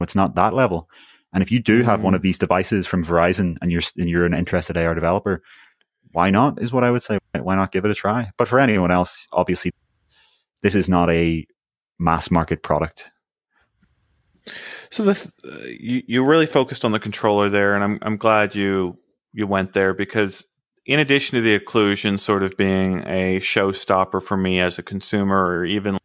It's 0.00 0.16
not 0.16 0.34
that 0.34 0.54
level. 0.54 0.88
And 1.32 1.42
if 1.42 1.50
you 1.50 1.60
do 1.60 1.82
have 1.82 2.00
mm. 2.00 2.04
one 2.04 2.14
of 2.14 2.22
these 2.22 2.38
devices 2.38 2.86
from 2.86 3.04
Verizon 3.04 3.56
and 3.60 3.70
you're, 3.70 3.82
and 3.98 4.08
you're 4.08 4.26
an 4.26 4.34
interested 4.34 4.76
AR 4.76 4.94
developer, 4.94 5.42
why 6.12 6.30
not 6.30 6.62
is 6.62 6.72
what 6.72 6.84
I 6.84 6.90
would 6.90 7.02
say. 7.02 7.18
Why 7.36 7.56
not 7.56 7.72
give 7.72 7.84
it 7.84 7.90
a 7.90 7.94
try? 7.94 8.30
But 8.38 8.46
for 8.46 8.60
anyone 8.60 8.92
else, 8.92 9.26
obviously, 9.32 9.72
this 10.62 10.76
is 10.76 10.88
not 10.88 11.10
a 11.10 11.44
mass 11.98 12.30
market 12.30 12.62
product. 12.62 13.10
So 14.90 15.04
th- 15.04 15.26
you 15.80 16.02
you 16.06 16.24
really 16.24 16.46
focused 16.46 16.84
on 16.84 16.92
the 16.92 17.00
controller 17.00 17.48
there, 17.48 17.74
and 17.74 17.82
I'm 17.82 17.98
I'm 18.02 18.16
glad 18.16 18.54
you 18.54 18.96
you 19.32 19.48
went 19.48 19.72
there 19.72 19.92
because 19.92 20.46
in 20.86 21.00
addition 21.00 21.36
to 21.36 21.42
the 21.42 21.58
occlusion 21.58 22.18
sort 22.18 22.42
of 22.42 22.56
being 22.56 23.00
a 23.06 23.40
showstopper 23.40 24.22
for 24.22 24.36
me 24.36 24.60
as 24.60 24.78
a 24.78 24.82
consumer, 24.82 25.46
or 25.46 25.64
even 25.64 25.98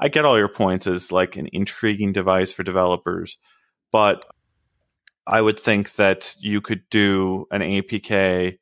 I 0.00 0.08
get 0.08 0.24
all 0.24 0.38
your 0.38 0.48
points 0.48 0.86
as 0.86 1.12
like 1.12 1.36
an 1.36 1.48
intriguing 1.52 2.12
device 2.12 2.52
for 2.52 2.62
developers, 2.62 3.38
but 3.92 4.24
I 5.26 5.40
would 5.40 5.60
think 5.60 5.94
that 5.94 6.34
you 6.40 6.60
could 6.60 6.82
do 6.90 7.46
an 7.50 7.60
APK 7.60 8.58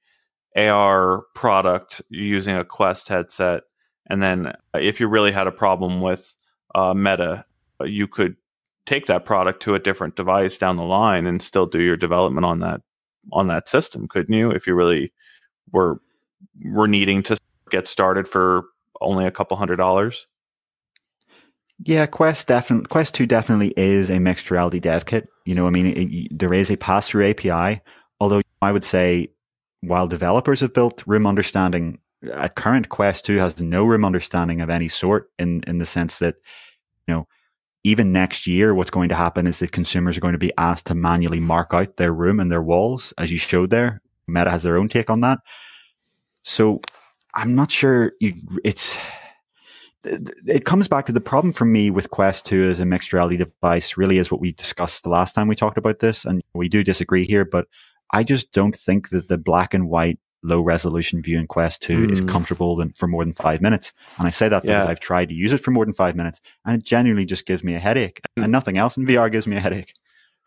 AR 0.56 1.24
product 1.34 2.02
using 2.10 2.56
a 2.56 2.64
Quest 2.64 3.08
headset, 3.08 3.62
and 4.10 4.22
then 4.22 4.52
if 4.74 5.00
you 5.00 5.08
really 5.08 5.32
had 5.32 5.46
a 5.46 5.52
problem 5.52 6.00
with 6.00 6.34
uh, 6.74 6.92
Meta, 6.92 7.44
you 7.84 8.06
could 8.06 8.36
take 8.84 9.06
that 9.06 9.24
product 9.24 9.62
to 9.62 9.74
a 9.74 9.78
different 9.78 10.16
device 10.16 10.58
down 10.58 10.76
the 10.76 10.82
line 10.82 11.26
and 11.26 11.42
still 11.42 11.66
do 11.66 11.80
your 11.80 11.96
development 11.96 12.44
on 12.44 12.60
that 12.60 12.80
on 13.32 13.46
that 13.48 13.68
system, 13.68 14.08
couldn't 14.08 14.34
you? 14.34 14.50
If 14.50 14.66
you 14.66 14.74
really 14.74 15.12
were 15.72 16.00
were 16.64 16.88
needing 16.88 17.22
to 17.24 17.36
get 17.70 17.88
started 17.88 18.26
for 18.26 18.64
only 19.00 19.26
a 19.26 19.30
couple 19.30 19.56
hundred 19.56 19.76
dollars. 19.76 20.26
Yeah, 21.84 22.06
Quest 22.06 22.48
definitely 22.48 22.86
Quest 22.88 23.14
Two 23.14 23.26
definitely 23.26 23.72
is 23.76 24.10
a 24.10 24.18
mixed 24.18 24.50
reality 24.50 24.80
dev 24.80 25.06
kit. 25.06 25.28
You 25.44 25.54
know, 25.54 25.66
I 25.66 25.70
mean, 25.70 25.86
it, 25.86 26.38
there 26.38 26.52
is 26.52 26.70
a 26.70 26.76
pass 26.76 27.08
through 27.08 27.30
API. 27.30 27.80
Although 28.20 28.42
I 28.60 28.72
would 28.72 28.84
say, 28.84 29.28
while 29.80 30.08
developers 30.08 30.60
have 30.60 30.74
built 30.74 31.04
room 31.06 31.26
understanding, 31.26 32.00
at 32.32 32.56
current 32.56 32.88
Quest 32.88 33.24
Two 33.24 33.36
has 33.36 33.60
no 33.60 33.84
room 33.84 34.04
understanding 34.04 34.60
of 34.60 34.70
any 34.70 34.88
sort. 34.88 35.30
In 35.38 35.62
in 35.68 35.78
the 35.78 35.86
sense 35.86 36.18
that, 36.18 36.34
you 37.06 37.14
know, 37.14 37.28
even 37.84 38.12
next 38.12 38.48
year, 38.48 38.74
what's 38.74 38.90
going 38.90 39.08
to 39.10 39.14
happen 39.14 39.46
is 39.46 39.60
that 39.60 39.70
consumers 39.70 40.16
are 40.16 40.20
going 40.20 40.32
to 40.32 40.38
be 40.38 40.52
asked 40.58 40.86
to 40.86 40.96
manually 40.96 41.40
mark 41.40 41.72
out 41.72 41.96
their 41.96 42.12
room 42.12 42.40
and 42.40 42.50
their 42.50 42.62
walls, 42.62 43.14
as 43.18 43.30
you 43.30 43.38
showed 43.38 43.70
there. 43.70 44.02
Meta 44.28 44.50
has 44.50 44.62
their 44.62 44.76
own 44.76 44.88
take 44.88 45.10
on 45.10 45.20
that. 45.22 45.40
So 46.42 46.80
I'm 47.34 47.54
not 47.54 47.70
sure 47.70 48.12
you, 48.20 48.34
it's 48.64 48.98
it 50.04 50.64
comes 50.64 50.88
back 50.88 51.06
to 51.06 51.12
the 51.12 51.20
problem 51.20 51.52
for 51.52 51.64
me 51.64 51.90
with 51.90 52.10
Quest 52.10 52.46
2 52.46 52.68
as 52.68 52.80
a 52.80 52.86
mixed 52.86 53.12
reality 53.12 53.36
device 53.36 53.96
really 53.96 54.18
is 54.18 54.30
what 54.30 54.40
we 54.40 54.52
discussed 54.52 55.02
the 55.02 55.10
last 55.10 55.34
time 55.34 55.48
we 55.48 55.56
talked 55.56 55.78
about 55.78 55.98
this. 55.98 56.24
And 56.24 56.42
we 56.54 56.68
do 56.68 56.84
disagree 56.84 57.24
here, 57.24 57.44
but 57.44 57.66
I 58.12 58.22
just 58.22 58.52
don't 58.52 58.76
think 58.76 59.10
that 59.10 59.28
the 59.28 59.38
black 59.38 59.74
and 59.74 59.88
white 59.88 60.18
low 60.42 60.60
resolution 60.60 61.20
view 61.20 61.38
in 61.38 61.46
Quest 61.46 61.82
2 61.82 62.06
mm. 62.06 62.12
is 62.12 62.20
comfortable 62.20 62.82
for 62.96 63.08
more 63.08 63.24
than 63.24 63.34
five 63.34 63.60
minutes. 63.60 63.92
And 64.18 64.26
I 64.26 64.30
say 64.30 64.48
that 64.48 64.62
because 64.62 64.84
yeah. 64.84 64.90
I've 64.90 65.00
tried 65.00 65.28
to 65.28 65.34
use 65.34 65.52
it 65.52 65.58
for 65.58 65.72
more 65.72 65.84
than 65.84 65.94
five 65.94 66.14
minutes 66.14 66.40
and 66.64 66.80
it 66.80 66.86
genuinely 66.86 67.24
just 67.24 67.44
gives 67.44 67.64
me 67.64 67.74
a 67.74 67.80
headache 67.80 68.20
and 68.36 68.52
nothing 68.52 68.78
else 68.78 68.96
in 68.96 69.06
VR 69.06 69.30
gives 69.30 69.46
me 69.46 69.56
a 69.56 69.60
headache. 69.60 69.94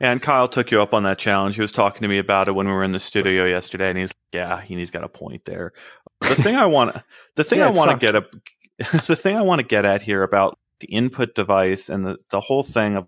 And 0.01 0.19
Kyle 0.19 0.47
took 0.47 0.71
you 0.71 0.81
up 0.81 0.95
on 0.95 1.03
that 1.03 1.19
challenge. 1.19 1.55
He 1.55 1.61
was 1.61 1.71
talking 1.71 2.01
to 2.01 2.07
me 2.07 2.17
about 2.17 2.47
it 2.47 2.53
when 2.53 2.65
we 2.65 2.73
were 2.73 2.83
in 2.83 2.91
the 2.91 2.99
studio 2.99 3.45
yesterday, 3.45 3.87
and 3.87 3.99
he's 3.99 4.09
like, 4.09 4.33
"Yeah, 4.33 4.59
he's 4.59 4.89
got 4.89 5.03
a 5.03 5.07
point 5.07 5.45
there." 5.45 5.73
The 6.21 6.33
thing 6.33 6.55
I 6.55 6.65
want, 6.77 6.97
the 7.35 7.43
thing 7.43 7.59
yeah, 7.59 7.67
I 7.67 7.69
want 7.69 7.91
to 7.91 7.97
get 7.97 8.15
a, 8.15 8.25
the 9.05 9.15
thing 9.15 9.37
I 9.37 9.43
want 9.43 9.61
to 9.61 9.67
get 9.67 9.85
at 9.85 10.01
here 10.01 10.23
about 10.23 10.57
the 10.79 10.87
input 10.87 11.35
device 11.35 11.87
and 11.87 12.03
the, 12.03 12.17
the 12.31 12.39
whole 12.39 12.63
thing 12.63 12.97
of 12.97 13.07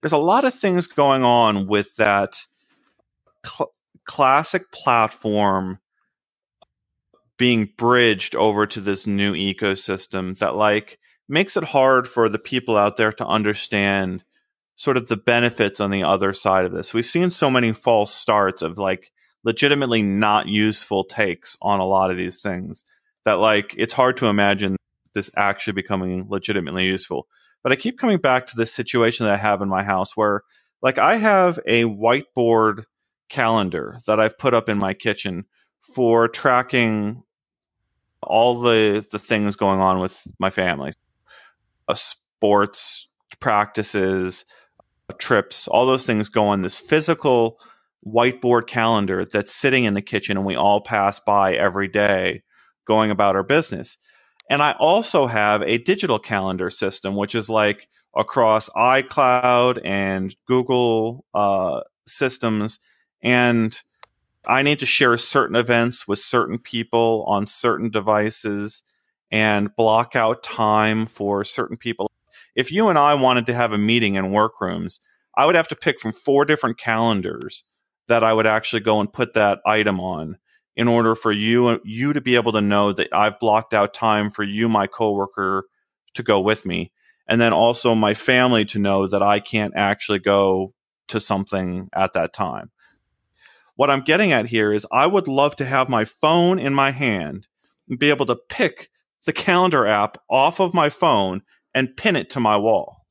there's 0.00 0.12
a 0.12 0.18
lot 0.18 0.44
of 0.44 0.52
things 0.52 0.88
going 0.88 1.22
on 1.22 1.68
with 1.68 1.94
that 1.94 2.46
cl- 3.46 3.72
classic 4.04 4.72
platform 4.72 5.78
being 7.38 7.70
bridged 7.78 8.34
over 8.34 8.66
to 8.66 8.80
this 8.80 9.06
new 9.06 9.34
ecosystem 9.34 10.36
that 10.38 10.56
like 10.56 10.98
makes 11.28 11.56
it 11.56 11.62
hard 11.62 12.08
for 12.08 12.28
the 12.28 12.40
people 12.40 12.76
out 12.76 12.96
there 12.96 13.12
to 13.12 13.24
understand 13.24 14.24
sort 14.76 14.96
of 14.96 15.08
the 15.08 15.16
benefits 15.16 15.80
on 15.80 15.90
the 15.90 16.02
other 16.02 16.32
side 16.32 16.64
of 16.64 16.72
this. 16.72 16.94
We've 16.94 17.06
seen 17.06 17.30
so 17.30 17.50
many 17.50 17.72
false 17.72 18.12
starts 18.12 18.62
of 18.62 18.78
like 18.78 19.12
legitimately 19.44 20.02
not 20.02 20.48
useful 20.48 21.04
takes 21.04 21.56
on 21.60 21.80
a 21.80 21.86
lot 21.86 22.10
of 22.10 22.16
these 22.16 22.40
things 22.40 22.84
that 23.24 23.34
like 23.34 23.74
it's 23.76 23.94
hard 23.94 24.16
to 24.18 24.26
imagine 24.26 24.76
this 25.14 25.30
actually 25.36 25.74
becoming 25.74 26.26
legitimately 26.28 26.86
useful. 26.86 27.26
But 27.62 27.72
I 27.72 27.76
keep 27.76 27.98
coming 27.98 28.18
back 28.18 28.46
to 28.46 28.56
this 28.56 28.72
situation 28.72 29.26
that 29.26 29.34
I 29.34 29.38
have 29.38 29.62
in 29.62 29.68
my 29.68 29.84
house 29.84 30.16
where 30.16 30.42
like 30.80 30.98
I 30.98 31.16
have 31.16 31.60
a 31.66 31.84
whiteboard 31.84 32.84
calendar 33.28 33.98
that 34.06 34.20
I've 34.20 34.38
put 34.38 34.54
up 34.54 34.68
in 34.68 34.78
my 34.78 34.94
kitchen 34.94 35.44
for 35.94 36.28
tracking 36.28 37.22
all 38.22 38.60
the 38.60 39.04
the 39.10 39.18
things 39.18 39.56
going 39.56 39.80
on 39.80 39.98
with 39.98 40.26
my 40.38 40.50
family. 40.50 40.92
A 41.88 41.96
sports 41.96 43.08
practices, 43.40 44.44
trips, 45.18 45.68
all 45.68 45.86
those 45.86 46.06
things 46.06 46.28
go 46.28 46.46
on 46.46 46.62
this 46.62 46.78
physical 46.78 47.58
whiteboard 48.06 48.66
calendar 48.66 49.24
that's 49.24 49.54
sitting 49.54 49.84
in 49.84 49.94
the 49.94 50.02
kitchen 50.02 50.36
and 50.36 50.46
we 50.46 50.56
all 50.56 50.80
pass 50.80 51.20
by 51.20 51.54
every 51.54 51.88
day 51.88 52.42
going 52.84 53.10
about 53.10 53.36
our 53.36 53.44
business. 53.44 53.96
And 54.50 54.62
I 54.62 54.72
also 54.72 55.26
have 55.26 55.62
a 55.62 55.78
digital 55.78 56.18
calendar 56.18 56.68
system, 56.68 57.14
which 57.14 57.34
is 57.34 57.48
like 57.48 57.88
across 58.14 58.68
iCloud 58.70 59.80
and 59.84 60.34
Google 60.46 61.24
uh, 61.32 61.80
systems. 62.06 62.78
And 63.22 63.80
I 64.46 64.62
need 64.62 64.80
to 64.80 64.86
share 64.86 65.16
certain 65.16 65.56
events 65.56 66.08
with 66.08 66.18
certain 66.18 66.58
people 66.58 67.24
on 67.28 67.46
certain 67.46 67.88
devices 67.90 68.82
and 69.30 69.74
block 69.76 70.14
out 70.14 70.42
time 70.42 71.06
for 71.06 71.44
certain 71.44 71.76
people. 71.76 72.11
If 72.54 72.70
you 72.70 72.88
and 72.88 72.98
I 72.98 73.14
wanted 73.14 73.46
to 73.46 73.54
have 73.54 73.72
a 73.72 73.78
meeting 73.78 74.14
in 74.14 74.30
workrooms, 74.32 74.98
I 75.36 75.46
would 75.46 75.54
have 75.54 75.68
to 75.68 75.76
pick 75.76 76.00
from 76.00 76.12
four 76.12 76.44
different 76.44 76.78
calendars 76.78 77.64
that 78.08 78.22
I 78.22 78.32
would 78.32 78.46
actually 78.46 78.80
go 78.80 79.00
and 79.00 79.12
put 79.12 79.32
that 79.34 79.60
item 79.64 80.00
on 80.00 80.36
in 80.76 80.88
order 80.88 81.14
for 81.14 81.32
you 81.32 81.80
you 81.84 82.12
to 82.12 82.20
be 82.20 82.34
able 82.34 82.52
to 82.52 82.60
know 82.60 82.92
that 82.92 83.08
I've 83.12 83.38
blocked 83.38 83.74
out 83.74 83.94
time 83.94 84.30
for 84.30 84.42
you, 84.42 84.68
my 84.68 84.86
coworker, 84.86 85.64
to 86.14 86.22
go 86.22 86.40
with 86.40 86.66
me, 86.66 86.92
and 87.26 87.40
then 87.40 87.52
also 87.52 87.94
my 87.94 88.14
family 88.14 88.64
to 88.66 88.78
know 88.78 89.06
that 89.06 89.22
I 89.22 89.40
can't 89.40 89.74
actually 89.76 90.18
go 90.18 90.74
to 91.08 91.20
something 91.20 91.88
at 91.94 92.12
that 92.12 92.32
time. 92.32 92.70
What 93.76 93.90
I'm 93.90 94.02
getting 94.02 94.32
at 94.32 94.46
here 94.46 94.72
is 94.72 94.86
I 94.92 95.06
would 95.06 95.28
love 95.28 95.56
to 95.56 95.64
have 95.64 95.88
my 95.88 96.04
phone 96.04 96.58
in 96.58 96.74
my 96.74 96.90
hand 96.90 97.48
and 97.88 97.98
be 97.98 98.10
able 98.10 98.26
to 98.26 98.36
pick 98.36 98.90
the 99.24 99.32
calendar 99.32 99.86
app 99.86 100.18
off 100.28 100.60
of 100.60 100.74
my 100.74 100.88
phone 100.88 101.42
and 101.74 101.96
pin 101.96 102.16
it 102.16 102.30
to 102.30 102.40
my 102.40 102.56
wall 102.56 103.06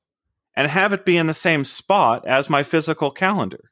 and 0.55 0.69
have 0.69 0.93
it 0.93 1.05
be 1.05 1.17
in 1.17 1.27
the 1.27 1.33
same 1.33 1.63
spot 1.63 2.27
as 2.27 2.49
my 2.49 2.63
physical 2.63 3.11
calendar 3.11 3.71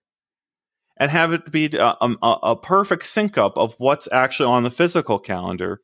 and 0.97 1.11
have 1.11 1.33
it 1.33 1.51
be 1.51 1.65
a, 1.77 1.95
a, 2.01 2.15
a, 2.21 2.55
perfect 2.55 3.05
sync 3.05 3.37
up 3.37 3.57
of 3.57 3.75
what's 3.77 4.07
actually 4.11 4.47
on 4.47 4.63
the 4.63 4.71
physical 4.71 5.17
calendar 5.17 5.79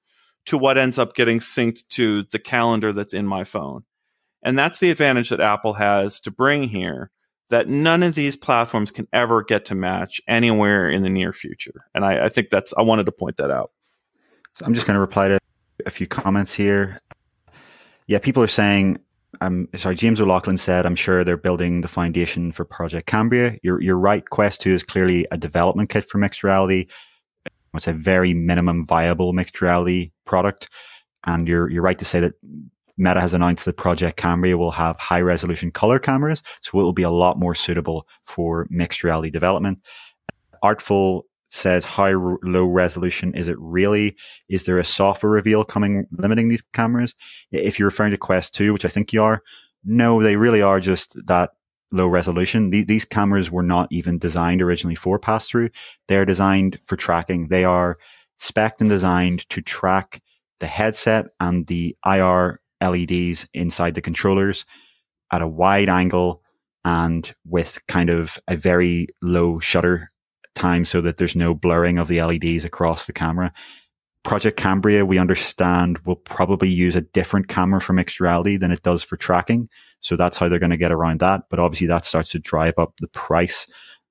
to 0.46 0.58
what 0.58 0.78
ends 0.78 1.00
up 1.00 1.16
getting 1.16 1.40
synced 1.40 1.88
to 1.90 2.24
the 2.32 2.40
calendar 2.40 2.92
that's 2.92 3.14
in 3.14 3.26
my 3.26 3.44
phone. 3.44 3.84
And 4.44 4.60
that's 4.60 4.80
the 4.80 4.92
advantage 4.92 5.30
that 5.30 5.42
Apple 5.42 5.74
has 5.74 6.20
to 6.22 6.32
bring 6.32 6.66
here 6.66 7.12
that 7.50 7.70
none 7.70 8.04
of 8.04 8.16
these 8.16 8.36
platforms 8.36 8.92
can 8.92 9.08
ever 9.14 9.44
get 9.44 9.66
to 9.66 9.76
match 9.76 10.20
anywhere 10.28 10.90
in 10.90 11.04
the 11.04 11.10
near 11.10 11.32
future. 11.32 11.74
And 11.94 12.04
I, 12.04 12.26
I 12.26 12.30
think 12.30 12.50
that's, 12.50 12.74
I 12.78 12.82
wanted 12.82 13.06
to 13.06 13.12
point 13.12 13.38
that 13.38 13.52
out. 13.52 13.72
So 14.56 14.66
I'm 14.66 14.74
just 14.74 14.86
going 14.86 14.96
to 14.96 15.02
reply 15.02 15.30
to 15.30 15.40
a 15.86 15.90
few 15.90 16.08
comments 16.08 16.54
here. 16.54 17.00
Yeah, 18.08 18.20
people 18.20 18.44
are 18.44 18.48
saying 18.48 19.00
I'm 19.42 19.70
sorry, 19.76 19.96
James 19.96 20.22
O'Loughlin 20.22 20.58
said, 20.58 20.86
I'm 20.86 20.96
sure 20.96 21.24
they're 21.24 21.38
building 21.38 21.82
the 21.82 21.88
foundation 21.88 22.52
for 22.52 22.66
Project 22.66 23.08
Cambria. 23.08 23.58
You're, 23.64 23.82
you're 23.82 23.98
right. 23.98 24.28
Quest 24.30 24.62
2 24.62 24.74
is 24.74 24.84
clearly 24.84 25.28
a 25.32 25.38
development 25.38 25.90
kit 25.90 26.08
for 26.08 26.18
mixed 26.18 26.44
reality. 26.44 26.88
It's 27.74 27.88
a 27.88 27.94
very 27.94 28.34
minimum 28.34 28.86
viable 28.86 29.34
mixed 29.34 29.62
reality 29.62 30.12
product. 30.26 30.70
And 31.26 31.48
you're, 31.48 31.70
you're 31.70 31.84
right 31.84 32.00
to 32.00 32.06
say 32.06 32.20
that 32.22 32.34
Meta 32.98 33.20
has 33.20 33.34
announced 33.34 33.66
that 33.66 33.78
Project 33.78 34.18
Cambria 34.18 34.58
will 34.58 34.72
have 34.72 34.98
high 34.98 35.22
resolution 35.22 35.72
color 35.72 36.00
cameras. 36.00 36.42
So 36.62 36.80
it 36.80 36.84
will 36.84 36.94
be 36.94 37.04
a 37.04 37.10
lot 37.10 37.38
more 37.38 37.56
suitable 37.56 38.08
for 38.24 38.68
mixed 38.70 39.04
reality 39.04 39.30
development. 39.30 39.80
Artful 40.64 41.26
says 41.50 41.86
how 41.86 42.06
r- 42.06 42.38
low 42.44 42.66
resolution 42.66 43.34
is 43.34 43.48
it 43.48 43.58
really? 43.60 44.16
Is 44.50 44.64
there 44.64 44.78
a 44.78 44.84
software 44.84 45.32
reveal 45.32 45.64
coming 45.64 46.06
limiting 46.12 46.48
these 46.48 46.64
cameras? 46.74 47.16
If 47.52 47.80
you're 47.80 47.88
referring 47.88 48.12
to 48.12 48.18
Quest 48.18 48.54
2, 48.56 48.74
which 48.74 48.86
I 48.86 48.90
think 48.90 49.14
you 49.14 49.24
are, 49.24 49.42
no, 49.84 50.22
they 50.22 50.36
really 50.36 50.62
are 50.62 50.80
just 50.80 51.16
that 51.28 51.52
low 51.92 52.08
resolution. 52.08 52.72
these 52.72 53.06
cameras 53.06 53.52
were 53.52 53.64
not 53.64 53.88
even 53.92 54.18
designed 54.18 54.62
originally 54.62 54.96
for 54.96 55.20
pass 55.20 55.48
through. 55.48 55.70
They're 56.08 56.26
designed 56.26 56.80
for 56.84 56.96
tracking. 56.96 57.48
They 57.48 57.64
are 57.64 57.98
spec 58.38 58.82
and 58.82 58.90
designed 58.90 59.48
to 59.50 59.62
track 59.62 60.22
the 60.60 60.68
headset 60.68 61.28
and 61.40 61.68
the 61.68 61.96
IR 62.06 62.60
LEDs 62.82 63.48
inside 63.54 63.94
the 63.96 64.02
controllers 64.02 64.66
at 65.32 65.42
a 65.42 65.48
wide 65.48 65.90
angle 65.90 66.42
and 66.84 67.34
with 67.46 67.80
kind 67.88 68.10
of 68.10 68.38
a 68.48 68.56
very 68.56 69.08
low 69.22 69.60
shutter 69.60 70.12
time 70.56 70.86
so 70.86 71.02
that 71.02 71.18
there's 71.18 71.36
no 71.36 71.54
blurring 71.54 72.00
of 72.00 72.08
the 72.08 72.22
LEDs 72.22 72.66
across 72.66 73.06
the 73.06 73.14
camera. 73.14 73.54
Project 74.24 74.58
Cambria, 74.58 75.06
we 75.06 75.20
understand, 75.20 76.00
will 76.00 76.16
probably 76.16 76.70
use 76.70 76.96
a 76.96 77.02
different 77.02 77.48
camera 77.48 77.80
for 77.80 77.94
mixed 77.94 78.20
reality 78.20 78.58
than 78.58 78.72
it 78.72 78.82
does 78.82 79.04
for 79.04 79.18
tracking. 79.18 79.70
So 80.00 80.16
that's 80.16 80.38
how 80.38 80.50
they're 80.50 80.60
going 80.60 80.72
to 80.72 80.78
get 80.78 80.92
around 80.92 81.20
that. 81.20 81.44
But 81.50 81.60
obviously, 81.60 81.88
that 81.88 82.06
starts 82.06 82.32
to 82.32 82.40
drive 82.40 82.80
up 82.80 82.94
the 83.00 83.08
price. 83.10 83.68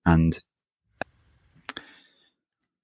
And 0.07 0.38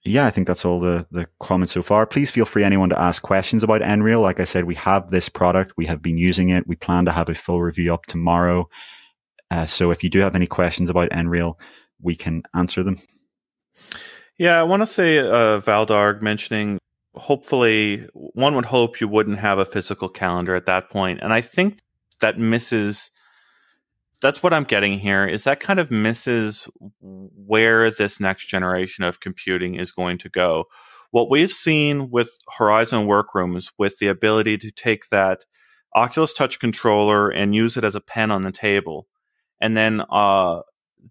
yeah, 0.05 0.27
I 0.27 0.31
think 0.31 0.47
that's 0.47 0.65
all 0.65 0.81
the, 0.81 1.07
the 1.11 1.27
comments 1.39 1.73
so 1.73 1.83
far. 1.83 2.07
Please 2.07 2.31
feel 2.31 2.47
free, 2.47 2.65
anyone, 2.65 2.89
to 2.89 3.01
ask 3.01 3.23
questions 3.23 3.63
about 3.63 3.83
Nreal. 3.83 4.23
Like 4.23 4.41
I 4.41 4.45
said, 4.45 4.65
we 4.65 4.75
have 4.77 5.11
this 5.11 5.29
product, 5.29 5.75
we 5.77 5.87
have 5.87 6.01
been 6.01 6.19
using 6.19 6.49
it. 6.49 6.67
We 6.67 6.75
plan 6.75 7.05
to 7.05 7.13
have 7.13 7.29
a 7.29 7.35
full 7.35 7.61
review 7.61 7.93
up 7.93 8.07
tomorrow. 8.07 8.69
Uh, 9.51 9.67
so 9.67 9.91
if 9.91 10.03
you 10.03 10.11
do 10.11 10.21
have 10.21 10.35
any 10.35 10.47
questions 10.47 10.89
about 10.89 11.11
Nreal, 11.11 11.55
we 12.01 12.17
can 12.17 12.43
answer 12.55 12.83
them. 12.83 13.01
Yeah, 14.39 14.59
I 14.59 14.63
want 14.63 14.81
to 14.83 14.87
say 14.87 15.19
uh, 15.19 15.61
Valdarg 15.61 16.23
mentioning 16.23 16.79
hopefully 17.15 18.07
one 18.15 18.55
would 18.55 18.67
hope 18.67 19.01
you 19.01 19.09
wouldn't 19.09 19.39
have 19.39 19.59
a 19.59 19.65
physical 19.65 20.09
calendar 20.09 20.55
at 20.55 20.67
that 20.67 20.91
point, 20.91 21.21
and 21.23 21.33
I 21.33 21.41
think 21.41 21.81
that 22.21 22.39
misses. 22.39 23.11
That's 24.23 24.43
what 24.43 24.53
I'm 24.53 24.65
getting 24.65 24.99
here. 24.99 25.27
Is 25.27 25.45
that 25.45 25.61
kind 25.61 25.79
of 25.79 25.91
misses 25.91 26.69
where 27.01 27.91
this 27.91 28.21
next 28.21 28.49
generation 28.49 29.03
of 29.03 29.21
computing 29.21 29.77
is 29.77 29.93
going 29.93 30.19
to 30.19 30.29
go? 30.29 30.65
What 31.11 31.31
we've 31.31 31.51
seen 31.51 32.11
with 32.11 32.31
Horizon 32.59 33.07
Workrooms, 33.07 33.73
with 33.79 33.97
the 33.99 34.09
ability 34.09 34.59
to 34.59 34.71
take 34.71 35.09
that 35.11 35.47
Oculus 35.95 36.33
Touch 36.33 36.61
controller 36.61 37.31
and 37.31 37.55
use 37.55 37.77
it 37.77 37.85
as 37.85 37.95
a 37.95 38.01
pen 38.01 38.31
on 38.31 38.43
the 38.43 38.53
table, 38.53 39.07
and 39.61 39.77
then 39.77 40.03
uh, 40.11 40.61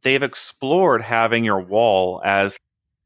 they've 0.04 0.24
explored 0.24 1.02
having 1.02 1.44
your 1.44 1.62
wall 1.62 2.22
as 2.24 2.60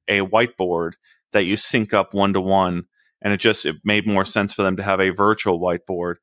a 0.08 0.20
whiteboard 0.22 0.94
that 1.32 1.46
you 1.46 1.58
sync 1.58 1.94
up 1.94 2.14
one 2.14 2.34
to 2.34 2.42
one 2.42 2.86
and 3.22 3.34
it 3.34 3.38
just 3.38 3.66
it 3.66 3.78
made 3.84 4.06
more 4.06 4.26
sense 4.26 4.54
for 4.54 4.64
them 4.64 4.76
to 4.76 4.84
have 4.84 5.00
a 5.00 5.10
virtual 5.10 5.60
whiteboard. 5.60 6.16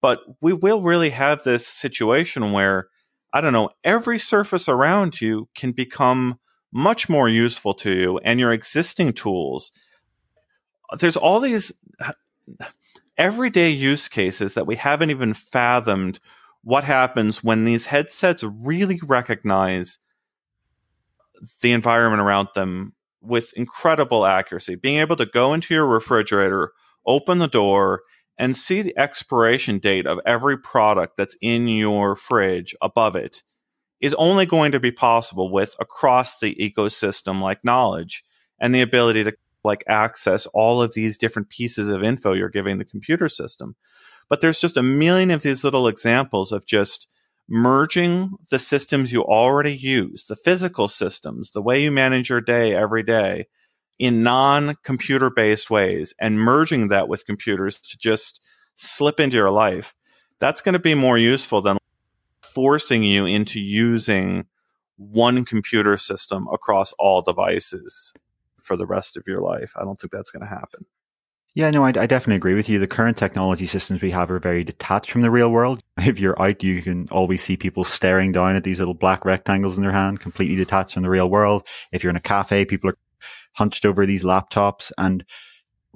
But 0.00 0.20
we 0.40 0.52
will 0.52 0.82
really 0.82 1.10
have 1.10 1.42
this 1.42 1.66
situation 1.66 2.52
where 2.52 2.88
i 3.32 3.40
don't 3.40 3.52
know 3.52 3.70
every 3.84 4.18
surface 4.18 4.68
around 4.68 5.20
you 5.20 5.48
can 5.54 5.72
become 5.72 6.38
much 6.72 7.08
more 7.08 7.28
useful 7.28 7.74
to 7.74 7.92
you 7.92 8.18
and 8.18 8.40
your 8.40 8.52
existing 8.52 9.12
tools. 9.12 9.70
There's 10.98 11.16
all 11.16 11.40
these 11.40 11.72
everyday 13.18 13.70
use 13.70 14.08
cases 14.08 14.54
that 14.54 14.66
we 14.66 14.76
haven't 14.76 15.10
even 15.10 15.34
fathomed 15.34 16.20
what 16.62 16.84
happens 16.84 17.44
when 17.44 17.64
these 17.64 17.86
headsets 17.86 18.42
really 18.42 19.00
recognize 19.02 19.98
the 21.62 21.72
environment 21.72 22.22
around 22.22 22.48
them 22.54 22.94
with 23.20 23.52
incredible 23.56 24.24
accuracy. 24.24 24.74
Being 24.74 25.00
able 25.00 25.16
to 25.16 25.26
go 25.26 25.52
into 25.52 25.74
your 25.74 25.86
refrigerator, 25.86 26.72
open 27.06 27.38
the 27.38 27.48
door, 27.48 28.02
and 28.38 28.56
see 28.56 28.82
the 28.82 28.96
expiration 28.98 29.78
date 29.78 30.06
of 30.06 30.20
every 30.26 30.58
product 30.58 31.16
that's 31.16 31.36
in 31.40 31.68
your 31.68 32.16
fridge 32.16 32.74
above 32.82 33.16
it 33.16 33.42
is 34.00 34.14
only 34.14 34.44
going 34.44 34.72
to 34.72 34.80
be 34.80 34.92
possible 34.92 35.50
with 35.50 35.74
across 35.80 36.38
the 36.38 36.54
ecosystem 36.56 37.40
like 37.40 37.64
knowledge 37.64 38.22
and 38.60 38.74
the 38.74 38.82
ability 38.82 39.24
to 39.24 39.32
like 39.64 39.82
access 39.88 40.46
all 40.54 40.82
of 40.82 40.94
these 40.94 41.18
different 41.18 41.48
pieces 41.48 41.88
of 41.88 42.04
info 42.04 42.34
you're 42.34 42.48
giving 42.48 42.78
the 42.78 42.84
computer 42.84 43.28
system. 43.28 43.74
But 44.28 44.40
there's 44.40 44.60
just 44.60 44.76
a 44.76 44.82
million 44.82 45.30
of 45.30 45.42
these 45.42 45.64
little 45.64 45.88
examples 45.88 46.52
of 46.52 46.66
just 46.66 47.08
merging 47.48 48.36
the 48.50 48.58
systems 48.58 49.12
you 49.12 49.22
already 49.22 49.74
use, 49.74 50.24
the 50.24 50.36
physical 50.36 50.88
systems, 50.88 51.50
the 51.50 51.62
way 51.62 51.80
you 51.82 51.90
manage 51.90 52.28
your 52.28 52.40
day 52.40 52.74
every 52.74 53.02
day 53.02 53.46
in 53.98 54.22
non 54.22 54.76
computer 54.82 55.30
based 55.30 55.70
ways 55.70 56.14
and 56.20 56.40
merging 56.40 56.88
that 56.88 57.08
with 57.08 57.26
computers 57.26 57.80
to 57.80 57.96
just 57.96 58.40
slip 58.76 59.20
into 59.20 59.36
your 59.36 59.50
life, 59.50 59.94
that's 60.38 60.60
going 60.60 60.74
to 60.74 60.78
be 60.78 60.94
more 60.94 61.18
useful 61.18 61.60
than 61.60 61.78
forcing 62.42 63.02
you 63.02 63.26
into 63.26 63.60
using 63.60 64.46
one 64.96 65.44
computer 65.44 65.96
system 65.96 66.48
across 66.52 66.92
all 66.94 67.22
devices 67.22 68.12
for 68.58 68.76
the 68.76 68.86
rest 68.86 69.16
of 69.16 69.24
your 69.26 69.40
life. 69.40 69.72
I 69.76 69.84
don't 69.84 70.00
think 70.00 70.12
that's 70.12 70.30
going 70.30 70.42
to 70.42 70.48
happen. 70.48 70.86
Yeah, 71.56 71.70
no, 71.70 71.84
I, 71.84 71.88
I, 71.88 72.06
definitely 72.06 72.36
agree 72.36 72.52
with 72.52 72.68
you. 72.68 72.78
The 72.78 72.86
current 72.86 73.16
technology 73.16 73.64
systems 73.64 74.02
we 74.02 74.10
have 74.10 74.30
are 74.30 74.38
very 74.38 74.62
detached 74.62 75.10
from 75.10 75.22
the 75.22 75.30
real 75.30 75.50
world. 75.50 75.82
If 75.98 76.20
you're 76.20 76.40
out, 76.40 76.62
you 76.62 76.82
can 76.82 77.06
always 77.10 77.42
see 77.42 77.56
people 77.56 77.82
staring 77.82 78.30
down 78.30 78.56
at 78.56 78.62
these 78.62 78.78
little 78.78 78.92
black 78.92 79.24
rectangles 79.24 79.74
in 79.74 79.82
their 79.82 79.92
hand, 79.92 80.20
completely 80.20 80.56
detached 80.56 80.92
from 80.92 81.04
the 81.04 81.08
real 81.08 81.30
world. 81.30 81.66
If 81.92 82.04
you're 82.04 82.10
in 82.10 82.16
a 82.16 82.20
cafe, 82.20 82.66
people 82.66 82.90
are 82.90 82.98
hunched 83.54 83.86
over 83.86 84.04
these 84.04 84.22
laptops 84.22 84.92
and 84.98 85.24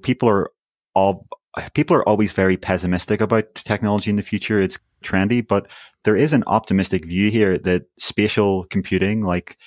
people 0.02 0.30
are 0.30 0.50
all, 0.94 1.26
people 1.74 1.94
are 1.94 2.08
always 2.08 2.32
very 2.32 2.56
pessimistic 2.56 3.20
about 3.20 3.54
technology 3.54 4.08
in 4.08 4.16
the 4.16 4.22
future. 4.22 4.62
It's 4.62 4.78
trendy, 5.04 5.46
but 5.46 5.70
there 6.04 6.16
is 6.16 6.32
an 6.32 6.44
optimistic 6.46 7.04
view 7.04 7.30
here 7.30 7.58
that 7.58 7.82
spatial 7.98 8.64
computing, 8.70 9.24
like 9.24 9.58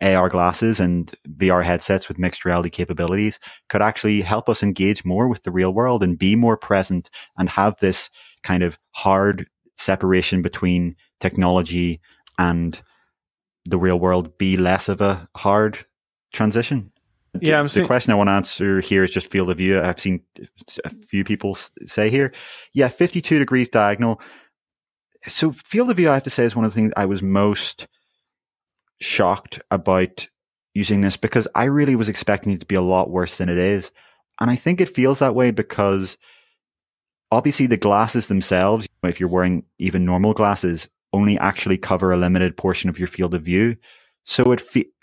AR 0.00 0.28
glasses 0.28 0.80
and 0.80 1.12
VR 1.36 1.62
headsets 1.64 2.08
with 2.08 2.18
mixed 2.18 2.44
reality 2.44 2.70
capabilities 2.70 3.38
could 3.68 3.82
actually 3.82 4.20
help 4.22 4.48
us 4.48 4.62
engage 4.62 5.04
more 5.04 5.28
with 5.28 5.42
the 5.42 5.50
real 5.50 5.72
world 5.72 6.02
and 6.02 6.18
be 6.18 6.36
more 6.36 6.56
present 6.56 7.10
and 7.38 7.48
have 7.50 7.76
this 7.80 8.10
kind 8.42 8.62
of 8.62 8.78
hard 8.92 9.46
separation 9.76 10.42
between 10.42 10.96
technology 11.20 12.00
and 12.38 12.82
the 13.64 13.78
real 13.78 13.98
world 13.98 14.36
be 14.38 14.56
less 14.56 14.88
of 14.88 15.00
a 15.00 15.28
hard 15.36 15.78
transition. 16.32 16.90
Yeah, 17.40 17.58
I'm 17.58 17.66
the 17.66 17.70
seeing- 17.70 17.86
question 17.86 18.12
I 18.12 18.16
want 18.16 18.28
to 18.28 18.32
answer 18.32 18.80
here 18.80 19.02
is 19.02 19.10
just 19.10 19.30
field 19.30 19.50
of 19.50 19.56
view. 19.58 19.80
I've 19.80 19.98
seen 19.98 20.20
a 20.84 20.90
few 20.90 21.24
people 21.24 21.56
say 21.86 22.08
here, 22.10 22.32
yeah, 22.72 22.88
52 22.88 23.38
degrees 23.38 23.68
diagonal. 23.68 24.20
So 25.26 25.50
field 25.52 25.90
of 25.90 25.96
view, 25.96 26.10
I 26.10 26.14
have 26.14 26.22
to 26.24 26.30
say, 26.30 26.44
is 26.44 26.54
one 26.54 26.64
of 26.64 26.72
the 26.72 26.76
things 26.76 26.92
I 26.96 27.06
was 27.06 27.22
most 27.22 27.88
shocked 29.00 29.60
about 29.70 30.26
using 30.74 31.00
this 31.00 31.16
because 31.16 31.46
I 31.54 31.64
really 31.64 31.96
was 31.96 32.08
expecting 32.08 32.52
it 32.52 32.60
to 32.60 32.66
be 32.66 32.74
a 32.74 32.82
lot 32.82 33.10
worse 33.10 33.38
than 33.38 33.48
it 33.48 33.58
is. 33.58 33.92
And 34.40 34.50
I 34.50 34.56
think 34.56 34.80
it 34.80 34.88
feels 34.88 35.20
that 35.20 35.34
way 35.34 35.52
because 35.52 36.18
obviously 37.30 37.66
the 37.66 37.76
glasses 37.76 38.26
themselves, 38.26 38.88
if 39.04 39.20
you're 39.20 39.28
wearing 39.28 39.64
even 39.78 40.04
normal 40.04 40.34
glasses, 40.34 40.88
only 41.12 41.38
actually 41.38 41.78
cover 41.78 42.12
a 42.12 42.16
limited 42.16 42.56
portion 42.56 42.90
of 42.90 42.98
your 42.98 43.08
field 43.08 43.34
of 43.34 43.42
view. 43.42 43.76
So 44.24 44.52
it 44.52 44.62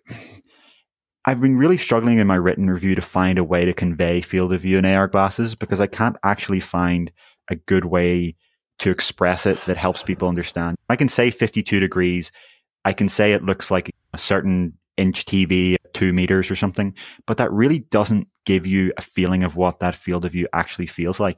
I've 1.26 1.40
been 1.40 1.58
really 1.58 1.78
struggling 1.78 2.18
in 2.18 2.26
my 2.26 2.36
written 2.36 2.68
review 2.68 2.96
to 2.96 3.02
find 3.02 3.38
a 3.38 3.44
way 3.44 3.64
to 3.66 3.74
convey 3.74 4.22
field 4.22 4.52
of 4.54 4.62
view 4.62 4.80
in 4.80 4.86
AR 4.86 5.08
glasses 5.08 5.54
because 5.54 5.80
I 5.80 5.86
can't 5.86 6.18
actually 6.24 6.60
find 6.60 7.12
a 7.48 7.56
good 7.56 7.86
way 7.86 8.36
to 8.80 8.90
express 8.90 9.46
it 9.46 9.64
that 9.66 9.78
helps 9.78 10.02
people 10.02 10.28
understand. 10.28 10.78
I 10.90 10.96
can 10.96 11.08
say 11.08 11.30
52 11.30 11.80
degrees 11.80 12.32
I 12.86 12.94
can 12.94 13.10
say 13.10 13.34
it 13.34 13.44
looks 13.44 13.72
like 13.72 13.92
a 14.14 14.18
certain 14.18 14.78
inch 14.98 15.26
TV, 15.26 15.76
two 15.94 16.14
meters 16.14 16.52
or 16.52 16.56
something, 16.56 16.96
but 17.26 17.38
that 17.38 17.52
really 17.52 17.80
doesn't 17.80 18.28
give 18.46 18.66
you 18.66 18.92
a 18.98 19.02
feeling 19.02 19.44
of 19.44 19.56
what 19.56 19.80
that 19.80 19.96
field 19.96 20.26
of 20.26 20.32
view 20.32 20.48
actually 20.54 20.88
feels 20.88 21.20
like. 21.20 21.38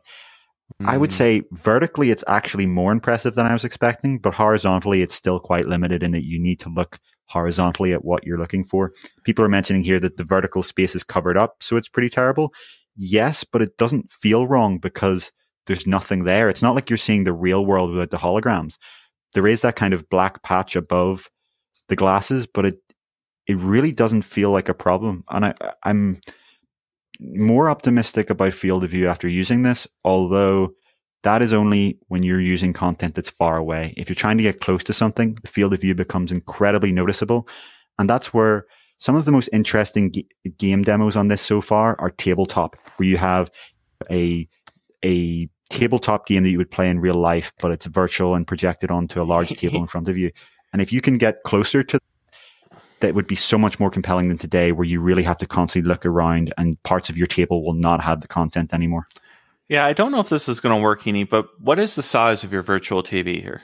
Mm. 0.81 0.89
I 0.89 0.97
would 0.97 1.09
mm. 1.09 1.13
say 1.13 1.43
vertically, 1.51 2.11
it's 2.11 2.23
actually 2.27 2.65
more 2.65 2.91
impressive 2.91 3.35
than 3.35 3.45
I 3.45 3.53
was 3.53 3.65
expecting, 3.65 4.19
but 4.19 4.33
horizontally, 4.33 5.01
it's 5.01 5.15
still 5.15 5.39
quite 5.39 5.67
limited 5.67 6.03
in 6.03 6.11
that 6.11 6.25
you 6.25 6.39
need 6.39 6.59
to 6.61 6.69
look 6.69 6.99
horizontally 7.27 7.93
at 7.93 8.05
what 8.05 8.25
you're 8.25 8.37
looking 8.37 8.63
for. 8.63 8.91
People 9.23 9.45
are 9.45 9.49
mentioning 9.49 9.83
here 9.83 9.99
that 9.99 10.17
the 10.17 10.25
vertical 10.25 10.63
space 10.63 10.95
is 10.95 11.03
covered 11.03 11.37
up, 11.37 11.57
so 11.61 11.77
it's 11.77 11.89
pretty 11.89 12.09
terrible. 12.09 12.53
Yes, 12.95 13.43
but 13.43 13.61
it 13.61 13.77
doesn't 13.77 14.11
feel 14.11 14.47
wrong 14.47 14.77
because 14.77 15.31
there's 15.65 15.87
nothing 15.87 16.25
there. 16.25 16.49
It's 16.49 16.61
not 16.61 16.75
like 16.75 16.89
you're 16.89 16.97
seeing 16.97 17.23
the 17.23 17.33
real 17.33 17.65
world 17.65 17.91
without 17.91 18.11
the 18.11 18.17
holograms. 18.17 18.77
There 19.33 19.47
is 19.47 19.61
that 19.61 19.75
kind 19.75 19.93
of 19.93 20.09
black 20.09 20.43
patch 20.43 20.75
above 20.75 21.29
the 21.89 21.95
glasses, 21.95 22.47
but 22.47 22.65
it 22.65 22.75
it 23.45 23.57
really 23.57 23.91
doesn't 23.91 24.21
feel 24.21 24.51
like 24.51 24.69
a 24.69 24.73
problem. 24.73 25.23
And 25.29 25.45
I 25.45 25.53
I'm 25.83 26.21
more 27.19 27.69
optimistic 27.69 28.29
about 28.29 28.53
field 28.53 28.83
of 28.83 28.91
view 28.91 29.07
after 29.07 29.27
using 29.27 29.63
this, 29.63 29.87
although 30.03 30.73
that 31.23 31.41
is 31.41 31.53
only 31.53 31.97
when 32.07 32.21
you're 32.21 32.41
using 32.41 32.73
content 32.73 33.15
that's 33.15 33.29
far 33.29 33.57
away. 33.57 33.93
If 33.95 34.09
you're 34.09 34.15
trying 34.15 34.37
to 34.37 34.43
get 34.43 34.59
close 34.59 34.83
to 34.85 34.93
something, 34.93 35.37
the 35.41 35.47
field 35.47 35.73
of 35.73 35.81
view 35.81 35.95
becomes 35.95 36.31
incredibly 36.31 36.91
noticeable. 36.91 37.47
And 37.97 38.09
that's 38.09 38.33
where 38.33 38.65
some 38.97 39.15
of 39.15 39.25
the 39.25 39.31
most 39.31 39.49
interesting 39.53 40.11
g- 40.11 40.27
game 40.57 40.83
demos 40.83 41.15
on 41.15 41.29
this 41.29 41.41
so 41.41 41.61
far 41.61 41.95
are 41.99 42.09
tabletop, 42.09 42.75
where 42.97 43.07
you 43.07 43.17
have 43.17 43.49
a, 44.11 44.47
a 45.03 45.47
tabletop 45.69 46.25
game 46.25 46.43
that 46.43 46.49
you 46.49 46.57
would 46.57 46.71
play 46.71 46.89
in 46.89 46.99
real 46.99 47.15
life, 47.15 47.51
but 47.59 47.71
it's 47.71 47.85
virtual 47.85 48.35
and 48.35 48.47
projected 48.47 48.91
onto 48.91 49.21
a 49.21 49.23
large 49.23 49.49
table 49.59 49.79
in 49.79 49.87
front 49.87 50.09
of 50.09 50.17
you. 50.17 50.31
And 50.71 50.81
if 50.81 50.91
you 50.91 51.01
can 51.01 51.17
get 51.17 51.43
closer 51.43 51.83
to 51.83 51.99
that 53.03 53.13
would 53.13 53.27
be 53.27 53.35
so 53.35 53.57
much 53.57 53.81
more 53.81 53.89
compelling 53.89 54.29
than 54.29 54.37
today 54.37 54.71
where 54.71 54.85
you 54.85 55.01
really 55.01 55.23
have 55.23 55.37
to 55.37 55.45
constantly 55.45 55.87
look 55.87 56.05
around 56.05 56.53
and 56.57 56.81
parts 56.83 57.09
of 57.09 57.17
your 57.17 57.27
table 57.27 57.63
will 57.63 57.73
not 57.73 58.01
have 58.01 58.21
the 58.21 58.27
content 58.27 58.73
anymore. 58.73 59.07
Yeah, 59.67 59.85
I 59.85 59.91
don't 59.91 60.11
know 60.11 60.21
if 60.21 60.29
this 60.29 60.47
is 60.47 60.61
going 60.61 60.75
to 60.75 60.81
work, 60.81 61.01
Heaney, 61.01 61.29
but 61.29 61.49
what 61.59 61.79
is 61.79 61.95
the 61.95 62.01
size 62.01 62.45
of 62.45 62.53
your 62.53 62.61
virtual 62.61 63.03
TV 63.03 63.41
here? 63.41 63.61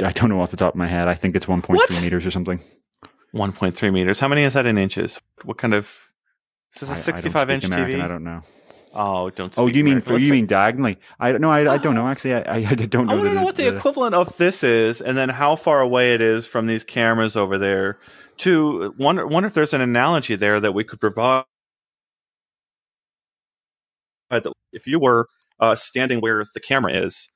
I 0.00 0.10
don't 0.12 0.28
know 0.28 0.40
off 0.40 0.50
the 0.50 0.56
top 0.56 0.74
of 0.74 0.78
my 0.78 0.86
head. 0.88 1.08
I 1.08 1.14
think 1.14 1.36
it's 1.36 1.46
1.3 1.46 2.02
meters 2.02 2.26
or 2.26 2.30
something. 2.30 2.60
1.3 3.34 3.92
meters. 3.92 4.20
How 4.20 4.28
many 4.28 4.42
is 4.42 4.54
that 4.54 4.66
in 4.66 4.78
inches? 4.78 5.20
What 5.44 5.58
kind 5.58 5.74
of? 5.74 6.10
Is 6.74 6.80
this 6.80 6.90
a 6.90 6.96
65 6.96 7.50
inch 7.50 7.64
American, 7.64 8.00
TV? 8.00 8.02
I 8.02 8.08
don't 8.08 8.24
know. 8.24 8.42
Oh, 9.00 9.30
don't. 9.30 9.56
oh, 9.56 9.68
you 9.68 9.84
mean 9.84 10.00
for 10.00 10.18
you 10.18 10.32
mean 10.32 10.46
diagonally? 10.46 10.98
I 11.20 11.30
don't 11.30 11.40
know. 11.40 11.52
I, 11.52 11.74
I 11.74 11.78
don't 11.78 11.94
know. 11.94 12.08
Actually, 12.08 12.34
I, 12.34 12.56
I 12.56 12.74
don't 12.74 13.06
know. 13.06 13.12
I 13.12 13.14
want 13.14 13.28
to 13.28 13.34
know 13.34 13.44
what 13.44 13.54
the, 13.54 13.70
the 13.70 13.76
equivalent 13.76 14.16
of 14.16 14.36
this 14.38 14.64
is, 14.64 15.00
and 15.00 15.16
then 15.16 15.28
how 15.28 15.54
far 15.54 15.80
away 15.80 16.14
it 16.14 16.20
is 16.20 16.48
from 16.48 16.66
these 16.66 16.82
cameras 16.82 17.36
over 17.36 17.58
there. 17.58 18.00
To 18.38 18.92
wonder, 18.98 19.24
wonder 19.24 19.46
if 19.46 19.54
there's 19.54 19.72
an 19.72 19.80
analogy 19.80 20.34
there 20.34 20.58
that 20.58 20.72
we 20.72 20.82
could 20.82 21.00
provide. 21.00 21.44
If 24.72 24.88
you 24.88 24.98
were 24.98 25.28
uh, 25.60 25.76
standing 25.76 26.20
where 26.20 26.44
the 26.52 26.60
camera 26.60 26.92
is 26.92 27.28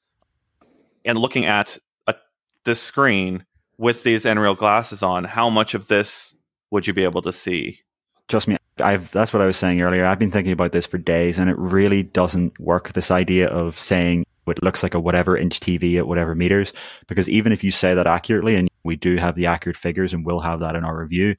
and 1.05 1.17
looking 1.17 1.47
at 1.47 1.79
a, 2.09 2.17
this 2.65 2.83
screen 2.83 3.47
with 3.79 4.03
these 4.03 4.25
Nreal 4.25 4.59
glasses 4.59 5.01
on, 5.01 5.25
how 5.25 5.49
much 5.49 5.75
of 5.75 5.87
this 5.87 6.35
would 6.73 6.89
you 6.89 6.93
be 6.93 7.05
able 7.05 7.23
to 7.23 7.33
see? 7.33 7.83
Trust 8.27 8.49
me, 8.49 8.57
I've 8.79 9.11
that's 9.11 9.33
what 9.33 9.43
I 9.43 9.47
was 9.47 9.57
saying 9.57 9.83
earlier. 9.83 10.05
I've 10.05 10.19
been 10.19 10.31
thinking 10.31 10.53
about 10.53 10.73
this 10.73 10.87
for 10.87 10.99
days, 10.99 11.39
and 11.39 11.51
it 11.51 11.59
really 11.59 12.03
doesn't 12.03 12.59
work. 12.59 12.93
This 12.93 13.11
idea 13.11 13.49
of 13.49 13.79
saying 13.79 14.25
it 14.47 14.63
looks 14.63 14.83
like 14.83 14.95
a 14.95 15.01
whatever 15.01 15.37
inch 15.37 15.61
TV 15.61 15.99
at 15.99 16.09
whatever 16.09 16.35
meters, 16.35 16.73
because 17.07 17.29
even 17.29 17.53
if 17.53 17.63
you 17.63 17.71
say 17.71 17.95
that 17.95 18.07
accurately, 18.07 18.57
and 18.57 18.69
we 18.85 18.97
do 18.97 19.17
have 19.17 19.37
the 19.37 19.47
accurate 19.47 19.77
figures, 19.77 20.15
and 20.15 20.25
we'll 20.25 20.41
have 20.41 20.61
that 20.61 20.75
in 20.75 20.85
our 20.85 20.97
review, 20.97 21.35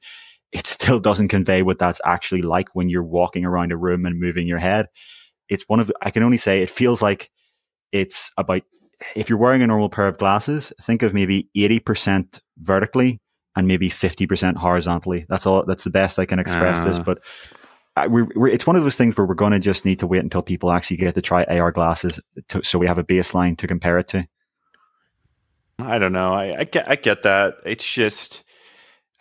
it 0.52 0.66
still 0.66 1.00
doesn't 1.00 1.28
convey 1.28 1.62
what 1.62 1.78
that's 1.78 2.00
actually 2.04 2.42
like 2.42 2.68
when 2.74 2.88
you're 2.88 3.02
walking 3.02 3.44
around 3.44 3.72
a 3.72 3.76
room 3.76 4.06
and 4.06 4.20
moving 4.20 4.46
your 4.46 4.58
head. 4.58 4.86
It's 5.48 5.64
one 5.66 5.80
of 5.80 5.90
I 6.02 6.10
can 6.10 6.22
only 6.22 6.38
say 6.38 6.62
it 6.62 6.70
feels 6.70 7.02
like 7.02 7.28
it's 7.92 8.30
about 8.38 8.62
if 9.16 9.28
you're 9.28 9.38
wearing 9.38 9.62
a 9.62 9.66
normal 9.66 9.90
pair 9.90 10.06
of 10.06 10.18
glasses, 10.18 10.72
think 10.80 11.02
of 11.02 11.12
maybe 11.12 11.48
eighty 11.56 11.80
percent 11.80 12.40
vertically 12.58 13.20
and 13.56 13.66
maybe 13.68 13.88
50% 13.88 14.56
horizontally. 14.56 15.26
That's 15.28 15.46
all, 15.46 15.64
that's 15.64 15.84
the 15.84 15.90
best 15.90 16.18
I 16.18 16.26
can 16.26 16.38
express 16.38 16.78
uh. 16.80 16.84
this, 16.84 16.98
ah. 16.98 17.02
but 17.02 17.18
we're, 18.08 18.26
we're, 18.34 18.48
it's 18.48 18.66
one 18.66 18.76
of 18.76 18.82
those 18.82 18.96
things 18.96 19.16
where 19.16 19.26
we're 19.26 19.34
going 19.34 19.52
to 19.52 19.60
just 19.60 19.84
need 19.84 20.00
to 20.00 20.06
wait 20.06 20.22
until 20.22 20.42
people 20.42 20.72
actually 20.72 20.96
get 20.96 21.14
to 21.14 21.22
try 21.22 21.44
AR 21.44 21.70
glasses 21.70 22.20
to, 22.48 22.62
so 22.64 22.78
we 22.78 22.86
have 22.86 22.98
a 22.98 23.04
baseline 23.04 23.56
to 23.58 23.66
compare 23.66 23.98
it 23.98 24.08
to. 24.08 24.26
I 25.78 25.98
don't 25.98 26.12
know. 26.12 26.32
I, 26.32 26.60
I 26.60 26.64
get, 26.64 26.90
I 26.90 26.96
get 26.96 27.22
that. 27.22 27.56
It's 27.64 27.92
just, 27.92 28.44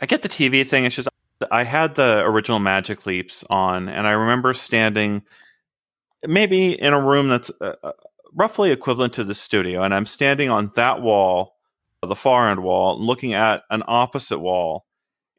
I 0.01 0.05
get 0.05 0.21
the 0.21 0.29
TV 0.29 0.65
thing. 0.65 0.85
It's 0.85 0.95
just, 0.95 1.09
I 1.51 1.63
had 1.63 1.95
the 1.95 2.23
original 2.25 2.59
Magic 2.59 3.05
Leaps 3.05 3.43
on, 3.49 3.89
and 3.89 4.07
I 4.07 4.11
remember 4.11 4.53
standing 4.53 5.23
maybe 6.25 6.71
in 6.71 6.93
a 6.93 7.01
room 7.01 7.27
that's 7.27 7.51
uh, 7.59 7.75
uh 7.83 7.91
roughly 8.33 8.71
equivalent 8.71 9.13
to 9.13 9.23
the 9.23 9.33
studio, 9.33 9.81
and 9.81 9.93
I'm 9.93 10.05
standing 10.05 10.49
on 10.49 10.71
that 10.75 11.01
wall 11.01 11.52
the 12.05 12.15
far 12.15 12.49
end 12.49 12.63
wall, 12.63 12.99
looking 12.99 13.33
at 13.33 13.63
an 13.69 13.83
opposite 13.87 14.39
wall. 14.39 14.85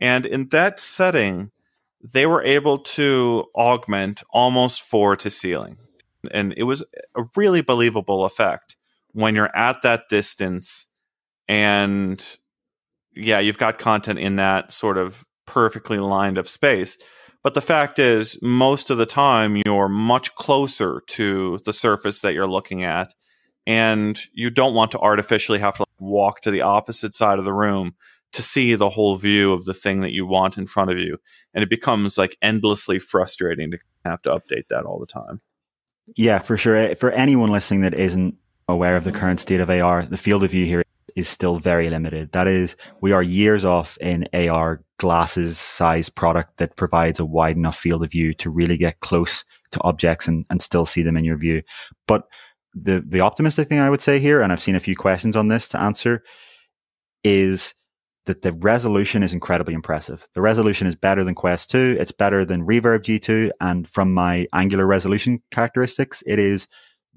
And 0.01 0.27
in 0.27 0.49
that 0.49 0.81
setting, 0.81 1.51
they 2.03 2.27
were 2.27 2.43
able 2.43 2.79
to 2.79 3.47
augment 3.55 4.23
almost 4.31 4.83
floor 4.83 5.17
to 5.17 5.31
ceiling. 5.31 5.79
And 6.31 6.55
it 6.57 6.65
was 6.65 6.85
a 7.17 7.25
really 7.37 7.61
believable 7.61 8.25
effect 8.25 8.77
when 9.13 9.35
you're 9.35 9.55
at 9.57 9.83
that 9.83 10.09
distance 10.09 10.87
and 11.49 12.39
yeah, 13.15 13.39
you've 13.39 13.59
got 13.59 13.79
content 13.79 14.19
in 14.19 14.37
that 14.37 14.73
sort 14.73 14.99
of 14.99 15.25
perfectly 15.47 15.99
lined 15.99 16.39
up 16.39 16.49
space. 16.49 16.99
But 17.43 17.55
the 17.55 17.61
fact 17.61 17.99
is, 17.99 18.39
most 18.43 18.91
of 18.91 18.97
the 18.97 19.07
time, 19.07 19.61
you're 19.65 19.89
much 19.89 20.35
closer 20.35 21.03
to 21.09 21.61
the 21.65 21.73
surface 21.73 22.23
that 22.23 22.33
you're 22.33 22.49
looking 22.49 22.83
at 22.83 23.15
and 23.67 24.19
you 24.33 24.51
don't 24.51 24.75
want 24.75 24.91
to 24.93 24.99
artificially 24.99 25.59
have 25.59 25.77
to 25.77 25.85
walk 26.05 26.41
to 26.43 26.51
the 26.51 26.61
opposite 26.61 27.15
side 27.15 27.39
of 27.39 27.45
the 27.45 27.53
room 27.53 27.95
to 28.33 28.43
see 28.43 28.75
the 28.75 28.91
whole 28.91 29.17
view 29.17 29.53
of 29.53 29.65
the 29.65 29.75
thing 29.75 30.01
that 30.01 30.13
you 30.13 30.27
want 30.27 30.59
in 30.59 30.67
front 30.67 30.91
of 30.91 30.99
you. 30.99 31.19
And 31.55 31.63
it 31.63 31.71
becomes 31.71 32.19
like 32.19 32.37
endlessly 32.43 32.99
frustrating 32.99 33.71
to 33.71 33.79
have 34.05 34.23
to 34.23 34.31
update 34.31 34.69
that 34.69 34.85
all 34.85 34.99
the 34.99 35.07
time. 35.07 35.41
Yeah, 36.17 36.41
for 36.41 36.57
sure. 36.57 36.77
Eh, 36.77 36.95
for 36.95 37.11
anyone 37.13 37.51
listening 37.51 37.83
that 37.83 37.95
isn't 37.95 38.37
aware 38.69 38.97
of 38.97 39.05
the 39.05 39.11
mm-hmm. 39.11 39.21
current 39.21 39.41
state 39.41 39.61
of 39.61 39.71
AR, 39.71 40.05
the 40.05 40.17
field 40.17 40.45
of 40.45 40.51
view 40.51 40.67
here 40.67 40.83
is 41.17 41.29
still 41.29 41.59
very 41.59 41.89
limited. 41.89 42.33
That 42.33 42.49
is, 42.49 42.77
we 43.01 43.13
are 43.13 43.23
years 43.23 43.65
off 43.65 43.97
in 43.99 44.29
AR 44.35 44.83
glasses 44.99 45.59
size 45.59 46.09
product 46.09 46.57
that 46.57 46.77
provides 46.77 47.21
a 47.21 47.25
wide 47.25 47.57
enough 47.57 47.77
field 47.77 48.03
of 48.03 48.11
view 48.11 48.35
to 48.35 48.51
really 48.51 48.77
get 48.77 49.01
close 49.01 49.45
to 49.71 49.81
objects 49.83 50.27
and, 50.27 50.45
and 50.51 50.61
still 50.61 50.87
see 50.87 51.03
them 51.03 51.17
in 51.17 51.25
your 51.25 51.37
view. 51.37 51.63
But 52.07 52.27
the, 52.75 53.05
the 53.07 53.21
optimistic 53.21 53.69
thing 53.69 53.79
I 53.79 53.91
would 53.91 54.01
say 54.01 54.19
here, 54.19 54.41
and 54.41 54.53
I've 54.53 54.63
seen 54.63 54.75
a 54.75 54.81
few 54.81 54.97
questions 54.97 55.37
on 55.37 55.49
this 55.49 55.69
to 55.69 55.81
answer, 55.81 56.23
is 57.23 57.75
that 58.27 58.43
the 58.43 58.53
resolution 58.53 59.23
is 59.23 59.33
incredibly 59.33 59.75
impressive. 59.75 60.27
The 60.35 60.41
resolution 60.41 60.87
is 60.87 60.97
better 60.97 61.23
than 61.25 61.35
Quest 61.35 61.71
2. 61.71 61.97
It's 62.01 62.13
better 62.13 62.45
than 62.45 62.67
Reverb 62.67 63.01
G2. 63.01 63.51
And 63.61 63.87
from 63.87 64.15
my 64.15 64.47
angular 64.53 64.87
resolution 64.87 65.43
characteristics, 65.51 66.23
it 66.27 66.39
is 66.39 66.67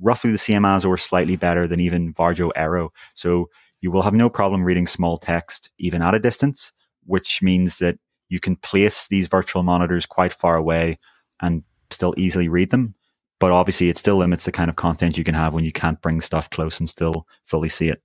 roughly 0.01 0.31
the 0.31 0.37
same 0.37 0.65
as 0.65 0.85
or 0.85 0.97
slightly 0.97 1.35
better 1.35 1.65
than 1.65 1.79
even 1.79 2.13
Varjo 2.13 2.51
Aero. 2.55 2.91
So 3.15 3.49
you 3.81 3.89
will 3.89 4.01
have 4.01 4.13
no 4.13 4.29
problem 4.29 4.63
reading 4.63 4.85
small 4.85 5.17
text 5.17 5.69
even 5.79 6.01
at 6.01 6.13
a 6.13 6.19
distance, 6.19 6.73
which 7.05 7.41
means 7.41 7.77
that 7.77 7.97
you 8.29 8.39
can 8.39 8.57
place 8.57 9.07
these 9.07 9.29
virtual 9.29 9.63
monitors 9.63 10.05
quite 10.05 10.33
far 10.33 10.57
away 10.57 10.97
and 11.41 11.63
still 11.89 12.13
easily 12.17 12.49
read 12.49 12.69
them. 12.69 12.95
But 13.39 13.51
obviously, 13.51 13.89
it 13.89 13.97
still 13.97 14.15
limits 14.17 14.45
the 14.45 14.51
kind 14.51 14.69
of 14.69 14.75
content 14.75 15.17
you 15.17 15.23
can 15.23 15.35
have 15.35 15.53
when 15.53 15.63
you 15.63 15.71
can't 15.71 16.01
bring 16.01 16.21
stuff 16.21 16.49
close 16.49 16.79
and 16.79 16.89
still 16.89 17.27
fully 17.43 17.69
see 17.69 17.89
it. 17.89 18.01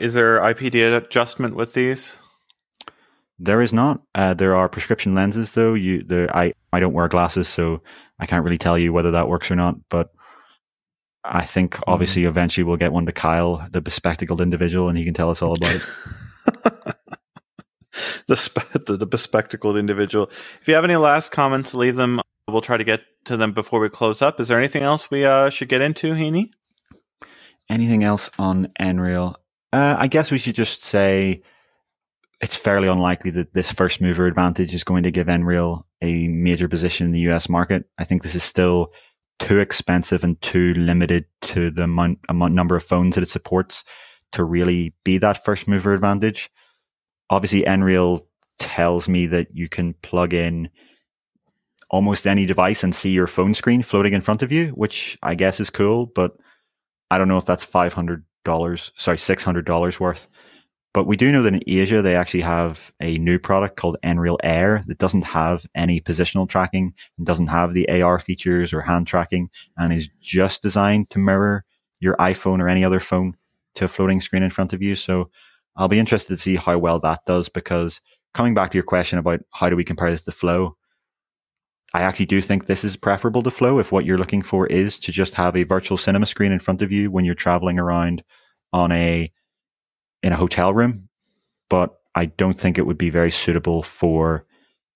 Is 0.00 0.14
there 0.14 0.40
IPD 0.40 0.96
adjustment 0.96 1.54
with 1.54 1.74
these? 1.74 2.16
There 3.38 3.60
is 3.60 3.72
not. 3.72 4.02
Uh, 4.14 4.34
there 4.34 4.54
are 4.54 4.68
prescription 4.68 5.14
lenses, 5.14 5.54
though. 5.54 5.74
You, 5.74 6.02
the 6.02 6.30
I, 6.34 6.54
I 6.72 6.80
don't 6.80 6.92
wear 6.92 7.08
glasses, 7.08 7.48
so 7.48 7.82
I 8.18 8.26
can't 8.26 8.44
really 8.44 8.58
tell 8.58 8.78
you 8.78 8.92
whether 8.92 9.10
that 9.12 9.28
works 9.28 9.50
or 9.50 9.56
not. 9.56 9.76
But 9.88 10.10
I 11.24 11.44
think 11.44 11.74
mm-hmm. 11.74 11.90
obviously 11.90 12.24
eventually 12.24 12.64
we'll 12.64 12.76
get 12.76 12.92
one 12.92 13.06
to 13.06 13.12
Kyle, 13.12 13.66
the 13.70 13.80
bespectacled 13.80 14.40
individual, 14.40 14.88
and 14.88 14.96
he 14.96 15.04
can 15.04 15.14
tell 15.14 15.30
us 15.30 15.42
all 15.42 15.54
about 15.54 15.74
it. 15.74 15.82
the, 18.26 18.36
spe- 18.36 18.84
the, 18.86 18.96
the 18.96 19.06
bespectacled 19.06 19.76
individual. 19.76 20.30
If 20.60 20.68
you 20.68 20.74
have 20.74 20.84
any 20.84 20.96
last 20.96 21.32
comments, 21.32 21.74
leave 21.74 21.96
them. 21.96 22.20
We'll 22.50 22.60
try 22.60 22.76
to 22.76 22.84
get 22.84 23.02
to 23.24 23.36
them 23.36 23.52
before 23.52 23.80
we 23.80 23.88
close 23.88 24.22
up. 24.22 24.40
Is 24.40 24.48
there 24.48 24.58
anything 24.58 24.82
else 24.82 25.10
we 25.10 25.24
uh, 25.24 25.50
should 25.50 25.68
get 25.68 25.80
into, 25.80 26.14
Heaney? 26.14 26.50
Anything 27.68 28.04
else 28.04 28.30
on 28.38 28.68
Nreal? 28.80 29.36
Uh, 29.72 29.96
I 29.98 30.08
guess 30.08 30.30
we 30.30 30.38
should 30.38 30.56
just 30.56 30.82
say 30.82 31.42
it's 32.40 32.56
fairly 32.56 32.88
unlikely 32.88 33.30
that 33.32 33.54
this 33.54 33.70
first 33.70 34.00
mover 34.00 34.26
advantage 34.26 34.74
is 34.74 34.84
going 34.84 35.02
to 35.02 35.10
give 35.10 35.26
Nreal 35.26 35.84
a 36.02 36.26
major 36.28 36.68
position 36.68 37.06
in 37.06 37.12
the 37.12 37.20
US 37.30 37.48
market. 37.48 37.84
I 37.98 38.04
think 38.04 38.22
this 38.22 38.34
is 38.34 38.42
still 38.42 38.88
too 39.38 39.58
expensive 39.58 40.24
and 40.24 40.40
too 40.40 40.74
limited 40.74 41.26
to 41.42 41.70
the 41.70 41.84
amount, 41.84 42.18
amount, 42.28 42.54
number 42.54 42.76
of 42.76 42.82
phones 42.82 43.14
that 43.14 43.22
it 43.22 43.30
supports 43.30 43.84
to 44.32 44.44
really 44.44 44.94
be 45.04 45.18
that 45.18 45.44
first 45.44 45.68
mover 45.68 45.92
advantage. 45.92 46.50
Obviously, 47.30 47.62
Nreal 47.62 48.20
tells 48.58 49.08
me 49.08 49.26
that 49.26 49.48
you 49.52 49.68
can 49.68 49.94
plug 50.02 50.34
in 50.34 50.70
almost 51.90 52.26
any 52.26 52.46
device 52.46 52.84
and 52.84 52.94
see 52.94 53.10
your 53.10 53.26
phone 53.26 53.54
screen 53.54 53.82
floating 53.82 54.12
in 54.12 54.20
front 54.20 54.42
of 54.42 54.52
you, 54.52 54.68
which 54.68 55.18
I 55.22 55.34
guess 55.34 55.60
is 55.60 55.70
cool, 55.70 56.06
but 56.06 56.36
I 57.10 57.18
don't 57.18 57.28
know 57.28 57.38
if 57.38 57.46
that's 57.46 57.64
five 57.64 57.92
hundred 57.92 58.24
dollars, 58.44 58.92
sorry, 58.96 59.18
six 59.18 59.42
hundred 59.42 59.66
dollars 59.66 60.00
worth. 60.00 60.28
But 60.92 61.06
we 61.06 61.16
do 61.16 61.30
know 61.30 61.42
that 61.42 61.54
in 61.54 61.62
Asia, 61.68 62.02
they 62.02 62.16
actually 62.16 62.40
have 62.40 62.92
a 63.00 63.16
new 63.18 63.38
product 63.38 63.76
called 63.76 63.96
Nreal 64.04 64.38
Air 64.42 64.82
that 64.88 64.98
doesn't 64.98 65.24
have 65.24 65.64
any 65.74 66.00
positional 66.00 66.48
tracking 66.48 66.94
and 67.16 67.26
doesn't 67.26 67.46
have 67.46 67.74
the 67.74 67.88
AR 68.02 68.18
features 68.18 68.72
or 68.72 68.80
hand 68.80 69.06
tracking 69.06 69.50
and 69.76 69.92
is 69.92 70.10
just 70.20 70.62
designed 70.62 71.08
to 71.10 71.20
mirror 71.20 71.64
your 72.00 72.16
iPhone 72.16 72.60
or 72.60 72.68
any 72.68 72.84
other 72.84 72.98
phone 72.98 73.36
to 73.76 73.84
a 73.84 73.88
floating 73.88 74.20
screen 74.20 74.42
in 74.42 74.50
front 74.50 74.72
of 74.72 74.82
you. 74.82 74.96
So 74.96 75.30
I'll 75.76 75.86
be 75.86 76.00
interested 76.00 76.34
to 76.34 76.42
see 76.42 76.56
how 76.56 76.76
well 76.78 76.98
that 77.00 77.24
does 77.24 77.48
because 77.48 78.00
coming 78.34 78.54
back 78.54 78.72
to 78.72 78.76
your 78.76 78.84
question 78.84 79.18
about 79.18 79.40
how 79.52 79.68
do 79.68 79.76
we 79.76 79.84
compare 79.84 80.10
this 80.10 80.24
to 80.24 80.32
Flow, 80.32 80.76
I 81.92 82.02
actually 82.02 82.26
do 82.26 82.40
think 82.40 82.66
this 82.66 82.84
is 82.84 82.96
preferable 82.96 83.42
to 83.42 83.50
Flow 83.50 83.78
if 83.78 83.90
what 83.90 84.04
you're 84.04 84.18
looking 84.18 84.42
for 84.42 84.66
is 84.66 84.98
to 85.00 85.12
just 85.12 85.34
have 85.34 85.56
a 85.56 85.64
virtual 85.64 85.96
cinema 85.96 86.26
screen 86.26 86.52
in 86.52 86.60
front 86.60 86.82
of 86.82 86.92
you 86.92 87.10
when 87.10 87.24
you're 87.24 87.34
traveling 87.34 87.78
around 87.78 88.22
on 88.72 88.92
a 88.92 89.32
in 90.22 90.32
a 90.32 90.36
hotel 90.36 90.72
room, 90.72 91.08
but 91.68 91.96
I 92.14 92.26
don't 92.26 92.58
think 92.58 92.78
it 92.78 92.86
would 92.86 92.98
be 92.98 93.10
very 93.10 93.30
suitable 93.30 93.82
for 93.82 94.44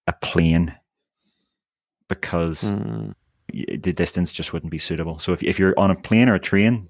a 0.07 0.13
plane 0.13 0.77
because 2.09 2.71
mm. 2.71 3.15
the 3.49 3.93
distance 3.93 4.33
just 4.33 4.53
wouldn't 4.53 4.71
be 4.71 4.79
suitable. 4.79 5.19
So 5.19 5.33
if, 5.33 5.43
if 5.43 5.59
you're 5.59 5.79
on 5.79 5.91
a 5.91 5.97
plane 5.97 6.29
or 6.29 6.35
a 6.35 6.41
train 6.41 6.89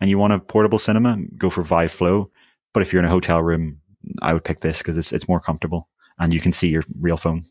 and 0.00 0.08
you 0.08 0.18
want 0.18 0.32
a 0.32 0.38
portable 0.38 0.78
cinema, 0.78 1.18
go 1.36 1.50
for 1.50 1.62
Vive 1.62 1.92
Flow. 1.92 2.30
But 2.72 2.82
if 2.82 2.92
you're 2.92 3.00
in 3.02 3.06
a 3.06 3.10
hotel 3.10 3.42
room, 3.42 3.80
I 4.22 4.32
would 4.32 4.44
pick 4.44 4.60
this 4.60 4.78
because 4.78 4.96
it's 4.96 5.12
it's 5.12 5.28
more 5.28 5.40
comfortable 5.40 5.88
and 6.18 6.32
you 6.32 6.40
can 6.40 6.52
see 6.52 6.68
your 6.68 6.84
real 6.98 7.16
phone. 7.16 7.44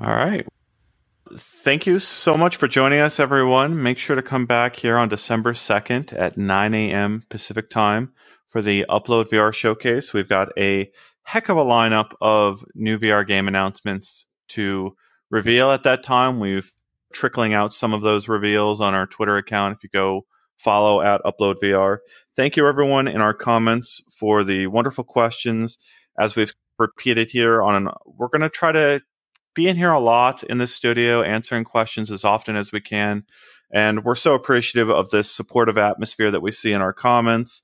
All 0.00 0.14
right. 0.14 0.46
Thank 1.36 1.86
you 1.86 1.98
so 1.98 2.34
much 2.36 2.56
for 2.56 2.66
joining 2.66 3.00
us, 3.00 3.20
everyone. 3.20 3.82
Make 3.82 3.98
sure 3.98 4.16
to 4.16 4.22
come 4.22 4.46
back 4.46 4.76
here 4.76 4.96
on 4.96 5.10
December 5.10 5.52
2nd 5.52 6.18
at 6.18 6.38
9 6.38 6.74
a.m. 6.74 7.22
Pacific 7.28 7.68
time 7.68 8.12
for 8.48 8.62
the 8.62 8.86
Upload 8.88 9.28
VR 9.28 9.52
showcase. 9.52 10.14
We've 10.14 10.28
got 10.28 10.48
a 10.58 10.90
heck 11.24 11.50
of 11.50 11.58
a 11.58 11.64
lineup 11.64 12.12
of 12.20 12.64
new 12.74 12.98
VR 12.98 13.26
game 13.26 13.46
announcements 13.46 14.26
to 14.48 14.96
reveal 15.28 15.70
at 15.70 15.82
that 15.82 16.02
time. 16.02 16.40
We've 16.40 16.72
trickling 17.12 17.52
out 17.52 17.74
some 17.74 17.92
of 17.92 18.00
those 18.00 18.26
reveals 18.26 18.80
on 18.80 18.94
our 18.94 19.06
Twitter 19.06 19.36
account. 19.36 19.76
If 19.76 19.84
you 19.84 19.90
go 19.90 20.24
follow 20.56 21.02
at 21.02 21.22
Upload 21.24 21.56
VR. 21.62 21.98
Thank 22.36 22.56
you, 22.56 22.66
everyone, 22.66 23.06
in 23.06 23.20
our 23.20 23.34
comments 23.34 24.02
for 24.10 24.44
the 24.44 24.66
wonderful 24.66 25.04
questions. 25.04 25.78
As 26.18 26.36
we've 26.36 26.54
repeated 26.78 27.30
here 27.30 27.62
on, 27.62 27.74
an, 27.74 27.92
we're 28.06 28.28
going 28.28 28.42
to 28.42 28.50
try 28.50 28.72
to 28.72 29.00
be 29.60 29.68
in 29.68 29.76
here 29.76 29.92
a 29.92 30.00
lot 30.00 30.42
in 30.44 30.56
the 30.56 30.66
studio, 30.66 31.20
answering 31.20 31.64
questions 31.64 32.10
as 32.10 32.24
often 32.24 32.56
as 32.56 32.72
we 32.72 32.80
can. 32.80 33.24
And 33.70 34.04
we're 34.04 34.14
so 34.14 34.34
appreciative 34.34 34.88
of 34.88 35.10
this 35.10 35.30
supportive 35.30 35.76
atmosphere 35.76 36.30
that 36.30 36.40
we 36.40 36.50
see 36.50 36.72
in 36.72 36.80
our 36.80 36.94
comments. 36.94 37.60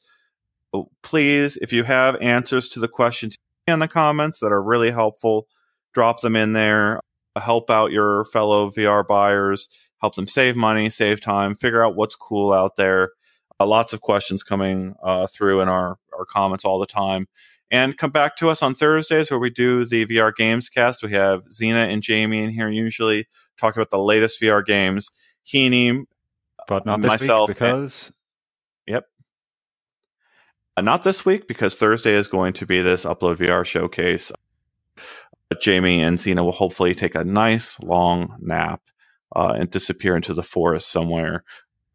Oh, 0.75 0.91
please, 1.03 1.57
if 1.63 1.73
you 1.73 1.85
have 1.85 2.15
answers 2.21 2.69
to 2.71 2.81
the 2.81 2.89
questions 2.89 3.37
in 3.67 3.79
the 3.79 3.89
comments 3.89 4.41
that 4.41 4.53
are 4.53 4.63
really 4.63 4.91
helpful, 4.91 5.47
drop 5.95 6.21
them 6.21 6.37
in 6.37 6.53
there. 6.53 7.01
Help 7.35 7.71
out 7.71 7.93
your 7.93 8.27
fellow 8.27 8.71
VR 8.71 9.07
buyers, 9.07 9.67
help 10.03 10.17
them 10.17 10.29
save 10.29 10.55
money, 10.55 10.91
save 10.91 11.23
time, 11.23 11.55
figure 11.55 11.83
out 11.83 11.97
what's 11.97 12.15
cool 12.15 12.53
out 12.53 12.77
there. 12.77 13.13
Uh, 13.59 13.67
lots 13.67 13.95
of 13.95 14.03
questions 14.03 14.43
coming 14.43 14.95
uh, 15.03 15.27
through 15.27 15.63
in 15.63 15.69
our, 15.69 15.97
our 16.13 16.27
comments 16.27 16.67
all 16.67 16.79
the 16.79 16.87
time. 16.87 17.27
And 17.71 17.99
come 17.99 18.11
back 18.11 18.37
to 18.37 18.49
us 18.49 18.63
on 18.63 18.75
Thursdays 18.75 19.31
where 19.31 19.41
we 19.41 19.51
do 19.51 19.85
the 19.85 20.07
VR 20.07 20.33
Games 20.35 20.69
cast. 20.69 21.03
We 21.03 21.11
have 21.13 21.45
Xena 21.47 21.93
and 21.93 22.03
Jamie 22.03 22.45
in 22.45 22.51
here 22.51 22.69
usually 22.69 23.27
talk 23.59 23.75
about 23.75 23.91
the 23.91 23.99
latest 23.99 24.41
VR 24.41 24.65
games. 24.65 25.09
Heaney, 25.47 26.05
but 26.69 26.87
not 26.87 27.01
myself, 27.01 27.49
because 27.49 28.13
and, 28.87 28.95
yep, 28.95 29.05
uh, 30.77 30.83
not 30.83 31.05
this 31.05 31.25
week 31.25 31.49
because 31.49 31.77
Thursday 31.77 32.15
is 32.15 32.29
going 32.29 32.53
to 32.55 32.67
be 32.67 32.83
this 32.83 33.05
Upload 33.05 33.37
VR 33.37 33.65
showcase. 33.65 34.33
Jamie 35.61 36.03
and 36.03 36.19
Xena 36.19 36.45
will 36.45 36.53
hopefully 36.53 36.95
take 36.95 37.15
a 37.15 37.25
nice 37.25 37.79
long 37.81 38.37
nap 38.41 38.83
uh, 39.35 39.55
and 39.57 39.71
disappear 39.71 40.17
into 40.17 40.35
the 40.35 40.43
forest 40.43 40.91
somewhere 40.91 41.45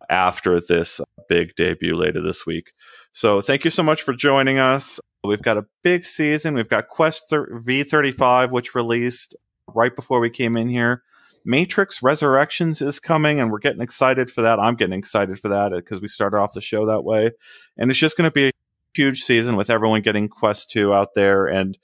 after 0.09 0.59
this 0.59 1.01
big 1.27 1.55
debut 1.55 1.95
later 1.95 2.21
this 2.21 2.45
week. 2.45 2.71
So 3.11 3.41
thank 3.41 3.65
you 3.65 3.71
so 3.71 3.83
much 3.83 4.01
for 4.01 4.13
joining 4.13 4.57
us. 4.57 4.99
We've 5.23 5.41
got 5.41 5.57
a 5.57 5.65
big 5.83 6.05
season. 6.05 6.55
We've 6.55 6.69
got 6.69 6.87
Quest 6.87 7.29
V35, 7.29 8.51
which 8.51 8.73
released 8.73 9.35
right 9.67 9.95
before 9.95 10.19
we 10.19 10.29
came 10.29 10.57
in 10.57 10.67
here. 10.67 11.03
Matrix 11.45 12.01
Resurrections 12.01 12.81
is 12.81 12.99
coming, 12.99 13.39
and 13.39 13.51
we're 13.51 13.59
getting 13.59 13.81
excited 13.81 14.31
for 14.31 14.41
that. 14.41 14.59
I'm 14.59 14.75
getting 14.75 14.97
excited 14.97 15.39
for 15.39 15.49
that 15.49 15.73
uh, 15.73 15.77
because 15.77 16.01
we 16.01 16.07
started 16.07 16.37
off 16.37 16.53
the 16.53 16.61
show 16.61 16.85
that 16.85 17.03
way. 17.03 17.31
And 17.77 17.89
it's 17.89 17.99
just 17.99 18.17
going 18.17 18.29
to 18.29 18.33
be 18.33 18.49
a 18.49 18.51
huge 18.95 19.19
season 19.19 19.55
with 19.55 19.69
everyone 19.69 20.01
getting 20.01 20.27
Quest 20.27 20.71
2 20.71 20.93
out 20.93 21.13
there. 21.15 21.45
And 21.45 21.77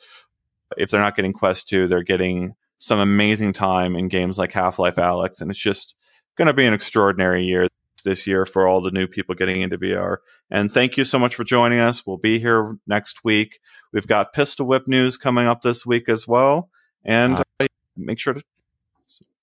if 0.77 0.89
they're 0.89 1.01
not 1.01 1.15
getting 1.15 1.33
Quest 1.33 1.69
2, 1.69 1.88
they're 1.88 2.03
getting 2.03 2.53
some 2.79 2.99
amazing 2.99 3.53
time 3.53 3.95
in 3.95 4.07
games 4.07 4.38
like 4.38 4.51
Half 4.53 4.79
Life 4.79 4.95
Alyx. 4.95 5.41
And 5.41 5.49
it's 5.49 5.59
just 5.59 5.95
going 6.38 6.47
to 6.47 6.53
be 6.53 6.65
an 6.65 6.73
extraordinary 6.73 7.43
year 7.45 7.67
this 8.08 8.26
year 8.26 8.45
for 8.45 8.68
all 8.68 8.82
the 8.82 8.89
new 8.89 9.05
people 9.05 9.36
getting 9.36 9.62
into 9.62 9.78
VR. 9.78 10.18
And 10.49 10.72
thank 10.72 10.97
you 10.97 11.03
so 11.03 11.20
much 11.20 11.36
for 11.36 11.43
joining 11.43 11.80
us. 11.80 12.05
We'll 12.05 12.18
be 12.18 12.39
here 12.39 12.78
next 12.88 13.24
week. 13.24 13.60
We've 13.91 14.08
got 14.08 14.34
Pistol 14.34 14.66
Whip 14.66 14.88
news 14.88 15.18
coming 15.18 15.45
up 15.45 15.62
this 15.62 15.86
week 15.86 16.10
as 16.10 16.28
well. 16.28 16.70
And 17.03 17.43
uh, 17.60 17.66
make 17.95 18.20
sure 18.20 18.34
to. 18.34 18.41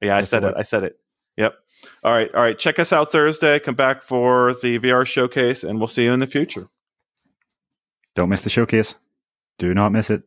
Yeah, 0.01 0.17
I 0.17 0.23
said 0.23 0.45
it. 0.45 0.55
I 0.57 0.63
said 0.63 0.85
it. 0.85 0.99
Yep. 1.37 1.55
All 2.03 2.13
right. 2.13 2.33
All 2.35 2.43
right. 2.43 2.59
Check 2.59 2.79
us 2.79 2.93
out 2.93 3.13
Thursday. 3.13 3.59
Come 3.59 3.75
back 3.75 4.03
for 4.03 4.55
the 4.55 4.79
VR 4.79 5.07
showcase, 5.07 5.63
and 5.65 5.79
we'll 5.79 5.89
see 5.89 6.05
you 6.05 6.13
in 6.13 6.21
the 6.21 6.27
future. 6.27 6.69
Don't 8.15 8.29
miss 8.29 8.43
the 8.43 8.51
showcase. 8.51 8.95
Do 9.59 9.73
not 9.75 9.93
miss 9.93 10.11
it. 10.11 10.23